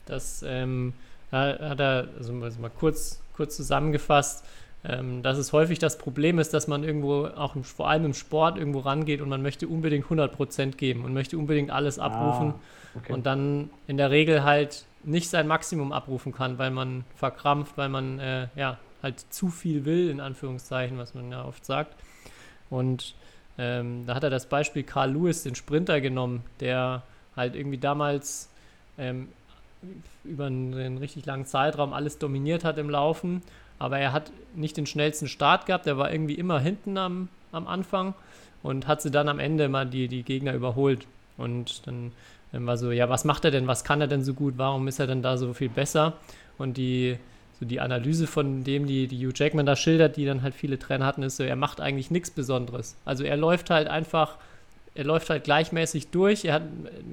Das 0.06 0.44
ähm, 0.46 0.94
hat 1.32 1.80
er, 1.80 2.10
also 2.18 2.34
mal 2.34 2.70
kurz, 2.70 3.22
kurz 3.36 3.56
zusammengefasst, 3.56 4.44
ähm, 4.84 5.22
dass 5.22 5.38
es 5.38 5.54
häufig 5.54 5.80
das 5.80 5.98
Problem 5.98 6.40
ist, 6.40 6.54
dass 6.54 6.68
man 6.68 6.84
irgendwo, 6.84 7.26
auch 7.28 7.56
im, 7.56 7.64
vor 7.64 7.90
allem 7.90 8.06
im 8.06 8.14
Sport, 8.14 8.58
irgendwo 8.58 8.80
rangeht 8.80 9.22
und 9.22 9.30
man 9.30 9.42
möchte 9.42 9.68
unbedingt 9.68 10.06
100% 10.06 10.76
geben 10.76 11.06
und 11.06 11.14
möchte 11.14 11.38
unbedingt 11.38 11.72
alles 11.72 12.00
ah, 12.00 12.06
abrufen 12.06 12.54
ah, 12.54 12.98
okay. 12.98 13.14
und 13.14 13.26
dann 13.26 13.70
in 13.88 13.98
der 13.98 14.12
Regel 14.12 14.44
halt 14.44 14.86
nicht 15.04 15.30
sein 15.30 15.48
Maximum 15.48 15.92
abrufen 15.92 16.34
kann, 16.34 16.58
weil 16.58 16.72
man 16.72 17.06
verkrampft, 17.16 17.78
weil 17.78 17.90
man 17.90 18.20
äh, 18.20 18.48
ja 18.56 18.78
halt 19.02 19.20
zu 19.30 19.50
viel 19.50 19.86
will, 19.86 20.10
in 20.10 20.20
Anführungszeichen, 20.20 20.98
was 20.98 21.14
man 21.14 21.32
ja 21.32 21.44
oft 21.46 21.66
sagt. 21.66 21.96
Und 22.70 23.16
ähm, 23.58 24.06
da 24.06 24.16
hat 24.16 24.24
er 24.24 24.30
das 24.30 24.46
Beispiel 24.46 24.84
Carl 24.84 25.12
Lewis, 25.12 25.44
den 25.44 25.56
Sprinter, 25.56 26.02
genommen, 26.02 26.44
der 26.60 27.04
halt 27.36 27.56
irgendwie 27.56 27.78
damals 27.78 28.50
ähm, 28.98 29.30
über 30.24 30.46
einen, 30.46 30.74
einen, 30.74 30.98
richtig 30.98 31.26
langen 31.26 31.46
Zeitraum 31.46 31.94
alles 31.94 32.18
dominiert 32.18 32.64
hat 32.64 32.78
im 32.78 32.90
Laufen. 32.90 33.42
Aber 33.82 33.98
er 33.98 34.14
hat 34.14 34.32
nicht 34.56 34.78
den 34.78 34.86
schnellsten 34.86 35.28
Start 35.28 35.66
gehabt, 35.66 35.88
er 35.88 35.98
war 35.98 36.12
irgendwie 36.12 36.36
immer 36.36 36.60
hinten 36.60 37.00
am, 37.00 37.30
am 37.52 37.68
Anfang 37.68 38.14
und 38.62 38.88
hat 38.88 39.02
sie 39.02 39.10
dann 39.10 39.28
am 39.28 39.40
Ende 39.40 39.70
mal 39.70 39.88
die, 39.88 40.08
die 40.08 40.22
Gegner 40.22 40.54
überholt. 40.54 41.08
Und 41.36 41.88
dann 41.88 42.12
ähm, 42.54 42.68
war 42.68 42.78
so, 42.78 42.92
ja, 42.92 43.10
was 43.10 43.26
macht 43.26 43.44
er 43.44 43.50
denn, 43.50 43.66
was 43.66 43.84
kann 43.84 44.00
er 44.00 44.06
denn 44.06 44.24
so 44.24 44.36
gut, 44.36 44.54
warum 44.58 44.88
ist 44.88 45.00
er 45.00 45.08
denn 45.08 45.24
da 45.24 45.36
so 45.36 45.56
viel 45.56 45.70
besser? 45.70 46.14
Und 46.60 46.78
die, 46.78 47.18
so 47.60 47.66
die 47.66 47.80
Analyse 47.80 48.28
von 48.28 48.64
dem, 48.64 48.86
die, 48.86 49.08
die 49.08 49.26
Hugh 49.26 49.34
Jackman 49.36 49.66
da 49.66 49.76
schildert, 49.76 50.16
die 50.16 50.26
dann 50.26 50.44
halt 50.44 50.54
viele 50.54 50.78
Trainer 50.78 51.08
hatten, 51.08 51.24
ist 51.24 51.38
so, 51.38 51.44
er 51.44 51.56
macht 51.56 51.82
eigentlich 51.82 52.12
nichts 52.12 52.30
Besonderes. 52.30 52.96
Also 53.04 53.24
er 53.24 53.36
läuft 53.36 53.72
halt 53.72 53.88
einfach, 53.88 54.38
er 54.94 55.06
läuft 55.06 55.32
halt 55.32 55.44
gleichmäßig 55.44 56.10
durch, 56.10 56.46
er 56.46 56.54
hat, 56.54 56.64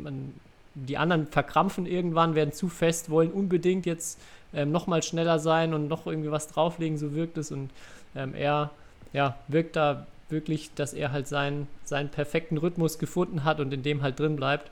man, 0.02 0.34
die 0.74 0.98
anderen 0.98 1.28
verkrampfen 1.28 1.86
irgendwann, 1.86 2.34
werden 2.34 2.52
zu 2.52 2.68
fest, 2.68 3.08
wollen 3.08 3.30
unbedingt 3.30 3.86
jetzt 3.86 4.20
ähm, 4.54 4.72
noch 4.72 4.86
mal 4.86 5.02
schneller 5.02 5.38
sein 5.38 5.74
und 5.74 5.88
noch 5.88 6.06
irgendwie 6.06 6.30
was 6.30 6.48
drauflegen, 6.48 6.98
so 6.98 7.14
wirkt 7.14 7.38
es. 7.38 7.50
Und 7.50 7.70
ähm, 8.14 8.34
er 8.34 8.70
ja, 9.12 9.36
wirkt 9.48 9.76
da 9.76 10.06
wirklich, 10.28 10.70
dass 10.74 10.92
er 10.92 11.12
halt 11.12 11.26
seinen, 11.26 11.66
seinen 11.84 12.10
perfekten 12.10 12.58
Rhythmus 12.58 12.98
gefunden 12.98 13.44
hat 13.44 13.60
und 13.60 13.72
in 13.72 13.82
dem 13.82 14.02
halt 14.02 14.18
drin 14.18 14.36
bleibt. 14.36 14.70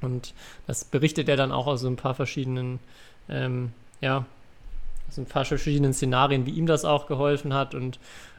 Und 0.00 0.34
das 0.66 0.84
berichtet 0.84 1.28
er 1.28 1.36
dann 1.36 1.52
auch 1.52 1.66
aus 1.66 1.80
so 1.80 1.88
ein 1.88 1.96
paar 1.96 2.14
verschiedenen, 2.14 2.80
ähm, 3.28 3.72
ja, 4.00 4.26
aus 5.08 5.18
ein 5.18 5.26
paar 5.26 5.44
verschiedenen 5.44 5.94
Szenarien, 5.94 6.46
wie 6.46 6.50
ihm 6.50 6.66
das 6.66 6.84
auch 6.84 7.06
geholfen 7.06 7.54
hat. 7.54 7.74
Und 7.74 7.98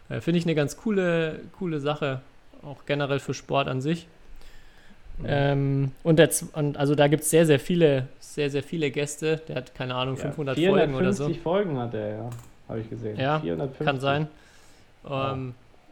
äh, 0.10 0.22
finde 0.22 0.40
ich 0.40 0.46
eine 0.46 0.56
ganz 0.56 0.78
coole, 0.78 1.40
coole 1.58 1.80
Sache, 1.80 2.22
auch 2.64 2.86
generell 2.86 3.20
für 3.20 3.34
Sport 3.34 3.68
an 3.68 3.82
sich. 3.82 4.08
Ähm, 5.24 5.92
und, 6.04 6.20
der, 6.20 6.30
und 6.54 6.78
also 6.78 6.94
da 6.94 7.08
gibt 7.08 7.24
es 7.24 7.30
sehr, 7.30 7.46
sehr 7.46 7.60
viele, 7.60 8.08
sehr, 8.36 8.50
sehr 8.50 8.64
viele 8.64 8.92
Gäste. 8.92 9.42
Der 9.48 9.56
hat, 9.56 9.74
keine 9.74 9.96
Ahnung, 9.96 10.18
500 10.18 10.58
ja, 10.58 10.70
Folgen 10.70 10.94
oder 10.94 11.14
so. 11.14 11.26
450 11.26 11.42
Folgen 11.42 11.80
hat 11.80 11.94
er, 11.94 12.10
ja. 12.10 12.30
Habe 12.68 12.82
ich 12.82 12.90
gesehen. 12.90 13.18
Ja, 13.18 13.40
450. 13.40 13.86
kann 13.86 14.00
sein. 14.02 14.28
Ähm, 15.06 15.10
ja. 15.10 15.38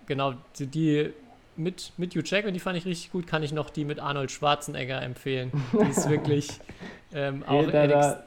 Genau, 0.08 0.34
die, 0.60 0.68
die, 0.68 1.10
mit, 1.56 1.94
mit 1.96 2.14
Hugh 2.16 2.24
Jackman, 2.26 2.54
die 2.54 2.60
fand 2.60 2.78
ich 2.78 2.86
richtig 2.86 3.14
gut, 3.14 3.28
kann 3.28 3.44
ich 3.44 3.54
noch 3.54 3.70
die 3.70 3.86
mit 3.86 4.00
Arnold 4.00 4.30
Schwarzenegger 4.30 5.02
empfehlen. 5.02 5.52
Die 5.72 5.90
ist 5.90 6.10
wirklich 6.10 6.50
ähm, 7.14 7.44
auch 7.48 7.66
ex 7.66 8.18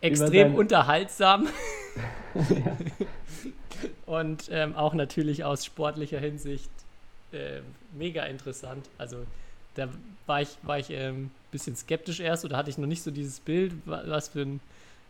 extrem 0.00 0.54
unterhaltsam. 0.54 1.48
ja. 2.34 2.76
Und 4.06 4.48
ähm, 4.50 4.76
auch 4.76 4.94
natürlich 4.94 5.44
aus 5.44 5.64
sportlicher 5.64 6.20
Hinsicht 6.20 6.70
äh, 7.32 7.60
mega 7.92 8.22
interessant. 8.24 8.88
Also 8.98 9.18
da 9.74 9.88
war 10.26 10.42
ich, 10.42 10.56
war 10.62 10.78
ich 10.78 10.90
ähm, 10.90 11.30
bisschen 11.50 11.76
skeptisch 11.76 12.20
erst 12.20 12.44
oder 12.44 12.56
hatte 12.56 12.70
ich 12.70 12.78
noch 12.78 12.86
nicht 12.86 13.02
so 13.02 13.10
dieses 13.10 13.40
Bild, 13.40 13.72
was 13.84 14.28
für 14.28 14.42
ein, 14.42 14.60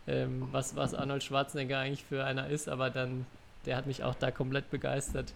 ähm, 0.07 0.47
was, 0.51 0.75
was 0.75 0.93
Arnold 0.93 1.23
Schwarzenegger 1.23 1.79
eigentlich 1.79 2.03
für 2.03 2.23
einer 2.23 2.47
ist, 2.47 2.69
aber 2.69 2.89
dann, 2.89 3.25
der 3.65 3.77
hat 3.77 3.87
mich 3.87 4.03
auch 4.03 4.15
da 4.15 4.31
komplett 4.31 4.69
begeistert. 4.71 5.33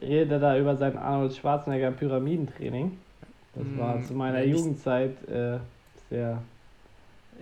Rede 0.00 0.38
da 0.38 0.58
über 0.58 0.76
sein 0.76 0.96
Arnold 0.96 1.34
Schwarzenegger 1.34 1.90
Pyramidentraining. 1.90 2.98
Das 3.54 3.64
mm, 3.64 3.78
war 3.78 4.02
zu 4.02 4.12
meiner 4.14 4.40
ja, 4.40 4.54
Jugendzeit 4.54 5.16
äh, 5.28 5.58
sehr, 6.10 6.42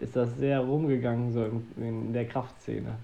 ist 0.00 0.14
das 0.14 0.36
sehr 0.36 0.60
rumgegangen, 0.60 1.32
so 1.32 1.44
in, 1.44 1.64
in, 1.76 2.12
der 2.12 2.26
Kraftszene. 2.26 2.96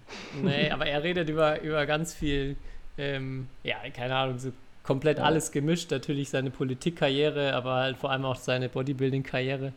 Nee, 0.42 0.70
aber 0.72 0.86
er 0.86 1.02
redet 1.02 1.28
über, 1.28 1.60
über 1.62 1.84
ganz 1.86 2.14
viel, 2.14 2.56
ähm, 2.96 3.48
ja, 3.64 3.76
keine 3.94 4.14
Ahnung, 4.14 4.38
so 4.38 4.52
komplett 4.82 5.18
ja. 5.18 5.24
alles 5.24 5.52
gemischt. 5.52 5.90
Natürlich 5.90 6.30
seine 6.30 6.50
Politikkarriere, 6.50 7.54
aber 7.54 7.74
halt 7.74 7.96
vor 7.96 8.10
allem 8.10 8.24
auch 8.24 8.36
seine 8.36 8.68
Bodybuilding-Karriere. 8.68 9.72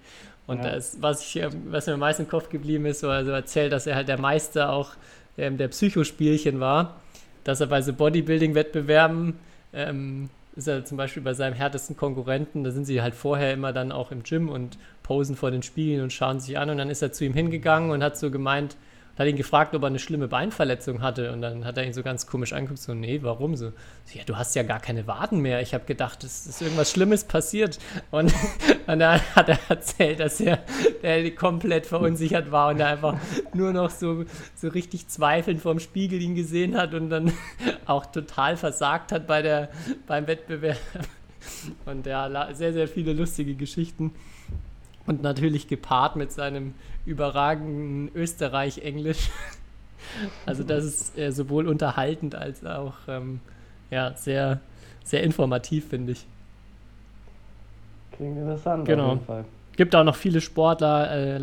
Und 0.47 0.63
ja. 0.63 0.71
das, 0.71 1.01
was, 1.01 1.21
ich, 1.21 1.37
ähm, 1.37 1.51
was 1.65 1.87
mir 1.87 1.93
am 1.93 1.99
meisten 1.99 2.23
im 2.23 2.29
Kopf 2.29 2.49
geblieben 2.49 2.85
ist, 2.85 2.99
so 2.99 3.09
also 3.09 3.31
erzählt, 3.31 3.71
dass 3.71 3.87
er 3.87 3.95
halt 3.95 4.07
der 4.07 4.19
Meister 4.19 4.71
auch 4.71 4.91
ähm, 5.37 5.57
der 5.57 5.69
Psychospielchen 5.69 6.59
war. 6.59 7.01
Dass 7.43 7.61
er 7.61 7.67
bei 7.67 7.81
so 7.81 7.93
Bodybuilding-Wettbewerben 7.93 9.35
ähm, 9.73 10.29
ist 10.55 10.67
er 10.67 10.85
zum 10.85 10.97
Beispiel 10.97 11.21
bei 11.21 11.33
seinem 11.33 11.53
härtesten 11.53 11.97
Konkurrenten, 11.97 12.63
da 12.63 12.71
sind 12.71 12.85
sie 12.85 13.01
halt 13.01 13.13
vorher 13.13 13.53
immer 13.53 13.73
dann 13.73 13.91
auch 13.91 14.11
im 14.11 14.23
Gym 14.23 14.49
und 14.49 14.77
posen 15.03 15.35
vor 15.35 15.51
den 15.51 15.63
Spiegeln 15.63 16.01
und 16.01 16.13
schauen 16.13 16.39
sich 16.39 16.57
an 16.57 16.69
und 16.69 16.77
dann 16.77 16.89
ist 16.89 17.01
er 17.01 17.11
zu 17.11 17.25
ihm 17.25 17.33
hingegangen 17.33 17.91
und 17.91 18.01
hat 18.03 18.17
so 18.17 18.31
gemeint, 18.31 18.77
hat 19.17 19.27
ihn 19.27 19.37
gefragt, 19.37 19.73
ob 19.75 19.83
er 19.83 19.87
eine 19.87 19.99
schlimme 19.99 20.27
Beinverletzung 20.27 21.01
hatte. 21.01 21.31
Und 21.31 21.41
dann 21.41 21.65
hat 21.65 21.77
er 21.77 21.85
ihn 21.85 21.93
so 21.93 22.03
ganz 22.03 22.27
komisch 22.27 22.53
angeguckt, 22.53 22.79
so, 22.79 22.93
nee, 22.93 23.19
warum 23.21 23.55
so? 23.55 23.71
ja, 24.13 24.23
du 24.25 24.35
hast 24.35 24.55
ja 24.55 24.63
gar 24.63 24.79
keine 24.79 25.07
Waden 25.07 25.39
mehr. 25.39 25.61
Ich 25.61 25.73
habe 25.73 25.85
gedacht, 25.85 26.23
es 26.23 26.45
ist 26.45 26.61
irgendwas 26.61 26.91
Schlimmes 26.91 27.23
passiert. 27.23 27.79
Und, 28.11 28.33
und 28.87 28.99
dann 28.99 29.21
hat 29.35 29.49
er 29.49 29.59
erzählt, 29.69 30.19
dass 30.19 30.39
er, 30.41 30.59
er 31.01 31.31
komplett 31.31 31.85
verunsichert 31.85 32.51
war 32.51 32.69
und 32.69 32.79
er 32.79 32.87
einfach 32.87 33.17
nur 33.53 33.71
noch 33.71 33.89
so, 33.89 34.25
so 34.55 34.67
richtig 34.67 35.07
zweifelnd 35.07 35.61
vorm 35.61 35.79
Spiegel 35.79 36.21
ihn 36.21 36.35
gesehen 36.35 36.75
hat 36.75 36.93
und 36.93 37.09
dann 37.09 37.31
auch 37.85 38.05
total 38.05 38.57
versagt 38.57 39.11
hat 39.11 39.27
bei 39.27 39.41
der, 39.41 39.69
beim 40.07 40.27
Wettbewerb. 40.27 40.77
Und 41.85 42.05
ja, 42.05 42.53
sehr, 42.53 42.73
sehr 42.73 42.87
viele 42.87 43.13
lustige 43.13 43.55
Geschichten. 43.55 44.11
Und 45.07 45.21
natürlich 45.21 45.67
gepaart 45.67 46.15
mit 46.15 46.31
seinem 46.31 46.73
überragenden 47.05 48.11
Österreich-Englisch. 48.15 49.29
Also 50.45 50.63
das 50.63 50.83
ist 50.85 51.17
äh, 51.17 51.31
sowohl 51.31 51.67
unterhaltend 51.67 52.35
als 52.35 52.63
auch 52.63 52.93
ähm, 53.07 53.39
ja, 53.89 54.13
sehr, 54.13 54.59
sehr 55.03 55.23
informativ, 55.23 55.89
finde 55.89 56.11
ich. 56.11 56.27
Klingt 58.11 58.37
interessant 58.37 58.85
genau. 58.85 59.05
auf 59.05 59.13
jeden 59.13 59.25
Fall. 59.25 59.45
Gibt 59.75 59.95
auch 59.95 60.03
noch 60.03 60.15
viele 60.15 60.41
Sportler, 60.41 61.37
äh, 61.37 61.39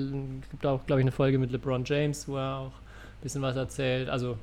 gibt 0.51 0.65
auch, 0.65 0.87
glaube 0.87 1.01
ich, 1.01 1.05
eine 1.05 1.13
Folge 1.13 1.39
mit 1.39 1.51
LeBron 1.51 1.85
James, 1.85 2.29
wo 2.29 2.37
er 2.37 2.59
auch 2.59 2.67
ein 2.67 3.23
bisschen 3.23 3.43
was 3.43 3.57
erzählt. 3.57 4.09
Also 4.09 4.39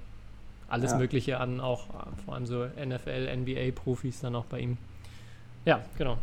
alles 0.67 0.91
ja. 0.91 0.97
Mögliche 0.97 1.39
an, 1.39 1.59
auch 1.59 1.85
vor 2.25 2.35
allem 2.35 2.45
so 2.45 2.65
NFL, 2.65 3.35
NBA-Profis 3.35 4.21
dann 4.21 4.35
auch 4.35 4.45
bei 4.45 4.59
ihm. 4.59 4.77
Ja, 5.65 5.81
genau. 5.97 6.17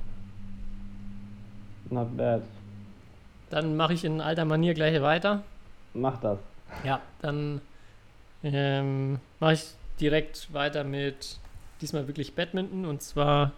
Not 1.90 2.16
bad. 2.16 2.42
Dann 3.50 3.76
mache 3.76 3.94
ich 3.94 4.04
in 4.04 4.20
alter 4.20 4.44
Manier 4.44 4.74
gleich 4.74 5.00
weiter. 5.00 5.42
Mach 5.94 6.20
das. 6.20 6.38
Ja, 6.84 7.00
dann 7.22 7.60
ähm, 8.42 9.18
mache 9.40 9.54
ich 9.54 9.64
direkt 10.00 10.52
weiter 10.52 10.84
mit 10.84 11.38
diesmal 11.80 12.06
wirklich 12.06 12.34
Badminton 12.34 12.84
und 12.84 13.02
zwar 13.02 13.52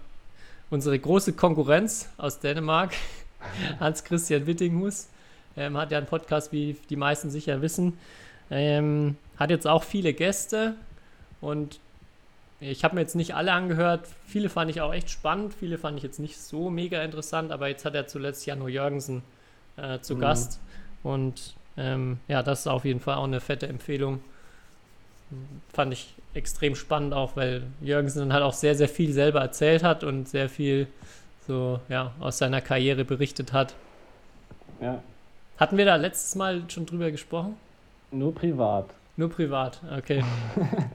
unsere 0.70 0.98
große 0.98 1.32
Konkurrenz 1.32 2.10
aus 2.18 2.40
Dänemark, 2.40 2.92
Hans-Christian 3.80 4.46
Wittinghus. 4.46 5.08
Ähm, 5.56 5.76
hat 5.76 5.90
ja 5.90 5.98
einen 5.98 6.06
Podcast, 6.06 6.52
wie 6.52 6.76
die 6.88 6.96
meisten 6.96 7.30
sicher 7.30 7.62
wissen. 7.62 7.98
Ähm, 8.50 9.16
hat 9.36 9.50
jetzt 9.50 9.66
auch 9.66 9.82
viele 9.82 10.12
Gäste 10.12 10.74
und 11.40 11.80
ich 12.60 12.82
habe 12.84 12.96
mir 12.96 13.02
jetzt 13.02 13.14
nicht 13.14 13.34
alle 13.34 13.52
angehört. 13.52 14.08
Viele 14.26 14.48
fand 14.48 14.70
ich 14.70 14.80
auch 14.80 14.92
echt 14.92 15.10
spannend, 15.10 15.54
viele 15.54 15.78
fand 15.78 15.96
ich 15.96 16.02
jetzt 16.02 16.18
nicht 16.18 16.38
so 16.38 16.70
mega 16.70 17.02
interessant, 17.02 17.52
aber 17.52 17.68
jetzt 17.68 17.84
hat 17.84 17.94
er 17.94 18.06
zuletzt 18.06 18.46
Jano 18.46 18.68
Jörgensen 18.68 19.22
äh, 19.80 20.00
zu 20.00 20.16
mhm. 20.16 20.20
Gast. 20.20 20.60
Und 21.02 21.54
ähm, 21.76 22.18
ja, 22.28 22.42
das 22.42 22.60
ist 22.60 22.66
auf 22.66 22.84
jeden 22.84 23.00
Fall 23.00 23.16
auch 23.16 23.24
eine 23.24 23.40
fette 23.40 23.68
Empfehlung. 23.68 24.20
Fand 25.72 25.92
ich 25.92 26.14
extrem 26.34 26.74
spannend 26.74 27.14
auch, 27.14 27.36
weil 27.36 27.62
Jürgensen 27.80 28.20
dann 28.20 28.32
halt 28.32 28.42
auch 28.42 28.52
sehr, 28.52 28.74
sehr 28.74 28.88
viel 28.88 29.12
selber 29.12 29.40
erzählt 29.40 29.82
hat 29.82 30.04
und 30.04 30.28
sehr 30.28 30.48
viel 30.48 30.88
so, 31.46 31.80
ja, 31.88 32.12
aus 32.20 32.38
seiner 32.38 32.60
Karriere 32.60 33.04
berichtet 33.04 33.52
hat. 33.52 33.74
Ja. 34.80 35.02
Hatten 35.58 35.76
wir 35.76 35.84
da 35.84 35.96
letztes 35.96 36.34
Mal 36.34 36.62
schon 36.68 36.86
drüber 36.86 37.10
gesprochen? 37.10 37.56
Nur 38.10 38.34
privat. 38.34 38.86
Nur 39.16 39.30
privat, 39.30 39.80
okay. 39.96 40.22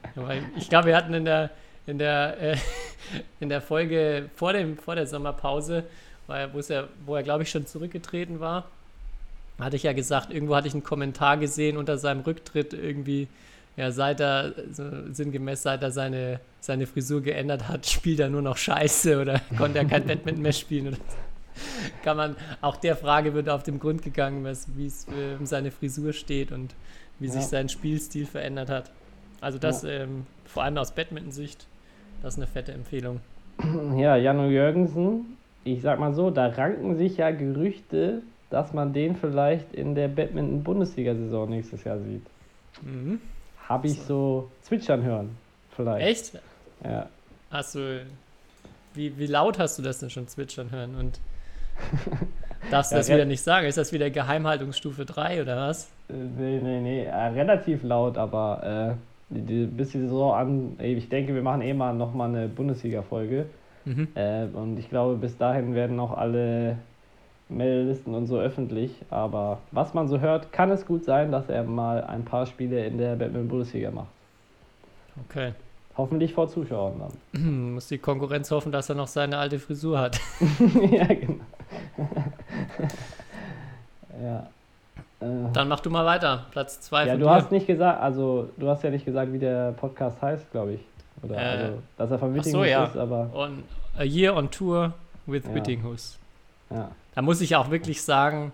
ich 0.58 0.70
glaube, 0.70 0.88
wir 0.88 0.96
hatten 0.96 1.14
in 1.14 1.26
der, 1.26 1.50
in 1.86 1.98
der, 1.98 2.42
äh, 2.42 2.58
in 3.40 3.50
der 3.50 3.62
Folge 3.62 4.30
vor, 4.36 4.54
dem, 4.54 4.78
vor 4.78 4.96
der 4.96 5.06
Sommerpause 5.06 5.84
weil, 6.28 6.54
wo, 6.54 6.60
er, 6.60 6.88
wo 7.06 7.16
er, 7.16 7.24
glaube 7.24 7.44
ich, 7.44 7.50
schon 7.50 7.66
zurückgetreten 7.66 8.40
war, 8.40 8.66
hatte 9.60 9.76
ich 9.76 9.84
ja 9.84 9.94
gesagt, 9.94 10.32
irgendwo 10.32 10.56
hatte 10.56 10.68
ich 10.68 10.74
einen 10.74 10.84
Kommentar 10.84 11.38
gesehen 11.38 11.78
unter 11.78 11.98
seinem 11.98 12.22
Rücktritt 12.22 12.74
irgendwie, 12.74 13.28
ja, 13.76 13.92
seit 13.92 14.20
er, 14.20 14.54
so 14.72 14.84
sinngemäß, 15.12 15.64
seit 15.64 15.82
er 15.84 15.92
seine, 15.92 16.40
seine 16.60 16.88
Frisur 16.88 17.22
geändert 17.22 17.68
hat, 17.68 17.86
spielt 17.90 18.20
er 18.20 18.30
nur 18.30 18.42
noch 18.42 18.58
Scheiße 18.58 19.20
oder 19.20 19.42
konnte 19.58 19.80
er 19.80 19.86
kein 19.86 20.06
Badminton 20.06 20.42
mehr 20.42 20.54
spielen. 20.54 20.88
Oder 20.90 20.98
kann 22.04 22.18
man, 22.18 22.36
auch 22.62 22.78
der 22.78 22.96
Frage 22.96 23.34
wird 23.34 23.50
auf 23.50 23.64
den 23.64 23.80
Grund 23.80 24.02
gegangen, 24.02 24.44
wie 24.76 24.86
es 24.86 25.08
um 25.40 25.46
seine 25.46 25.72
Frisur 25.72 26.14
steht 26.14 26.52
und 26.52 26.74
wie 27.20 27.28
ja. 27.28 27.34
sich 27.34 27.44
sein 27.44 27.70
Spielstil 27.70 28.26
verändert 28.26 28.70
hat. 28.70 28.92
Also 29.40 29.60
das, 29.60 29.84
ja. 29.84 29.90
ähm, 29.90 30.26
vor 30.46 30.64
allem 30.64 30.78
aus 30.78 30.92
Badminton-Sicht, 30.92 31.68
das 32.22 32.34
ist 32.34 32.40
eine 32.40 32.48
fette 32.48 32.72
Empfehlung. 32.72 33.20
Ja, 33.98 34.16
Janu 34.16 34.50
Jürgensen 34.50 35.38
ich 35.64 35.82
sag 35.82 36.00
mal 36.00 36.14
so, 36.14 36.30
da 36.30 36.48
ranken 36.48 36.96
sich 36.98 37.18
ja 37.18 37.32
Gerüchte, 37.32 38.22
dass 38.50 38.74
man 38.74 38.94
den 38.94 39.16
vielleicht 39.16 39.74
in 39.74 39.96
der 39.96 40.08
Badminton-Bundesliga-Saison 40.08 41.50
nächstes 41.50 41.84
Jahr 41.84 41.98
sieht. 42.00 42.26
Mhm. 42.82 43.20
Habe 43.68 43.88
ich 43.88 44.00
so 44.02 44.50
zwitschern 44.62 45.04
hören, 45.04 45.30
vielleicht. 45.76 46.06
Echt? 46.06 46.42
Ja. 46.84 47.08
Hast 47.50 47.76
du, 47.76 48.06
wie, 48.94 49.18
wie 49.18 49.28
laut 49.28 49.58
hast 49.60 49.78
du 49.80 49.82
das 49.84 50.00
denn 50.00 50.10
schon 50.10 50.28
zwitschern 50.28 50.72
hören? 50.72 50.96
Und 50.96 51.20
Darfst 52.72 52.92
du 52.92 52.96
Ja, 52.96 53.00
das 53.00 53.10
wieder 53.10 53.26
nicht 53.26 53.42
sagen? 53.42 53.68
Ist 53.68 53.78
das 53.78 53.92
wieder 53.92 54.10
Geheimhaltungsstufe 54.10 55.06
3 55.06 55.42
oder 55.42 55.58
was? 55.58 55.86
Äh, 56.10 56.14
Nee, 56.14 56.60
nee, 56.62 56.80
nee, 56.82 57.04
äh, 57.06 57.12
relativ 57.16 57.84
laut, 57.84 58.18
aber 58.18 58.96
äh, 59.32 59.34
die, 59.34 59.42
die, 59.42 59.66
bis 59.66 59.92
die 59.92 60.00
Saison 60.00 60.34
an, 60.34 60.76
ich 60.80 61.10
denke, 61.10 61.34
wir 61.34 61.42
machen 61.42 61.62
eh 61.62 61.74
mal 61.74 61.94
nochmal 61.94 62.30
eine 62.30 62.48
Bundesliga-Folge. 62.48 63.46
Mhm. 63.86 64.08
Äh, 64.16 64.46
und 64.46 64.80
ich 64.80 64.90
glaube, 64.90 65.16
bis 65.16 65.38
dahin 65.38 65.76
werden 65.76 66.00
auch 66.00 66.18
alle 66.18 66.78
Meldelisten 67.50 68.16
und 68.16 68.28
so 68.28 68.40
öffentlich. 68.40 68.92
Aber 69.10 69.60
was 69.72 69.94
man 69.94 70.08
so 70.08 70.20
hört, 70.20 70.52
kann 70.52 70.72
es 70.72 70.86
gut 70.86 71.06
sein, 71.06 71.32
dass 71.32 71.50
er 71.50 71.64
mal 71.64 72.04
ein 72.04 72.26
paar 72.26 72.46
Spiele 72.46 72.86
in 72.86 72.98
der 72.98 73.16
Batman-Bundesliga 73.16 73.92
macht. 73.92 74.08
Okay. 75.30 75.54
Hoffentlich 75.96 76.34
vor 76.34 76.50
Zuschauern 76.50 76.94
dann. 77.34 77.42
Muss 77.74 77.88
die 77.88 78.00
Konkurrenz 78.00 78.50
hoffen, 78.50 78.72
dass 78.72 78.90
er 78.90 78.96
noch 78.96 79.08
seine 79.08 79.38
alte 79.38 79.60
Frisur 79.60 80.00
hat. 80.00 80.20
ja, 80.92 81.06
genau. 81.06 81.44
ja. 84.22 84.48
Äh, 85.20 85.52
Dann 85.54 85.68
mach 85.68 85.82
du 85.82 85.92
mal 85.92 86.06
weiter. 86.06 86.48
Platz 86.52 86.82
2 86.82 87.06
ja, 87.06 87.14
du 87.14 87.26
dir. 87.26 87.30
hast 87.30 87.52
nicht 87.52 87.68
gesagt, 87.68 88.02
also 88.02 88.50
du 88.58 88.68
hast 88.68 88.84
ja 88.84 88.90
nicht 88.90 89.06
gesagt, 89.06 89.32
wie 89.32 89.40
der 89.40 89.74
Podcast 89.74 90.20
heißt, 90.22 90.52
glaube 90.52 90.74
ich. 90.74 90.82
Oder 91.24 91.36
Äh, 91.36 91.40
also, 91.40 91.84
dass 91.98 92.12
er 92.12 92.20
von 92.20 92.32
ach 92.32 92.36
Wittinghus 92.36 92.52
so, 92.52 92.64
ja. 92.66 92.86
ist, 92.86 92.98
aber 92.98 93.30
On 93.34 93.64
A 93.98 94.04
Year 94.04 94.36
on 94.36 94.52
Tour 94.52 94.94
with 95.26 95.44
Ja. 95.46 95.56
Whittinghus. 95.56 96.18
ja. 96.70 96.92
Da 97.16 97.22
muss 97.22 97.42
ich 97.42 97.56
auch 97.56 97.70
wirklich 97.70 98.02
sagen, 98.02 98.52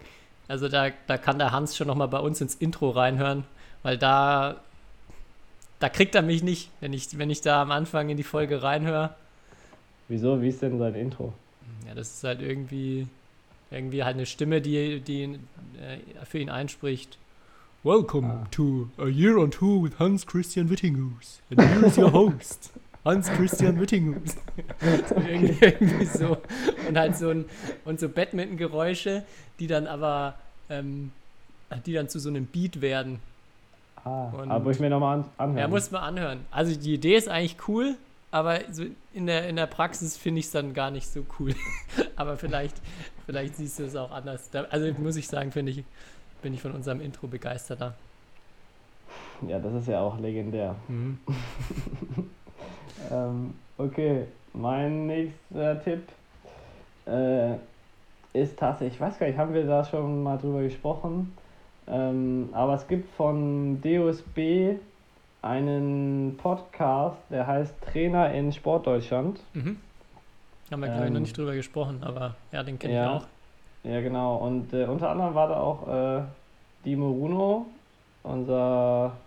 also 0.49 0.67
da, 0.67 0.89
da 1.07 1.17
kann 1.17 1.39
der 1.39 1.51
Hans 1.51 1.77
schon 1.77 1.87
nochmal 1.87 2.09
bei 2.09 2.19
uns 2.19 2.41
ins 2.41 2.55
Intro 2.55 2.89
reinhören, 2.89 3.45
weil 3.83 3.97
da, 3.97 4.57
da 5.79 5.87
kriegt 5.87 6.13
er 6.15 6.21
mich 6.21 6.43
nicht, 6.43 6.69
wenn 6.81 6.91
ich, 6.91 7.17
wenn 7.17 7.29
ich 7.29 7.39
da 7.39 7.61
am 7.61 7.71
Anfang 7.71 8.09
in 8.09 8.17
die 8.17 8.23
Folge 8.23 8.61
reinhöre. 8.61 9.11
Wieso? 10.09 10.41
Wie 10.41 10.49
ist 10.49 10.61
denn 10.61 10.77
sein 10.77 10.93
Intro? 10.95 11.33
Ja, 11.87 11.95
das 11.95 12.15
ist 12.15 12.23
halt 12.25 12.41
irgendwie, 12.41 13.07
irgendwie 13.71 14.03
halt 14.03 14.15
eine 14.17 14.25
Stimme, 14.25 14.59
die, 14.59 14.99
die 14.99 15.23
äh, 15.23 16.25
für 16.25 16.39
ihn 16.39 16.49
einspricht. 16.49 17.17
Welcome 17.83 18.25
Ah. 18.29 18.47
to 18.51 18.89
A 18.97 19.07
Year 19.07 19.37
on 19.37 19.51
Tour 19.51 19.81
with 19.81 19.99
Hans 19.99 20.25
Christian 20.25 20.69
Wittinghus. 20.69 21.41
And 21.49 21.61
here 21.61 21.85
is 21.85 21.97
your 21.97 22.11
host, 22.11 22.71
Hans 23.05 23.29
Christian 23.29 23.79
Wittinghus. 23.79 24.35
irgendwie, 25.15 25.57
irgendwie 25.65 26.05
so. 26.05 26.37
Und 26.87 26.97
halt 26.97 27.15
so 27.15 27.29
ein, 27.29 27.45
und 27.85 27.99
so 27.99 28.09
Badminton-Geräusche, 28.09 29.23
die 29.59 29.67
dann 29.67 29.87
aber, 29.87 30.35
ähm, 30.69 31.11
die 31.85 31.93
dann 31.93 32.09
zu 32.09 32.19
so 32.19 32.27
einem 32.29 32.45
Beat 32.47 32.81
werden. 32.81 33.19
Ah, 34.03 34.25
Und- 34.29 34.51
aber 34.51 34.71
ich 34.71 34.79
mir 34.81 34.89
nochmal 34.89 35.19
an, 35.19 35.25
anhören. 35.37 35.57
Ja, 35.59 35.67
muss 35.69 35.89
man 35.91 36.03
anhören. 36.03 36.39
Also 36.51 36.75
die 36.77 36.93
Idee 36.95 37.15
ist 37.15 37.29
eigentlich 37.29 37.55
cool, 37.69 37.95
aber 38.31 38.59
so 38.71 38.83
in 39.13 39.25
der, 39.25 39.47
in 39.47 39.55
der 39.55 39.67
Praxis 39.67 40.17
finde 40.17 40.39
ich 40.39 40.47
es 40.47 40.51
dann 40.51 40.73
gar 40.73 40.91
nicht 40.91 41.07
so 41.07 41.25
cool. 41.39 41.55
aber 42.17 42.35
vielleicht, 42.35 42.75
vielleicht 43.25 43.55
siehst 43.55 43.79
du 43.79 43.83
es 43.83 43.95
auch 43.95 44.11
anders. 44.11 44.49
Da, 44.49 44.63
also 44.65 44.91
muss 44.99 45.15
ich 45.15 45.29
sagen, 45.29 45.53
finde 45.53 45.71
ich, 45.71 45.83
bin 46.41 46.53
ich 46.53 46.61
von 46.61 46.71
unserem 46.73 47.01
Intro 47.01 47.27
begeisterter. 47.27 47.95
Ja, 49.47 49.59
das 49.59 49.73
ist 49.73 49.87
ja 49.87 50.01
auch 50.01 50.19
legendär. 50.19 50.75
Mhm. 50.87 51.19
Ähm, 53.11 53.53
okay, 53.77 54.25
mein 54.53 55.07
nächster 55.07 55.81
Tipp 55.83 56.03
äh, 57.07 57.53
ist 58.33 58.57
tatsächlich, 58.59 58.95
ich 58.95 59.01
weiß 59.01 59.17
gar 59.17 59.27
nicht, 59.27 59.37
haben 59.37 59.53
wir 59.53 59.65
da 59.65 59.83
schon 59.83 60.21
mal 60.21 60.37
drüber 60.37 60.61
gesprochen? 60.61 61.33
Ähm, 61.87 62.49
aber 62.51 62.75
es 62.75 62.87
gibt 62.87 63.09
von 63.15 63.81
DOSB 63.81 64.77
einen 65.41 66.35
Podcast, 66.37 67.17
der 67.29 67.47
heißt 67.47 67.73
Trainer 67.81 68.31
in 68.33 68.51
Sportdeutschland. 68.51 69.39
Mhm. 69.53 69.77
Haben 70.71 70.81
wir, 70.81 70.89
glaube 70.89 71.05
ich, 71.05 71.09
noch 71.09 71.15
Ähm, 71.15 71.21
nicht 71.23 71.37
drüber 71.37 71.55
gesprochen, 71.55 72.03
aber 72.03 72.35
ja, 72.51 72.61
den 72.61 72.77
kenne 72.77 72.93
ja. 72.93 73.03
ich 73.03 73.23
auch. 73.23 73.27
Ja, 73.83 74.01
genau. 74.01 74.37
Und 74.45 74.73
äh, 74.73 74.85
unter 74.85 75.09
anderem 75.09 75.35
war 75.35 75.47
da 75.47 75.59
auch 75.61 75.87
äh, 75.87 76.23
Dimo 76.85 77.11
Runo, 77.11 77.79
unser 78.23 79.25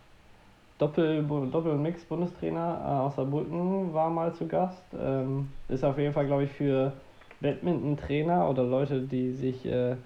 Doppel- 0.78 1.24
Doppel- 1.50 1.72
und 1.72 1.82
Mix-Bundestrainer 1.82 2.80
äh, 2.84 2.88
aus 3.07 3.16
Saarbrücken, 3.16 3.94
war 3.94 4.11
mal 4.11 4.34
zu 4.34 4.48
Gast. 4.48 4.94
Ähm, 4.98 5.55
ist 5.68 5.84
auf 5.84 5.98
jeden 5.98 6.12
Fall, 6.14 6.26
glaube 6.26 6.44
ich, 6.44 6.53
für 6.53 7.03
Badminton-Trainer 7.40 8.48
oder 8.50 8.64
Leute, 8.64 9.03
die 9.09 9.32
sich, 9.32 9.66
äh, 9.66 9.96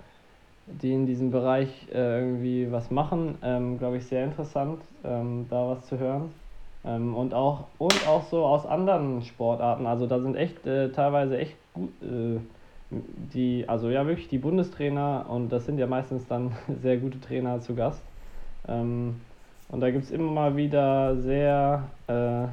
die 0.67 0.93
in 0.93 1.07
diesem 1.07 1.31
Bereich 1.31 1.89
äh, 1.93 2.21
irgendwie 2.21 2.71
was 2.73 2.91
machen, 2.91 3.39
ähm, 3.43 3.79
glaube 3.79 3.99
ich, 3.99 4.07
sehr 4.07 4.25
interessant, 4.25 4.85
ähm, 5.05 5.47
da 5.49 5.69
was 5.69 5.87
zu 5.87 5.99
hören. 5.99 6.35
Ähm, 6.85 7.15
und 7.15 7.35
auch 7.35 7.69
und 7.79 8.05
auch 8.05 8.23
so 8.25 8.45
aus 8.45 8.67
anderen 8.67 9.23
Sportarten. 9.23 9.87
Also 9.87 10.07
da 10.07 10.21
sind 10.21 10.37
echt 10.37 10.67
äh, 10.67 10.93
teilweise 10.93 11.39
echt 11.39 11.57
gut, 11.73 12.01
äh, 12.03 12.41
die, 12.91 13.65
also 13.69 13.91
ja 13.91 14.07
wirklich 14.07 14.29
die 14.29 14.39
Bundestrainer 14.39 15.27
und 15.29 15.49
das 15.51 15.67
sind 15.67 15.79
ja 15.79 15.87
meistens 15.87 16.27
dann 16.27 16.53
sehr 16.83 16.97
gute 16.99 17.21
Trainer 17.21 17.61
zu 17.61 17.75
Gast. 17.75 18.03
Ähm, 18.69 19.21
und 19.69 19.81
da 19.81 19.91
gibt 19.91 20.05
es 20.05 20.11
immer 20.11 20.31
mal 20.31 20.57
wieder 20.57 21.17
sehr, 21.17 21.89
äh, 22.07 22.47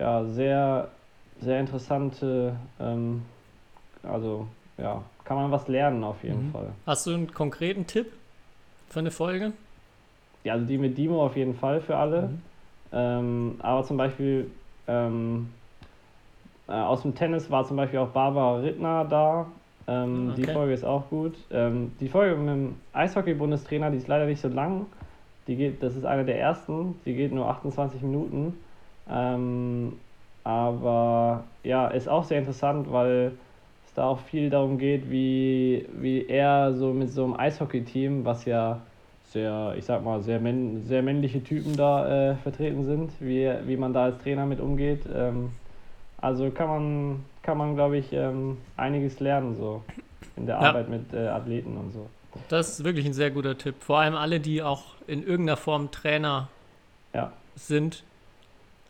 ja, 0.00 0.24
sehr, 0.26 0.88
sehr 1.40 1.60
interessante, 1.60 2.54
ähm, 2.80 3.22
also 4.04 4.46
ja, 4.76 5.02
kann 5.24 5.36
man 5.36 5.50
was 5.50 5.66
lernen 5.66 6.04
auf 6.04 6.22
jeden 6.22 6.46
Mhm. 6.48 6.52
Fall. 6.52 6.68
Hast 6.86 7.06
du 7.06 7.14
einen 7.14 7.32
konkreten 7.32 7.86
Tipp 7.86 8.12
für 8.88 9.00
eine 9.00 9.10
Folge? 9.10 9.52
Ja, 10.44 10.52
also 10.54 10.66
die 10.66 10.78
mit 10.78 10.96
Dimo 10.96 11.24
auf 11.26 11.36
jeden 11.36 11.54
Fall 11.54 11.80
für 11.80 11.96
alle. 11.96 12.22
Mhm. 12.22 12.42
Ähm, 12.92 13.54
aber 13.58 13.84
zum 13.84 13.96
Beispiel 13.96 14.50
ähm, 14.86 15.48
äh, 16.68 16.72
aus 16.72 17.02
dem 17.02 17.14
Tennis 17.14 17.50
war 17.50 17.64
zum 17.64 17.76
Beispiel 17.76 17.98
auch 17.98 18.08
Barbara 18.08 18.58
Rittner 18.58 19.04
da. 19.04 19.46
Ähm, 19.86 20.32
Die 20.36 20.42
Okay. 20.42 20.52
Folge 20.52 20.72
ist 20.74 20.84
auch 20.84 21.08
gut. 21.08 21.34
Ähm, 21.50 21.92
die 22.00 22.08
Folge 22.08 22.36
mit 22.36 22.48
dem 22.48 22.74
Eishockey-Bundestrainer, 22.92 23.90
die 23.90 23.96
ist 23.96 24.08
leider 24.08 24.26
nicht 24.26 24.40
so 24.40 24.48
lang. 24.48 24.86
Die 25.46 25.56
geht, 25.56 25.82
das 25.82 25.96
ist 25.96 26.04
eine 26.04 26.24
der 26.24 26.38
ersten. 26.38 26.94
Die 27.06 27.14
geht 27.14 27.32
nur 27.32 27.48
28 27.48 28.02
Minuten. 28.02 28.54
Ähm, 29.10 29.94
aber 30.44 31.44
ja, 31.64 31.88
ist 31.88 32.08
auch 32.08 32.24
sehr 32.24 32.38
interessant, 32.38 32.92
weil 32.92 33.32
es 33.86 33.94
da 33.94 34.04
auch 34.06 34.18
viel 34.18 34.50
darum 34.50 34.78
geht, 34.78 35.10
wie, 35.10 35.86
wie 35.98 36.26
er 36.26 36.72
so 36.74 36.92
mit 36.92 37.10
so 37.10 37.24
einem 37.24 37.34
Eishockey-Team, 37.38 38.24
was 38.24 38.44
ja 38.44 38.80
sehr, 39.24 39.74
ich 39.76 39.84
sag 39.84 40.04
mal, 40.04 40.20
sehr, 40.22 40.40
männ 40.40 40.82
sehr 40.84 41.02
männliche 41.02 41.42
Typen 41.42 41.76
da 41.76 42.30
äh, 42.30 42.34
vertreten 42.36 42.84
sind, 42.84 43.12
wie, 43.20 43.50
wie 43.66 43.76
man 43.76 43.92
da 43.92 44.04
als 44.04 44.18
Trainer 44.22 44.46
mit 44.46 44.60
umgeht. 44.60 45.00
Ähm, 45.14 45.50
also 46.20 46.50
kann 46.50 46.68
man, 46.68 47.24
kann 47.42 47.58
man 47.58 47.74
glaube 47.74 47.98
ich, 47.98 48.12
ähm, 48.12 48.58
einiges 48.76 49.20
lernen, 49.20 49.54
so 49.56 49.82
in 50.36 50.46
der 50.46 50.56
Ja. 50.56 50.68
Arbeit 50.68 50.88
mit 50.88 51.12
äh, 51.12 51.28
Athleten 51.28 51.76
und 51.76 51.92
so. 51.92 52.08
Das 52.48 52.68
ist 52.70 52.84
wirklich 52.84 53.06
ein 53.06 53.12
sehr 53.12 53.30
guter 53.30 53.56
Tipp. 53.58 53.76
Vor 53.80 53.98
allem 53.98 54.14
alle, 54.14 54.40
die 54.40 54.62
auch 54.62 54.84
in 55.06 55.22
irgendeiner 55.22 55.56
Form 55.56 55.90
Trainer 55.90 56.48
Ja. 57.14 57.32
sind. 57.56 58.04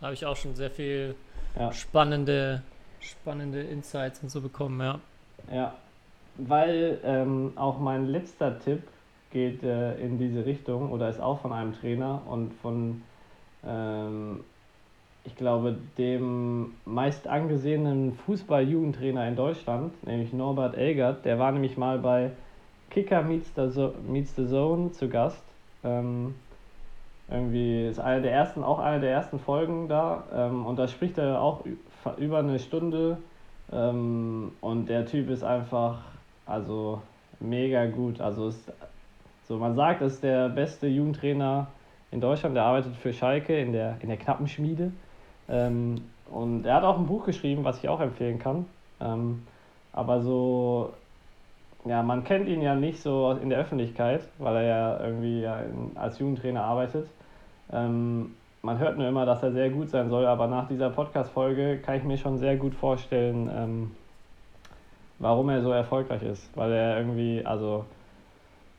Habe 0.01 0.15
ich 0.15 0.25
auch 0.27 0.37
schon 0.37 0.55
sehr 0.55 0.71
viel 0.71 1.15
Ja. 1.59 1.73
spannende, 1.73 2.63
spannende 3.01 3.61
Insights 3.63 4.23
und 4.23 4.29
so 4.31 4.41
bekommen, 4.41 4.81
ja. 4.81 5.01
Ja, 5.53 5.75
weil 6.37 6.99
ähm, 7.05 7.53
auch 7.57 7.79
mein 7.79 8.07
letzter 8.07 8.59
Tipp 8.61 8.83
geht 9.33 9.63
äh, 9.63 9.97
in 9.99 10.19
diese 10.19 10.45
Richtung 10.47 10.91
oder 10.93 11.09
ist 11.09 11.21
auch 11.21 11.41
von 11.41 11.53
einem 11.53 11.75
Trainer 11.75 12.23
und 12.27 12.53
von, 12.63 13.03
ähm, 13.67 14.41
ich 15.29 15.37
glaube, 15.37 15.77
dem 15.99 16.73
meist 16.87 17.29
angesehenen 17.29 18.15
Fußball-Jugendtrainer 18.15 19.29
in 19.29 19.37
Deutschland, 19.37 19.93
nämlich 20.07 20.33
Norbert 20.33 20.75
Elgert. 20.75 21.27
Der 21.27 21.39
war 21.39 21.53
nämlich 21.53 21.77
mal 21.77 21.99
bei 21.99 22.31
Kicker 22.89 23.23
Meets 23.23 23.53
the, 23.55 23.71
Zo 23.71 23.93
Meets 24.07 24.35
the 24.37 24.47
Zone 24.47 24.91
zu 24.93 25.09
Gast. 25.09 25.45
Ähm, 25.85 26.35
irgendwie 27.31 27.87
ist 27.87 28.01
eine 28.01 28.23
der 28.23 28.33
ersten, 28.33 28.65
auch 28.65 28.79
eine 28.79 29.01
der 29.01 29.11
ersten 29.11 29.39
Folgen 29.39 29.87
da. 29.89 30.25
Ähm, 30.35 30.65
und 30.65 30.79
da 30.79 30.89
spricht 30.89 31.19
er 31.19 31.43
auch 31.43 31.63
über 32.17 32.39
eine 32.39 32.59
Stunde. 32.59 33.19
Ähm, 33.71 34.53
und 34.63 34.89
der 34.89 35.05
Typ 35.05 35.29
ist 35.29 35.45
einfach, 35.45 36.01
also 36.47 37.03
mega 37.39 37.85
gut. 37.85 38.23
Also 38.23 38.49
ist, 38.49 38.73
so 39.47 39.59
man 39.59 39.75
sagt, 39.75 40.01
ist 40.01 40.23
der 40.23 40.49
beste 40.49 40.87
Jugendtrainer 40.87 41.67
in 42.11 42.23
Deutschland. 42.23 42.57
Der 42.57 42.63
arbeitet 42.63 42.97
für 42.97 43.13
Schalke 43.13 43.61
in 43.61 43.73
der, 43.73 43.99
in 44.01 44.09
der 44.09 44.17
Knappenschmiede. 44.17 44.91
Ähm, 45.49 46.03
und 46.31 46.67
er 46.67 46.75
hat 46.75 46.85
auch 46.85 46.99
ein 46.99 47.07
Buch 47.07 47.25
geschrieben, 47.25 47.65
was 47.65 47.79
ich 47.79 47.89
auch 47.89 48.01
empfehlen 48.01 48.39
kann. 48.39 48.67
Ähm, 49.01 49.43
aber 49.93 50.21
so, 50.21 50.93
ja, 51.85 52.03
man 52.03 52.25
kennt 52.25 52.49
ihn 52.49 52.61
ja 52.61 52.75
nicht 52.75 53.01
so 53.01 53.33
in 53.43 53.49
der 53.49 53.59
Öffentlichkeit, 53.59 54.23
weil 54.39 54.57
er 54.57 54.63
ja 54.63 55.01
irgendwie 55.01 55.41
ja 55.41 55.61
in, 55.61 55.97
als 55.97 56.19
Jugendtrainer 56.19 56.63
arbeitet. 56.63 57.09
Ähm, 57.73 58.35
man 58.63 58.79
hört 58.79 58.99
nur 58.99 59.09
immer, 59.09 59.25
dass 59.25 59.43
er 59.43 59.53
sehr 59.53 59.71
gut 59.71 59.89
sein 59.89 60.09
soll, 60.11 60.27
aber 60.27 60.47
nach 60.47 60.69
dieser 60.69 60.91
Podcast-Folge 60.91 61.79
kann 61.79 61.97
ich 61.97 62.05
mir 62.05 62.19
schon 62.19 62.39
sehr 62.39 62.57
gut 62.57 62.75
vorstellen, 62.75 63.51
ähm, 63.55 63.91
warum 65.19 65.49
er 65.49 65.63
so 65.63 65.71
erfolgreich 65.71 66.23
ist. 66.23 66.49
Weil 66.57 66.73
er 66.73 66.99
irgendwie, 66.99 67.45
also, 67.45 67.85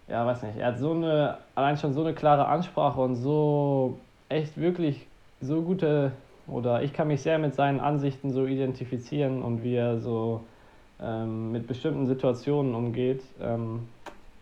ja, 0.07 0.25
weiß 0.25 0.43
nicht, 0.43 0.57
er 0.57 0.67
hat 0.67 0.79
so 0.79 0.91
eine, 0.91 1.37
allein 1.55 1.77
schon 1.77 1.93
so 1.93 2.01
eine 2.01 2.13
klare 2.13 2.47
Ansprache 2.47 2.99
und 2.99 3.15
so 3.15 3.97
echt 4.27 4.57
wirklich 4.57 5.07
so 5.41 5.61
gute, 5.61 6.11
oder 6.51 6.83
ich 6.83 6.93
kann 6.93 7.07
mich 7.07 7.21
sehr 7.21 7.39
mit 7.39 7.55
seinen 7.55 7.79
Ansichten 7.79 8.31
so 8.31 8.45
identifizieren 8.45 9.41
und 9.41 9.63
wie 9.63 9.75
er 9.75 9.99
so 9.99 10.41
ähm, 11.01 11.51
mit 11.51 11.67
bestimmten 11.67 12.07
Situationen 12.07 12.75
umgeht, 12.75 13.21
ähm, 13.41 13.87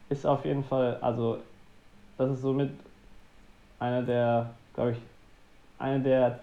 ist 0.09 0.25
auf 0.25 0.45
jeden 0.45 0.63
Fall, 0.63 0.97
also 1.01 1.37
das 2.17 2.31
ist 2.31 2.41
somit 2.41 2.71
einer 3.79 4.01
der, 4.01 4.51
glaube 4.73 4.91
ich, 4.91 4.97
eine 5.79 6.01
der 6.01 6.39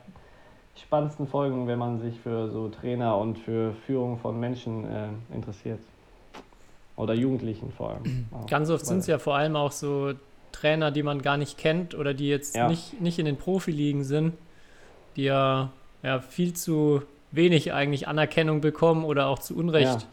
spannendsten 0.81 1.27
Folgen, 1.27 1.67
wenn 1.67 1.79
man 1.79 2.01
sich 2.01 2.19
für 2.21 2.51
so 2.51 2.69
Trainer 2.69 3.17
und 3.19 3.39
für 3.39 3.73
Führung 3.87 4.19
von 4.19 4.39
Menschen 4.39 4.85
äh, 4.85 5.35
interessiert. 5.35 5.81
Oder 6.97 7.15
Jugendlichen 7.15 7.73
vor 7.73 7.91
allem. 7.91 8.27
auch. 8.33 8.47
Ganz 8.47 8.71
oft 8.71 8.87
sind 8.87 8.99
es 8.99 9.09
ja 9.09 9.19
vor 9.19 9.35
allem 9.35 9.57
auch 9.57 9.73
so 9.73 10.13
Trainer, 10.53 10.93
die 10.93 11.03
man 11.03 11.23
gar 11.23 11.37
nicht 11.37 11.59
kennt 11.59 11.97
oder 11.97 12.15
die 12.15 12.29
jetzt 12.29 12.55
Ja. 12.55 12.69
nicht, 12.69 13.01
nicht 13.01 13.19
in 13.19 13.25
den 13.25 13.37
Profiligen 13.37 14.05
sind, 14.05 14.35
die 15.17 15.25
ja, 15.25 15.71
ja 16.03 16.21
viel 16.21 16.55
zu 16.55 17.03
wenig 17.31 17.73
eigentlich 17.73 18.09
Anerkennung 18.09 18.61
bekommen 18.61 19.05
oder 19.05 19.27
auch 19.27 19.39
zu 19.39 19.57
Unrecht. 19.57 20.07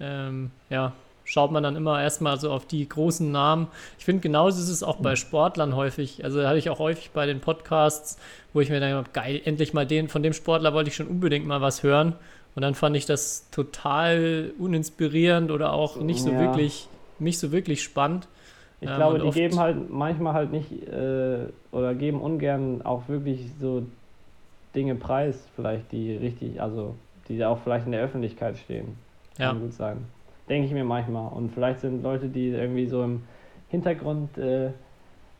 Ja, 0.00 0.28
ähm, 0.28 0.50
ja 0.70 0.92
schaut 1.26 1.50
man 1.52 1.62
dann 1.62 1.74
immer 1.76 2.02
erstmal 2.02 2.38
so 2.38 2.52
auf 2.52 2.66
die 2.66 2.86
großen 2.86 3.30
Namen. 3.32 3.68
Ich 3.98 4.04
finde, 4.04 4.20
genauso 4.22 4.60
ist 4.60 4.68
es 4.68 4.82
auch 4.82 4.96
bei 4.96 5.16
Sportlern 5.16 5.74
häufig. 5.74 6.22
Also 6.22 6.46
hatte 6.46 6.58
ich 6.58 6.68
auch 6.68 6.78
häufig 6.78 7.12
bei 7.12 7.24
den 7.26 7.40
Podcasts, 7.40 8.18
wo 8.52 8.60
ich 8.60 8.68
mir 8.68 8.78
dann 8.80 8.90
gedacht, 8.90 9.14
geil, 9.14 9.40
endlich 9.44 9.72
mal 9.72 9.86
den, 9.86 10.08
von 10.08 10.22
dem 10.22 10.34
Sportler 10.34 10.74
wollte 10.74 10.90
ich 10.90 10.96
schon 10.96 11.06
unbedingt 11.08 11.46
mal 11.46 11.62
was 11.62 11.82
hören. 11.82 12.14
Und 12.54 12.62
dann 12.62 12.74
fand 12.74 12.96
ich 12.96 13.06
das 13.06 13.48
total 13.50 14.52
uninspirierend 14.58 15.50
oder 15.50 15.72
auch 15.72 15.96
nicht 15.96 16.22
so 16.22 16.30
Ja. 16.32 16.38
wirklich, 16.38 16.88
nicht 17.18 17.38
so 17.38 17.52
wirklich 17.52 17.82
spannend. 17.82 18.28
Ich 18.80 18.90
Ähm, 18.90 18.96
glaube, 18.96 19.18
die 19.18 19.30
geben 19.30 19.58
halt 19.58 19.90
manchmal 19.90 20.34
halt 20.34 20.52
nicht 20.52 20.70
äh, 20.88 21.46
oder 21.72 21.94
geben 21.94 22.20
ungern 22.20 22.82
auch 22.82 23.08
wirklich 23.08 23.50
so 23.58 23.86
Dinge 24.74 24.94
preis, 24.94 25.46
vielleicht 25.54 25.92
die 25.92 26.16
richtig, 26.16 26.60
also 26.60 26.94
die 27.28 27.44
auch 27.44 27.58
vielleicht 27.58 27.86
in 27.86 27.92
der 27.92 28.02
Öffentlichkeit 28.02 28.58
stehen. 28.58 28.96
Ja. 29.38 29.48
Kann 29.48 29.60
gut 29.60 29.72
sein. 29.72 30.06
Denke 30.48 30.66
ich 30.66 30.72
mir 30.72 30.84
manchmal. 30.84 31.32
Und 31.32 31.50
vielleicht 31.50 31.80
sind 31.80 32.02
Leute, 32.02 32.28
die 32.28 32.48
irgendwie 32.48 32.86
so 32.86 33.02
im 33.02 33.22
Hintergrund 33.68 34.36
äh, 34.38 34.70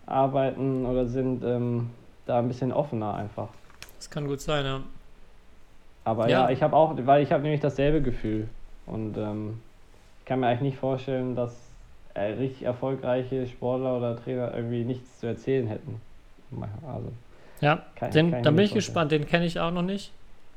arbeiten 0.07 0.87
oder 0.87 1.07
sind 1.07 1.45
ähm, 1.45 1.91
da 2.27 2.39
ein 2.39 2.49
bisschen 2.49 2.73
offener 2.73 3.15
einfach. 3.15 3.49
Das 3.97 4.11
kann 4.11 4.27
gut 4.27 4.41
sein, 4.41 4.65
ja. 4.65 4.81
Aber 6.05 6.29
Ja. 6.29 6.45
ja, 6.45 6.51
ich 6.51 6.63
habe 6.63 6.75
auch, 6.77 6.95
weil 7.05 7.23
ich 7.23 7.33
habe 7.33 7.43
nämlich 7.43 7.61
dasselbe 7.61 8.03
Gefühl. 8.03 8.49
Und 8.87 9.17
ähm, 9.17 9.61
ich 10.21 10.27
kann 10.27 10.41
mir 10.41 10.49
eigentlich 10.49 10.73
nicht 10.73 10.79
vorstellen, 10.79 11.35
dass 11.35 11.55
äh, 12.15 12.33
richtig 12.33 12.63
erfolgreiche 12.65 13.47
Sportler 13.47 13.97
oder 13.97 14.17
Trainer 14.17 14.55
irgendwie 14.55 14.85
nichts 14.85 15.21
zu 15.21 15.27
erzählen 15.27 15.67
hätten. 15.67 16.01
Also, 16.87 17.11
Ja, 17.61 17.83
Kann- 17.97 18.11
den, 18.11 18.31
kann 18.31 18.43
dann 18.43 18.57
bin 18.57 18.65
ich 18.65 18.71
vorstellen. 18.73 19.09
gespannt. 19.09 19.13
Den 19.13 19.27
kenne 19.27 19.47
ich 19.47 19.59
auch 19.61 19.71
noch 19.71 19.83
nicht. 19.83 20.13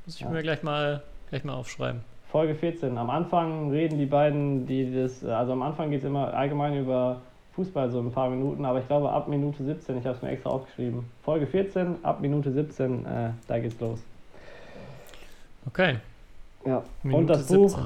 Muss 0.05 0.15
ich 0.15 0.21
Ja. 0.21 0.29
mir 0.29 0.41
gleich 0.41 0.63
mal, 0.63 1.01
gleich 1.29 1.43
mal 1.43 1.53
aufschreiben. 1.53 2.01
Folge 2.31 2.55
14. 2.55 2.97
Am 2.97 3.09
Anfang 3.09 3.71
reden 3.71 3.97
die 3.97 4.05
beiden, 4.05 4.65
die 4.67 4.93
das, 4.93 5.23
also 5.23 5.53
am 5.53 5.61
Anfang 5.61 5.89
geht 5.91 5.99
es 6.01 6.05
immer 6.05 6.33
allgemein 6.33 6.77
über 6.77 7.21
Fußball 7.55 7.89
so 7.89 7.99
ein 7.99 8.11
paar 8.11 8.29
Minuten, 8.29 8.65
aber 8.65 8.79
ich 8.79 8.87
glaube 8.87 9.09
ab 9.09 9.27
Minute 9.27 9.63
17, 9.63 9.97
ich 9.97 10.05
habe 10.05 10.15
es 10.17 10.21
mir 10.21 10.29
extra 10.29 10.49
aufgeschrieben. 10.49 11.05
Folge 11.23 11.47
14, 11.47 11.95
ab 12.03 12.19
Minute 12.19 12.51
17, 12.51 13.05
äh, 13.05 13.29
da 13.47 13.59
geht's 13.59 13.79
los. 13.79 13.99
Okay. 15.65 15.97
Ja. 16.65 16.83
Minute 17.03 17.19
Und 17.21 17.27
das 17.27 17.47
17. 17.47 17.57
Buch, 17.57 17.79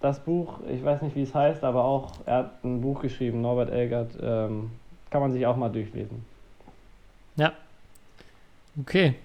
das 0.00 0.18
Buch, 0.20 0.58
ich 0.70 0.84
weiß 0.84 1.02
nicht 1.02 1.16
wie 1.16 1.22
es 1.22 1.34
heißt, 1.34 1.64
aber 1.64 1.84
auch, 1.84 2.12
er 2.26 2.36
hat 2.38 2.64
ein 2.64 2.80
Buch 2.80 3.00
geschrieben, 3.00 3.40
Norbert 3.40 3.70
Elgert, 3.70 4.10
ähm, 4.20 4.70
kann 5.10 5.20
man 5.20 5.32
sich 5.32 5.46
auch 5.46 5.56
mal 5.56 5.68
durchlesen. 5.70 6.24
Ja. 7.36 7.52
Okay. 8.80 9.16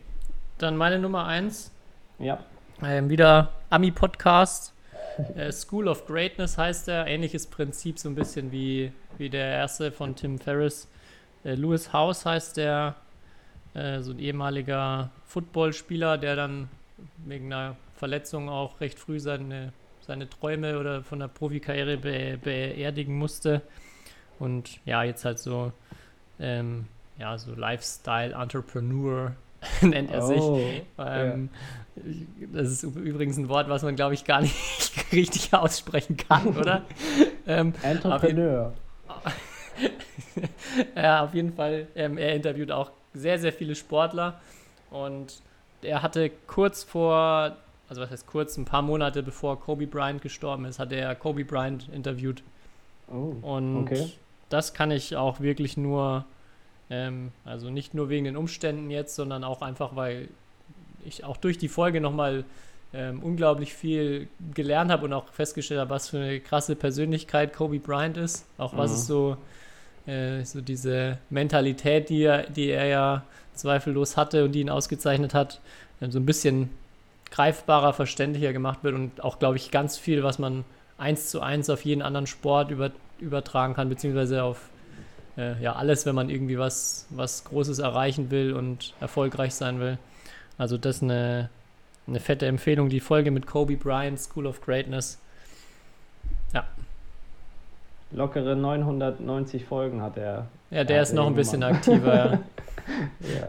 Dann 0.58 0.78
meine 0.78 0.98
Nummer 0.98 1.26
eins. 1.28 1.72
Ja. 2.18 2.44
Ähm, 2.82 3.10
wieder 3.10 3.52
Ami-Podcast. 3.70 4.74
äh, 5.36 5.52
School 5.52 5.88
of 5.88 6.08
Greatness 6.08 6.58
heißt 6.58 6.88
er. 6.88 7.06
Ähnliches 7.06 7.46
Prinzip, 7.46 8.00
so 8.00 8.10
ein 8.10 8.16
bisschen 8.16 8.52
wie, 8.52 8.92
wie 9.20 9.30
der 9.30 9.46
erste 9.46 9.92
von 9.92 10.16
Tim 10.16 10.40
Ferriss. 10.40 10.88
Äh, 11.44 11.54
Lewis 11.54 11.94
House 11.94 12.26
heißt 12.26 12.58
der. 12.58 12.96
Äh, 13.76 14.02
so 14.02 14.12
ein 14.12 14.20
ehemaliger 14.20 15.12
Footballspieler, 15.26 16.18
der 16.18 16.36
dann 16.36 16.70
wegen 17.18 17.54
einer 17.54 17.76
Verletzung 17.96 18.50
auch 18.50 18.82
recht 18.82 18.98
früh 18.98 19.20
seine, 19.20 19.72
seine 20.02 20.30
Träume 20.30 20.80
oder 20.80 21.04
von 21.04 21.20
der 21.20 21.28
Profikarriere 21.28 21.98
be 21.98 22.40
beerdigen 22.42 23.18
musste. 23.18 23.62
Und 24.40 24.80
ja, 24.86 25.04
jetzt 25.04 25.26
halt 25.26 25.38
so, 25.38 25.72
ähm, 26.40 26.88
ja, 27.18 27.38
so 27.38 27.54
Lifestyle-Entrepreneur 27.56 29.34
nennt 29.82 30.12
er 30.12 30.22
sich. 30.22 30.42
Oh, 30.42 30.60
Ähm, 30.98 31.50
Das 32.54 32.68
ist 32.70 32.84
übrigens 32.84 33.38
ein 33.38 33.50
Wort, 33.50 33.70
was 33.70 33.84
man, 33.84 33.96
glaube 33.96 34.14
ich, 34.14 34.26
gar 34.26 34.42
nicht 34.42 34.94
richtig 35.12 35.54
aussprechen 35.54 36.18
kann, 36.18 36.48
oder? 36.58 36.84
ähm, 37.48 37.74
Entrepreneur. 37.82 38.74
ja, 40.96 41.24
auf 41.24 41.34
jeden 41.34 41.54
Fall. 41.54 41.88
Ähm, 41.96 42.18
er 42.18 42.36
interviewt 42.36 42.72
auch 42.72 42.92
sehr, 43.14 43.40
sehr 43.40 43.54
viele 43.54 43.76
Sportler 43.76 44.42
und 44.90 45.42
er 45.82 46.02
hatte 46.02 46.32
kurz 46.48 46.84
vor, 46.84 47.58
also 47.90 48.02
was 48.02 48.10
heißt 48.10 48.26
kurz, 48.28 48.58
ein 48.58 48.66
paar 48.66 48.82
Monate 48.82 49.22
bevor 49.24 49.60
Kobe 49.60 49.86
Bryant 49.88 50.22
gestorben 50.22 50.66
ist, 50.66 50.80
hatte 50.80 50.96
er 50.96 51.14
Kobe 51.16 51.46
Bryant 51.46 51.90
interviewt. 51.90 52.44
Oh, 53.08 53.36
Und 53.42 53.84
okay. 53.84 54.12
das 54.50 54.74
kann 54.74 54.90
ich 54.92 55.16
auch 55.16 55.40
wirklich 55.42 55.78
nur, 55.78 56.26
ähm, 56.94 57.32
also 57.44 57.70
nicht 57.72 57.94
nur 57.96 58.10
wegen 58.10 58.26
den 58.26 58.38
Umständen 58.38 58.92
jetzt, 58.92 59.16
sondern 59.16 59.44
auch 59.44 59.62
einfach, 59.62 59.96
weil 59.96 60.30
ich 61.04 61.24
auch 61.24 61.38
durch 61.38 61.58
die 61.58 61.68
Folge 61.68 62.00
nochmal 62.00 62.46
ähm, 62.94 63.24
unglaublich 63.24 63.74
viel 63.74 64.28
gelernt 64.54 64.92
habe 64.92 65.06
und 65.06 65.14
auch 65.14 65.28
festgestellt 65.30 65.80
habe, 65.80 65.90
was 65.90 66.10
für 66.10 66.18
eine 66.18 66.40
krasse 66.40 66.76
Persönlichkeit 66.76 67.54
Kobe 67.54 67.80
Bryant 67.80 68.18
ist. 68.18 68.46
Auch 68.60 68.78
was 68.78 68.92
Mhm. 68.92 68.98
ist 68.98 69.08
so, 69.08 69.38
äh, 70.06 70.44
so 70.44 70.62
diese 70.62 71.18
Mentalität, 71.32 72.10
die 72.10 72.24
er, 72.24 72.44
die 72.44 72.70
er 72.70 72.86
ja 72.86 73.24
zweifellos 73.56 74.16
hatte 74.16 74.46
und 74.46 74.52
die 74.52 74.62
ihn 74.62 74.70
ausgezeichnet 74.70 75.34
hat, 75.34 75.60
ähm, 76.02 76.12
so 76.12 76.20
ein 76.20 76.26
bisschen 76.28 76.70
greifbarer, 77.32 77.94
verständlicher 77.94 78.54
gemacht 78.54 78.84
wird 78.84 78.94
und 78.94 79.24
auch, 79.24 79.40
glaube 79.40 79.58
ich, 79.58 79.72
ganz 79.72 79.98
viel, 79.98 80.22
was 80.22 80.38
man 80.38 80.64
eins 81.00 81.32
zu 81.32 81.42
eins 81.42 81.72
auf 81.72 81.84
jeden 81.84 82.04
anderen 82.04 82.28
Sport 82.28 82.70
über, 82.70 82.92
übertragen 83.20 83.74
kann, 83.74 83.90
beziehungsweise 83.90 84.44
auf 84.44 84.70
äh, 85.38 85.62
ja, 85.62 85.74
alles, 85.74 86.06
wenn 86.06 86.16
man 86.16 86.30
irgendwie 86.30 86.58
was, 86.58 87.06
was 87.10 87.44
Großes 87.46 87.80
erreichen 87.80 88.32
will 88.32 88.54
und 88.54 88.94
erfolgreich 89.00 89.54
sein 89.56 89.80
will. 89.80 89.98
Also 90.58 90.78
das 90.78 90.98
ist 90.98 91.04
eine, 91.04 91.50
eine 92.08 92.20
fette 92.20 92.46
Empfehlung, 92.46 92.90
die 92.90 93.00
Folge 93.00 93.32
mit 93.32 93.46
Kobe 93.48 93.76
Bryant, 93.76 94.20
School 94.20 94.46
of 94.48 94.62
Greatness. 94.62 95.20
Lockere 98.12 98.56
990 98.56 99.66
Folgen 99.66 100.02
hat 100.02 100.18
er. 100.18 100.46
Ja, 100.70 100.84
der 100.84 100.98
Ja, 100.98 101.02
ist 101.02 101.14
noch 101.14 101.26
ein 101.26 101.34
bisschen 101.36 101.62
Mann. 101.62 101.74
aktiver, 101.76 102.16
ja. 102.16 102.26
Ja. 103.22 103.48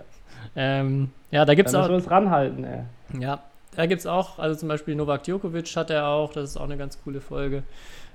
ähm, 0.56 1.10
ja, 1.30 1.44
da 1.44 1.54
gibt 1.54 1.68
es 1.68 1.74
auch. 1.74 1.80
müssen 1.80 1.90
wir 1.90 1.96
uns 1.96 2.10
ranhalten, 2.10 2.64
ey. 2.64 2.80
Ja, 3.20 3.42
da 3.76 3.86
gibt 3.86 4.00
es 4.00 4.06
auch, 4.06 4.38
also 4.38 4.54
zum 4.58 4.68
Beispiel 4.68 4.94
Novak 4.94 5.24
Djokovic 5.24 5.76
hat 5.76 5.90
er 5.90 6.06
auch, 6.06 6.32
das 6.32 6.50
ist 6.50 6.56
auch 6.56 6.64
eine 6.64 6.76
ganz 6.78 7.02
coole 7.02 7.20
Folge. 7.20 7.64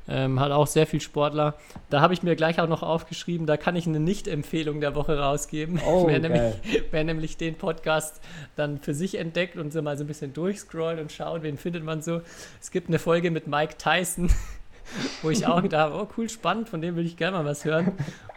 Ähm, 0.08 0.40
hat 0.40 0.52
auch 0.52 0.68
sehr 0.68 0.88
viel 0.88 1.02
Sportler. 1.02 1.56
Da 1.90 2.02
habe 2.02 2.14
ich 2.14 2.24
mir 2.24 2.36
gleich 2.36 2.60
auch 2.60 2.68
noch 2.68 2.82
aufgeschrieben, 2.82 3.46
da 3.46 3.58
kann 3.58 3.76
ich 3.76 3.86
eine 3.86 4.00
Nicht-Empfehlung 4.00 4.82
der 4.82 4.96
Woche 4.96 5.20
rausgeben. 5.20 5.80
Oh, 5.88 6.08
wer, 6.08 6.20
nämlich, 6.20 6.54
wer 6.92 7.04
nämlich 7.04 7.38
den 7.38 7.56
Podcast 7.56 8.22
dann 8.56 8.80
für 8.80 8.94
sich 8.94 9.16
entdeckt 9.16 9.58
und 9.58 9.72
so 9.72 9.82
mal 9.82 9.98
so 9.98 10.04
ein 10.04 10.08
bisschen 10.08 10.34
durchscrollt 10.34 11.00
und 11.00 11.12
schaut, 11.12 11.44
wen 11.44 11.58
findet 11.58 11.84
man 11.84 12.02
so. 12.02 12.22
Es 12.60 12.72
gibt 12.72 12.88
eine 12.88 13.00
Folge 13.00 13.30
mit 13.30 13.48
Mike 13.48 13.76
Tyson, 13.78 14.30
wo 15.22 15.30
ich 15.30 15.46
auch 15.46 15.62
gedacht 15.62 15.92
habe, 15.92 15.96
oh 15.96 16.08
cool, 16.18 16.30
spannend, 16.30 16.70
von 16.70 16.82
dem 16.82 16.96
will 16.96 17.06
ich 17.06 17.18
gerne 17.18 17.38
mal 17.38 17.46
was 17.46 17.66
hören. 17.66 17.90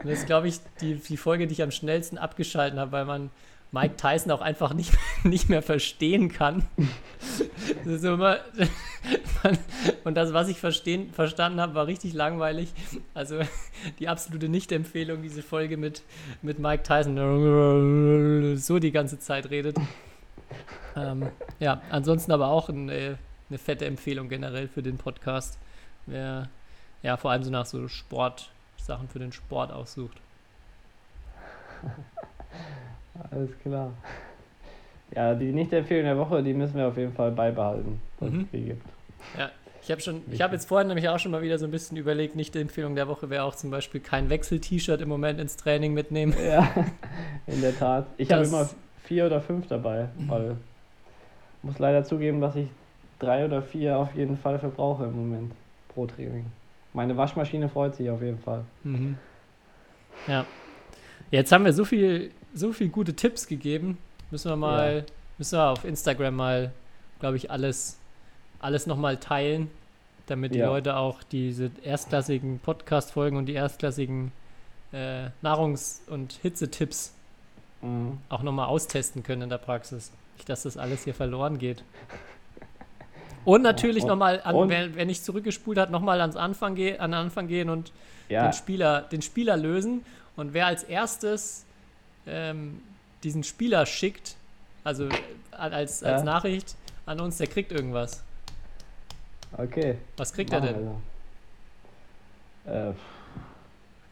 Und 0.03 0.11
das 0.11 0.21
ist, 0.21 0.27
glaube 0.27 0.49
ich, 0.49 0.61
die, 0.81 0.97
die 0.97 1.17
Folge, 1.17 1.47
die 1.47 1.53
ich 1.53 1.63
am 1.63 1.71
schnellsten 1.71 2.19
abgeschalten 2.19 2.79
habe, 2.79 2.93
weil 2.93 3.05
man 3.07 3.31
Mike 3.73 3.97
Tyson 3.97 4.31
auch 4.31 4.43
einfach 4.43 4.75
nicht, 4.75 4.93
nicht 5.25 5.49
mehr 5.49 5.63
verstehen 5.63 6.31
kann. 6.31 6.65
Das 7.85 7.95
ist 7.95 8.05
immer, 8.05 8.39
und 10.05 10.15
das, 10.15 10.33
was 10.33 10.49
ich 10.49 10.61
verstehen, 10.61 11.11
verstanden 11.13 11.61
habe, 11.61 11.75
war 11.75 11.87
richtig 11.87 12.13
langweilig. 12.13 12.73
Also 13.15 13.41
die 13.99 14.09
absolute 14.09 14.49
Nicht-Empfehlung, 14.49 15.23
diese 15.23 15.43
Folge 15.43 15.77
mit, 15.77 16.03
mit 16.43 16.59
Mike 16.59 16.83
Tyson, 16.83 18.57
so 18.59 18.79
die 18.79 18.93
ganze 18.93 19.19
Zeit 19.19 19.51
redet. 19.51 19.77
Ähm, 20.95 21.29
ja, 21.59 21.81
ansonsten 21.91 22.31
aber 22.33 22.49
auch 22.49 22.69
ein, 22.69 22.91
äh, 22.91 23.17
eine 23.49 23.59
fette 23.59 23.87
Empfehlung 23.87 24.29
generell 24.29 24.69
für 24.69 24.83
den 24.83 24.99
Podcast. 24.99 25.59
Wer 26.05 26.51
ja 27.03 27.17
vor 27.17 27.31
allem 27.31 27.43
so 27.43 27.51
nach 27.51 27.67
so 27.67 27.89
Sport-Sachen 27.89 29.09
für 29.09 29.19
den 29.19 29.33
Sport 29.33 29.73
aussucht. 29.73 30.21
Alles 33.31 33.51
klar. 33.63 33.93
Ja, 35.15 35.35
die 35.35 35.53
Nicht-Empfehlung 35.53 36.05
der 36.05 36.19
Woche, 36.19 36.43
die 36.43 36.55
müssen 36.55 36.77
wir 36.77 36.89
auf 36.89 36.97
jeden 36.97 37.13
Fall 37.13 37.31
beibehalten, 37.33 38.01
dass 38.19 38.31
Mhm. 38.31 38.41
es 38.41 38.51
die 38.51 38.65
gibt. 38.65 38.87
Ich 39.85 39.91
habe 39.91 40.01
schon, 40.01 40.23
ich 40.31 40.41
habe 40.41 40.55
jetzt 40.55 40.67
vorhin 40.69 40.87
nämlich 40.87 41.09
auch 41.09 41.19
schon 41.19 41.33
mal 41.33 41.43
wieder 41.43 41.59
so 41.59 41.65
ein 41.65 41.71
bisschen 41.73 41.97
überlegt, 41.97 42.37
nicht 42.37 42.55
die 42.55 42.61
Empfehlung 42.61 42.95
der 42.95 43.09
Woche 43.09 43.29
wäre 43.31 43.43
auch 43.43 43.57
zum 43.57 43.71
Beispiel 43.71 44.01
kein 44.01 44.31
Wechsel-T-Shirt 44.31 45.01
im 45.01 45.09
Moment 45.09 45.41
ins 45.41 45.57
Training 45.57 45.93
mitnehmen. 45.93 46.35
Ja, 46.47 46.69
in 47.49 47.61
der 47.61 47.77
Tat. 47.77 48.07
Ich 48.17 48.31
habe 48.33 48.45
immer 48.45 48.69
vier 49.03 49.27
oder 49.27 49.41
fünf 49.41 49.67
dabei, 49.67 50.09
weil 50.29 50.53
ich 50.53 51.65
muss 51.65 51.79
leider 51.81 52.05
zugeben, 52.05 52.41
dass 52.41 52.55
ich 52.55 52.69
drei 53.19 53.45
oder 53.45 53.61
vier 53.61 53.99
auf 53.99 54.15
jeden 54.15 54.37
Fall 54.37 54.59
verbrauche 54.61 55.05
im 55.05 55.17
Moment. 55.17 55.53
pro 55.89 56.07
Training. 56.07 56.47
Meine 56.95 57.17
Waschmaschine 57.17 57.69
freut 57.69 57.97
sich 57.97 58.09
auf 58.09 58.23
jeden 58.23 58.39
Fall. 58.39 58.65
Mhm. 58.85 59.19
Ja. 60.29 60.47
Jetzt 61.31 61.51
haben 61.53 61.65
wir 61.65 61.73
so 61.73 61.85
viel, 61.85 62.31
so 62.55 62.73
viel 62.73 62.89
gute 62.89 63.15
Tipps 63.15 63.47
gegeben. 63.47 63.99
Müssen 64.31 64.51
wir 64.51 64.57
mal, 64.57 64.97
Ja. 64.99 65.03
müssen 65.39 65.59
wir 65.59 65.69
auf 65.71 65.85
Instagram 65.85 66.35
mal, 66.37 66.73
glaube 67.21 67.37
ich, 67.37 67.51
alles, 67.51 67.99
alles 68.61 68.87
nochmal 68.87 69.17
teilen, 69.19 69.71
damit 70.27 70.55
die 70.55 70.59
Ja. 70.59 70.67
Leute 70.67 70.97
auch 70.97 71.23
diese 71.23 71.71
erstklassigen 71.83 72.59
Podcast-Folgen 72.61 73.37
und 73.37 73.47
die 73.47 73.55
erstklassigen 73.55 74.33
äh, 74.93 75.31
Nahrungs- 75.43 76.01
und 76.09 76.35
Hitzetipps 76.43 77.15
Mhm. 77.81 78.19
auch 78.29 78.43
nochmal 78.43 78.67
austesten 78.69 79.23
können 79.23 79.43
in 79.43 79.49
der 79.49 79.59
Praxis. 79.59 80.13
Nicht, 80.37 80.49
dass 80.49 80.63
das 80.65 80.77
alles 80.77 81.05
hier 81.05 81.15
verloren 81.15 81.59
geht. 81.59 81.83
Und 83.45 83.63
natürlich 83.63 84.05
nochmal, 84.05 84.41
wenn, 84.45 84.95
wenn 84.95 85.09
ich 85.11 85.23
zurückgespult 85.23 85.77
hat, 85.79 85.91
nochmal 85.91 86.21
ans 86.21 86.37
Anfang 86.37 86.75
gehen, 86.77 87.01
an 87.01 87.11
den 87.11 87.19
Anfang 87.21 87.49
gehen 87.49 87.71
und 87.71 87.91
Ja, 88.29 88.45
den, 88.47 88.53
Spieler, 88.53 89.01
den 89.03 89.21
Spieler 89.21 89.57
lösen. 89.57 90.05
Und 90.37 90.55
wer 90.55 90.67
als 90.67 90.85
erstes 90.85 91.65
ähm, 92.27 92.81
diesen 93.23 93.43
Spieler 93.45 93.87
schickt, 93.87 94.37
also 94.85 95.07
äh, 95.09 95.11
als, 95.53 96.03
als 96.03 96.21
Ja. 96.21 96.25
Nachricht 96.25 96.77
an 97.07 97.21
uns, 97.21 97.39
der 97.39 97.47
kriegt 97.47 97.73
irgendwas. 97.73 98.23
okay. 99.57 99.99
Was 100.17 100.33
kriegt 100.33 100.53
er 100.53 100.61
Machen 100.61 100.99
denn? 102.65 102.91
Äh, 102.91 102.93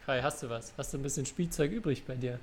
Kai, 0.05 0.21
hast 0.21 0.43
du 0.43 0.49
was? 0.49 0.73
Hast 0.77 0.93
du 0.93 0.97
ein 0.97 1.03
bisschen 1.03 1.25
Spielzeug 1.25 1.71
übrig 1.71 2.05
bei 2.05 2.15
dir? 2.15 2.39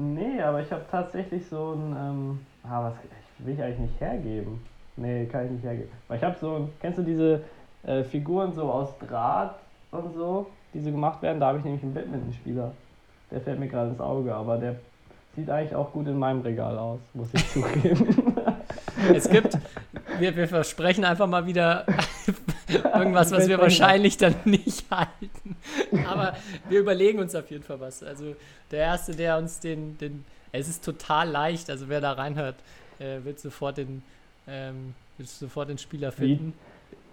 nee, 0.00 0.40
aber 0.40 0.62
ich 0.62 0.70
habe 0.70 0.84
tatsächlich 0.90 1.44
so 1.46 1.72
ein. 1.74 1.96
Ähm, 1.96 2.46
ah, 2.62 2.84
was 2.84 2.94
ich 3.04 3.44
will 3.46 3.54
ich 3.54 3.62
eigentlich 3.62 3.90
nicht 3.90 4.00
hergeben. 4.00 4.60
Nee, 4.96 5.26
kann 5.26 5.46
ich 5.46 5.50
nicht 5.52 5.64
hergeben. 5.64 5.90
Weil 6.08 6.18
ich 6.18 6.24
habe 6.24 6.36
so 6.40 6.56
ein. 6.56 6.72
Kennst 6.80 6.98
du 6.98 7.02
diese 7.02 7.42
äh, 7.84 8.02
Figuren 8.04 8.52
so 8.54 8.70
aus 8.70 8.90
Draht 8.98 9.54
und 9.92 10.12
so, 10.14 10.46
die 10.74 10.80
so 10.80 10.90
gemacht 10.90 11.20
werden? 11.22 11.38
Da 11.40 11.48
habe 11.48 11.58
ich 11.58 11.64
nämlich 11.64 11.82
einen 11.82 11.94
Badmintonspieler. 11.94 12.72
Der 13.30 13.40
fällt 13.40 13.60
mir 13.60 13.68
gerade 13.68 13.90
ins 13.90 14.00
Auge, 14.00 14.34
aber 14.34 14.56
der 14.58 14.76
sieht 15.38 15.50
eigentlich 15.50 15.74
auch 15.74 15.92
gut 15.92 16.06
in 16.08 16.18
meinem 16.18 16.40
Regal 16.40 16.76
aus, 16.76 17.00
muss 17.14 17.28
ich 17.32 17.48
zugeben. 17.50 18.34
Es 19.14 19.30
gibt, 19.30 19.56
wir, 20.18 20.34
wir 20.34 20.48
versprechen 20.48 21.04
einfach 21.04 21.28
mal 21.28 21.46
wieder 21.46 21.86
irgendwas, 22.68 23.30
was 23.30 23.46
wir 23.46 23.56
wahrscheinlich 23.58 24.16
dann 24.16 24.34
nicht 24.44 24.84
halten. 24.90 25.56
Aber 26.04 26.36
wir 26.68 26.80
überlegen 26.80 27.20
uns 27.20 27.32
auf 27.36 27.48
jeden 27.48 27.62
Fall 27.62 27.78
was. 27.78 28.02
Also 28.02 28.34
der 28.72 28.80
Erste, 28.80 29.14
der 29.14 29.38
uns 29.38 29.60
den, 29.60 29.96
den 29.98 30.24
es 30.50 30.68
ist 30.68 30.84
total 30.84 31.30
leicht, 31.30 31.70
also 31.70 31.88
wer 31.88 32.00
da 32.00 32.12
reinhört, 32.12 32.56
äh, 32.98 33.22
wird 33.22 33.38
sofort 33.38 33.78
den, 33.78 34.02
ähm, 34.48 34.94
wird 35.16 35.28
sofort 35.28 35.68
den 35.68 35.78
Spieler 35.78 36.10
Wie? 36.18 36.34
finden. 36.36 36.54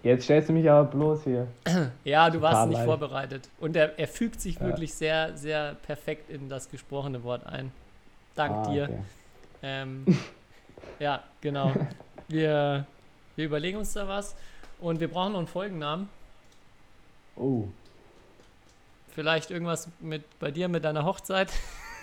Jetzt 0.02 0.24
stellst 0.24 0.48
du 0.48 0.54
mich 0.54 0.68
aber 0.68 0.90
bloß 0.90 1.22
hier. 1.22 1.46
Ja, 2.04 2.30
du 2.30 2.40
warst 2.42 2.54
Total 2.54 2.66
nicht 2.68 2.76
leicht. 2.78 2.86
vorbereitet. 2.86 3.48
Und 3.60 3.76
er, 3.76 3.96
er 3.96 4.08
fügt 4.08 4.40
sich 4.40 4.56
Ja. 4.56 4.62
wirklich 4.66 4.92
sehr, 4.92 5.36
sehr 5.36 5.76
perfekt 5.86 6.30
in 6.30 6.48
das 6.48 6.68
gesprochene 6.68 7.22
Wort 7.22 7.46
ein. 7.46 7.70
Dank 8.36 8.54
Ah, 8.54 8.70
dir. 8.70 8.84
okay. 8.84 8.98
Ähm, 9.62 10.04
ja, 10.98 11.22
genau. 11.40 11.72
Wir, 12.28 12.86
wir 13.34 13.44
überlegen 13.46 13.78
uns 13.78 13.92
da 13.94 14.06
was 14.06 14.36
und 14.80 15.00
wir 15.00 15.08
brauchen 15.08 15.32
noch 15.32 15.38
einen 15.40 15.48
Folgennamen. 15.48 16.08
Oh. 17.36 17.64
Vielleicht 19.14 19.50
irgendwas 19.50 19.88
mit 20.00 20.22
bei 20.38 20.50
dir 20.50 20.68
mit 20.68 20.84
deiner 20.84 21.04
Hochzeit. 21.04 21.50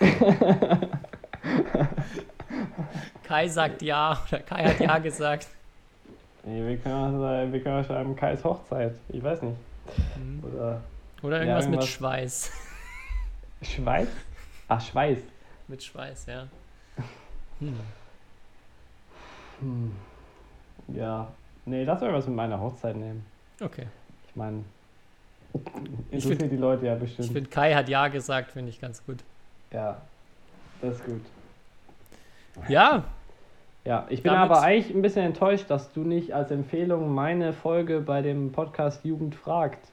Kai 3.24 3.48
sagt 3.48 3.82
ja 3.82 4.20
oder 4.28 4.40
Kai 4.40 4.64
hat 4.64 4.80
ja 4.80 4.98
gesagt. 4.98 5.46
Nee, 6.44 6.66
wir 6.66 6.76
können, 6.78 6.94
auch 7.16 7.52
wir 7.52 7.62
können 7.62 7.80
auch 7.82 7.86
schreiben 7.86 8.14
Kais 8.16 8.44
Hochzeit. 8.44 8.94
Ich 9.08 9.22
weiß 9.22 9.42
nicht. 9.42 9.56
Mhm. 10.16 10.42
Oder 10.44 10.82
Oder 11.22 11.36
Ja, 11.38 11.42
irgendwas 11.44 11.64
mit 11.66 11.74
irgendwas- 11.74 11.88
Schweiß. 11.90 12.50
Schweiß? 13.62 14.08
Ach, 14.68 14.80
Schweiß. 14.80 15.18
Mit 15.68 15.82
Schweiß, 15.82 16.26
ja. 16.26 16.46
Hm. 17.60 17.78
Hm. 19.60 19.92
Ja. 20.88 21.28
Nee, 21.66 21.84
lass 21.84 22.00
mal 22.00 22.12
was 22.12 22.26
mit 22.26 22.36
meiner 22.36 22.60
Hochzeit 22.60 22.96
nehmen. 22.96 23.24
Okay. 23.60 23.86
Ich 24.28 24.36
meine, 24.36 24.64
Ich 25.54 25.60
interessiert 26.12 26.40
find- 26.40 26.52
die 26.52 26.56
Leute 26.56 26.86
ja 26.86 26.94
Ich 26.94 27.00
bestimmt. 27.00 27.28
finde, 27.32 27.48
Kai 27.50 27.74
hat 27.74 27.88
ja 27.88 28.08
gesagt, 28.08 28.50
finde 28.52 28.70
ich 28.70 28.80
ganz 28.80 29.04
gut. 29.06 29.18
ja, 29.70 29.96
das 30.82 30.96
ist 30.96 31.04
gut. 31.06 31.20
Ja, 32.68 33.04
Ja, 33.86 34.06
ich 34.08 34.22
bin 34.22 34.32
Damit- 34.32 34.50
aber 34.50 34.62
eigentlich 34.62 34.94
ein 34.96 35.02
bisschen 35.02 35.26
enttäuscht, 35.26 35.66
dass 35.68 35.92
du 35.92 36.00
nicht 36.04 36.32
als 36.32 36.50
Empfehlung 36.50 37.14
meine 37.14 37.52
Folge 37.52 38.00
bei 38.00 38.22
dem 38.22 38.50
Podcast 38.50 39.04
Jugend 39.04 39.34
fragt 39.34 39.88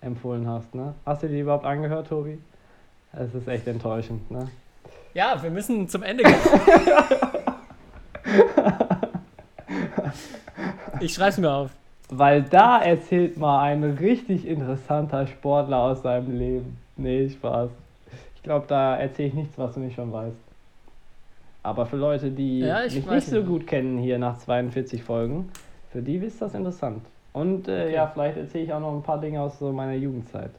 empfohlen 0.00 0.48
hast. 0.48 0.74
Ne? 0.74 0.94
Hast 1.04 1.22
du 1.22 1.28
die 1.28 1.40
überhaupt 1.40 1.66
angehört, 1.66 2.06
Tobi? 2.08 2.38
Es 3.12 3.34
ist 3.34 3.46
echt 3.46 3.66
enttäuschend. 3.66 4.30
Ne? 4.30 4.50
Ja, 5.14 5.40
wir 5.42 5.50
müssen 5.50 5.88
zum 5.88 6.02
Ende 6.02 6.24
kommen. 6.24 6.38
ich 11.00 11.14
schreib's 11.14 11.38
mir 11.38 11.50
auf. 11.50 11.70
Weil 12.10 12.42
da 12.42 12.80
erzählt 12.82 13.38
mal 13.38 13.62
ein 13.62 13.82
richtig 13.82 14.46
interessanter 14.46 15.26
Sportler 15.26 15.78
aus 15.78 16.02
seinem 16.02 16.36
Leben. 16.38 16.76
Nee, 16.96 17.28
Spaß. 17.28 17.70
Ich 18.36 18.42
glaube, 18.42 18.66
da 18.68 18.96
erzähle 18.96 19.28
ich 19.28 19.34
nichts, 19.34 19.58
was 19.58 19.74
du 19.74 19.80
nicht 19.80 19.94
schon 19.96 20.12
weißt. 20.12 20.36
Aber 21.62 21.86
für 21.86 21.96
Leute, 21.96 22.30
die 22.30 22.60
Ja, 22.60 22.84
ich 22.84 22.94
mich 22.94 23.06
nicht 23.06 23.26
so 23.28 23.42
gut 23.42 23.66
kennen 23.66 23.96
hier 23.98 24.18
nach 24.18 24.38
42 24.38 25.02
Folgen, 25.02 25.50
für 25.90 26.02
die 26.02 26.16
ist 26.16 26.42
das 26.42 26.54
interessant. 26.54 27.02
Und 27.32 27.68
äh, 27.68 27.84
Okay. 27.84 27.94
ja, 27.94 28.06
vielleicht 28.06 28.36
erzähle 28.36 28.64
ich 28.64 28.72
auch 28.72 28.80
noch 28.80 28.92
ein 28.94 29.02
paar 29.02 29.18
Dinge 29.20 29.40
aus 29.40 29.58
so 29.58 29.72
meiner 29.72 29.94
Jugendzeit. 29.94 30.50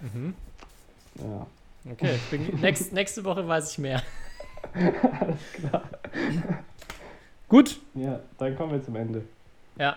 Mhm. 0.00 0.34
Ja. 1.16 1.46
Okay, 1.92 2.18
bin, 2.30 2.46
nächst, 2.60 2.92
nächste 2.92 3.24
Woche 3.24 3.46
weiß 3.46 3.72
ich 3.72 3.78
mehr. 3.78 4.02
Alles 4.74 5.52
klar. 5.52 5.84
Gut. 7.48 7.78
Ja, 7.94 8.20
dann 8.38 8.56
kommen 8.56 8.72
wir 8.72 8.82
zum 8.82 8.96
Ende. 8.96 9.22
Ja. 9.78 9.96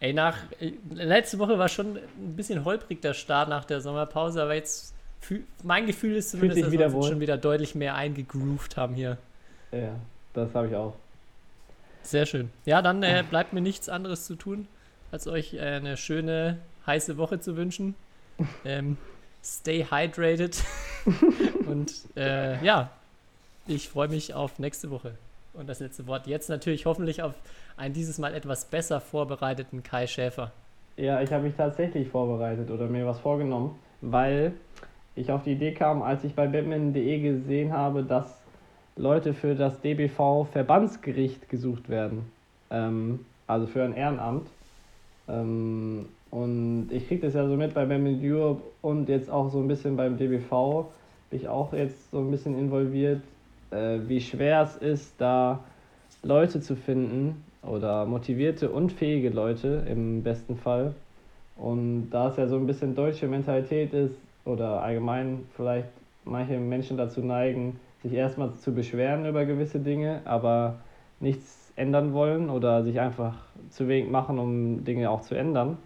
Ey, 0.00 0.12
nach. 0.12 0.38
äh, 0.60 0.72
Letzte 0.90 1.38
Woche 1.38 1.58
war 1.58 1.68
schon 1.68 1.96
ein 1.96 2.36
bisschen 2.36 2.64
holprig 2.64 3.00
der 3.02 3.14
Start 3.14 3.48
nach 3.48 3.64
der 3.64 3.80
Sommerpause, 3.80 4.42
aber 4.42 4.54
jetzt. 4.54 4.94
Mein 5.64 5.86
Gefühl 5.86 6.14
ist 6.14 6.30
zumindest, 6.30 6.62
dass 6.62 6.70
wir 6.70 6.94
uns 6.94 7.08
schon 7.08 7.18
wieder 7.18 7.36
deutlich 7.36 7.74
mehr 7.74 7.96
eingegroovt 7.96 8.76
haben 8.76 8.94
hier. 8.94 9.18
Ja, 9.72 9.96
das 10.34 10.54
habe 10.54 10.68
ich 10.68 10.76
auch. 10.76 10.94
Sehr 12.02 12.26
schön. 12.26 12.50
Ja, 12.64 12.80
dann 12.80 13.02
äh, 13.02 13.24
bleibt 13.28 13.52
mir 13.52 13.60
nichts 13.60 13.88
anderes 13.88 14.26
zu 14.26 14.36
tun, 14.36 14.68
als 15.10 15.26
euch 15.26 15.54
äh, 15.54 15.58
eine 15.60 15.96
schöne, 15.96 16.58
heiße 16.86 17.16
Woche 17.16 17.40
zu 17.40 17.56
wünschen. 17.56 17.94
Ähm, 18.66 18.98
stay 19.46 19.86
hydrated. 19.88 20.62
Und 21.66 21.92
äh, 22.16 22.62
ja, 22.64 22.90
ich 23.66 23.88
freue 23.88 24.08
mich 24.08 24.34
auf 24.34 24.58
nächste 24.58 24.90
Woche. 24.90 25.14
Und 25.54 25.68
das 25.68 25.80
letzte 25.80 26.06
Wort 26.06 26.26
jetzt 26.26 26.48
natürlich 26.50 26.84
hoffentlich 26.86 27.22
auf 27.22 27.32
einen 27.76 27.94
dieses 27.94 28.18
Mal 28.18 28.34
etwas 28.34 28.64
besser 28.64 29.00
vorbereiteten 29.00 29.82
Kai 29.82 30.06
Schäfer. 30.06 30.52
Ja, 30.96 31.20
ich 31.20 31.32
habe 31.32 31.44
mich 31.44 31.54
tatsächlich 31.56 32.08
vorbereitet 32.08 32.70
oder 32.70 32.86
mir 32.86 33.06
was 33.06 33.20
vorgenommen, 33.20 33.78
weil 34.00 34.52
ich 35.14 35.30
auf 35.30 35.44
die 35.44 35.52
Idee 35.52 35.72
kam, 35.72 36.02
als 36.02 36.24
ich 36.24 36.34
bei 36.34 36.46
badminton.de 36.46 37.20
gesehen 37.20 37.72
habe, 37.72 38.02
dass 38.02 38.26
Leute 38.96 39.34
für 39.34 39.54
das 39.54 39.80
DBV 39.80 40.46
Verbandsgericht 40.52 41.48
gesucht 41.48 41.88
werden. 41.88 42.30
Ähm, 42.70 43.24
also 43.46 43.66
für 43.66 43.84
ein 43.84 43.94
Ehrenamt. 43.94 44.48
Ähm, 45.28 46.06
und 46.30 46.88
ich 46.90 47.06
kriege 47.06 47.26
das 47.26 47.34
ja 47.34 47.46
so 47.46 47.56
mit 47.56 47.74
bei 47.74 47.84
Badminton 47.84 48.20
Europe 48.22 48.62
und 48.82 49.08
jetzt 49.08 49.30
auch 49.30 49.50
so 49.50 49.58
ein 49.58 49.68
bisschen 49.68 49.96
beim 49.96 50.16
DBV. 50.16 50.86
Bin 51.30 51.40
ich 51.40 51.48
auch 51.48 51.72
jetzt 51.72 52.10
so 52.10 52.18
ein 52.18 52.30
bisschen 52.30 52.58
involviert, 52.58 53.22
äh, 53.70 53.98
wie 54.06 54.20
schwer 54.20 54.62
es 54.62 54.76
ist, 54.76 55.14
da 55.18 55.60
Leute 56.22 56.60
zu 56.60 56.76
finden 56.76 57.44
oder 57.62 58.04
motivierte 58.06 58.70
und 58.70 58.92
fähige 58.92 59.30
Leute 59.30 59.84
im 59.88 60.22
besten 60.22 60.56
Fall. 60.56 60.94
Und 61.56 62.10
da 62.10 62.28
es 62.28 62.36
ja 62.36 62.46
so 62.48 62.56
ein 62.56 62.66
bisschen 62.66 62.94
deutsche 62.94 63.28
Mentalität 63.28 63.92
ist 63.92 64.14
oder 64.44 64.82
allgemein 64.82 65.44
vielleicht 65.56 65.88
manche 66.24 66.58
Menschen 66.58 66.96
dazu 66.96 67.20
neigen, 67.20 67.78
sich 68.02 68.12
erstmal 68.12 68.52
zu 68.54 68.72
beschweren 68.72 69.26
über 69.26 69.44
gewisse 69.46 69.80
Dinge, 69.80 70.20
aber 70.24 70.76
nichts 71.20 71.72
ändern 71.76 72.12
wollen 72.12 72.50
oder 72.50 72.82
sich 72.84 73.00
einfach 73.00 73.34
zu 73.70 73.88
wenig 73.88 74.10
machen, 74.10 74.38
um 74.38 74.84
Dinge 74.84 75.10
auch 75.10 75.22
zu 75.22 75.34
ändern, 75.34 75.78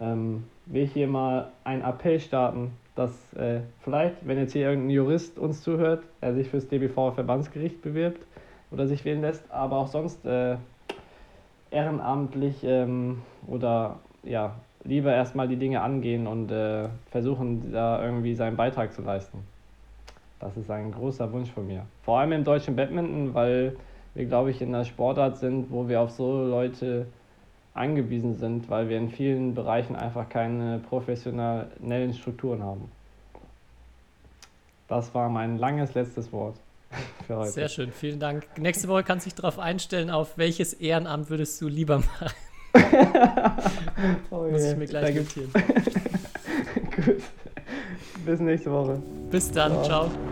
ähm, 0.00 0.44
will 0.66 0.82
ich 0.82 0.92
hier 0.92 1.06
mal 1.06 1.52
einen 1.64 1.82
Appell 1.82 2.20
starten, 2.20 2.72
dass 2.94 3.32
äh, 3.34 3.60
vielleicht, 3.80 4.26
wenn 4.26 4.38
jetzt 4.38 4.52
hier 4.52 4.68
irgendein 4.68 4.90
Jurist 4.90 5.38
uns 5.38 5.62
zuhört, 5.62 6.04
er 6.20 6.34
sich 6.34 6.48
fürs 6.48 6.68
DBV-Verbandsgericht 6.68 7.82
bewirbt 7.82 8.24
oder 8.70 8.86
sich 8.86 9.04
wählen 9.04 9.22
lässt, 9.22 9.50
aber 9.50 9.76
auch 9.76 9.88
sonst 9.88 10.24
äh, 10.24 10.56
ehrenamtlich 11.70 12.62
ähm, 12.64 13.22
oder 13.46 13.98
ja, 14.22 14.54
lieber 14.84 15.12
erstmal 15.12 15.48
die 15.48 15.56
Dinge 15.56 15.80
angehen 15.80 16.26
und 16.26 16.50
äh, 16.50 16.88
versuchen, 17.10 17.72
da 17.72 18.04
irgendwie 18.04 18.34
seinen 18.34 18.56
Beitrag 18.56 18.92
zu 18.92 19.02
leisten. 19.02 19.38
Das 20.38 20.56
ist 20.56 20.70
ein 20.70 20.92
großer 20.92 21.32
Wunsch 21.32 21.50
von 21.50 21.66
mir. 21.66 21.86
Vor 22.02 22.18
allem 22.18 22.32
im 22.32 22.44
deutschen 22.44 22.74
Badminton, 22.76 23.32
weil 23.32 23.76
wir, 24.14 24.26
glaube 24.26 24.50
ich, 24.50 24.60
in 24.60 24.74
einer 24.74 24.84
Sportart 24.84 25.38
sind, 25.38 25.70
wo 25.70 25.88
wir 25.88 26.00
auf 26.00 26.10
so 26.10 26.44
Leute 26.44 27.06
angewiesen 27.74 28.36
sind, 28.36 28.68
weil 28.68 28.88
wir 28.88 28.98
in 28.98 29.10
vielen 29.10 29.54
Bereichen 29.54 29.96
einfach 29.96 30.28
keine 30.28 30.78
professionellen 30.78 32.14
Strukturen 32.14 32.62
haben. 32.62 32.90
Das 34.88 35.14
war 35.14 35.28
mein 35.30 35.56
langes 35.56 35.94
letztes 35.94 36.32
Wort 36.32 36.56
für 37.26 37.36
heute. 37.36 37.50
Sehr 37.50 37.68
schön, 37.68 37.92
vielen 37.92 38.20
Dank. 38.20 38.46
Nächste 38.58 38.88
Woche 38.88 39.04
kannst 39.04 39.26
du 39.26 39.30
dich 39.30 39.36
darauf 39.36 39.58
einstellen, 39.58 40.10
auf 40.10 40.36
welches 40.36 40.74
Ehrenamt 40.74 41.30
würdest 41.30 41.60
du 41.60 41.68
lieber 41.68 41.98
machen. 41.98 42.30
Oh 44.30 44.48
Muss 44.50 44.64
ich 44.64 44.76
mir 44.76 44.86
gleich 44.86 45.14
notieren. 45.14 45.52
Gut. 46.96 47.22
Bis 48.24 48.40
nächste 48.40 48.72
Woche. 48.72 49.02
Bis 49.30 49.50
dann, 49.50 49.72
Ciao. 49.84 50.08
ciao. 50.08 50.31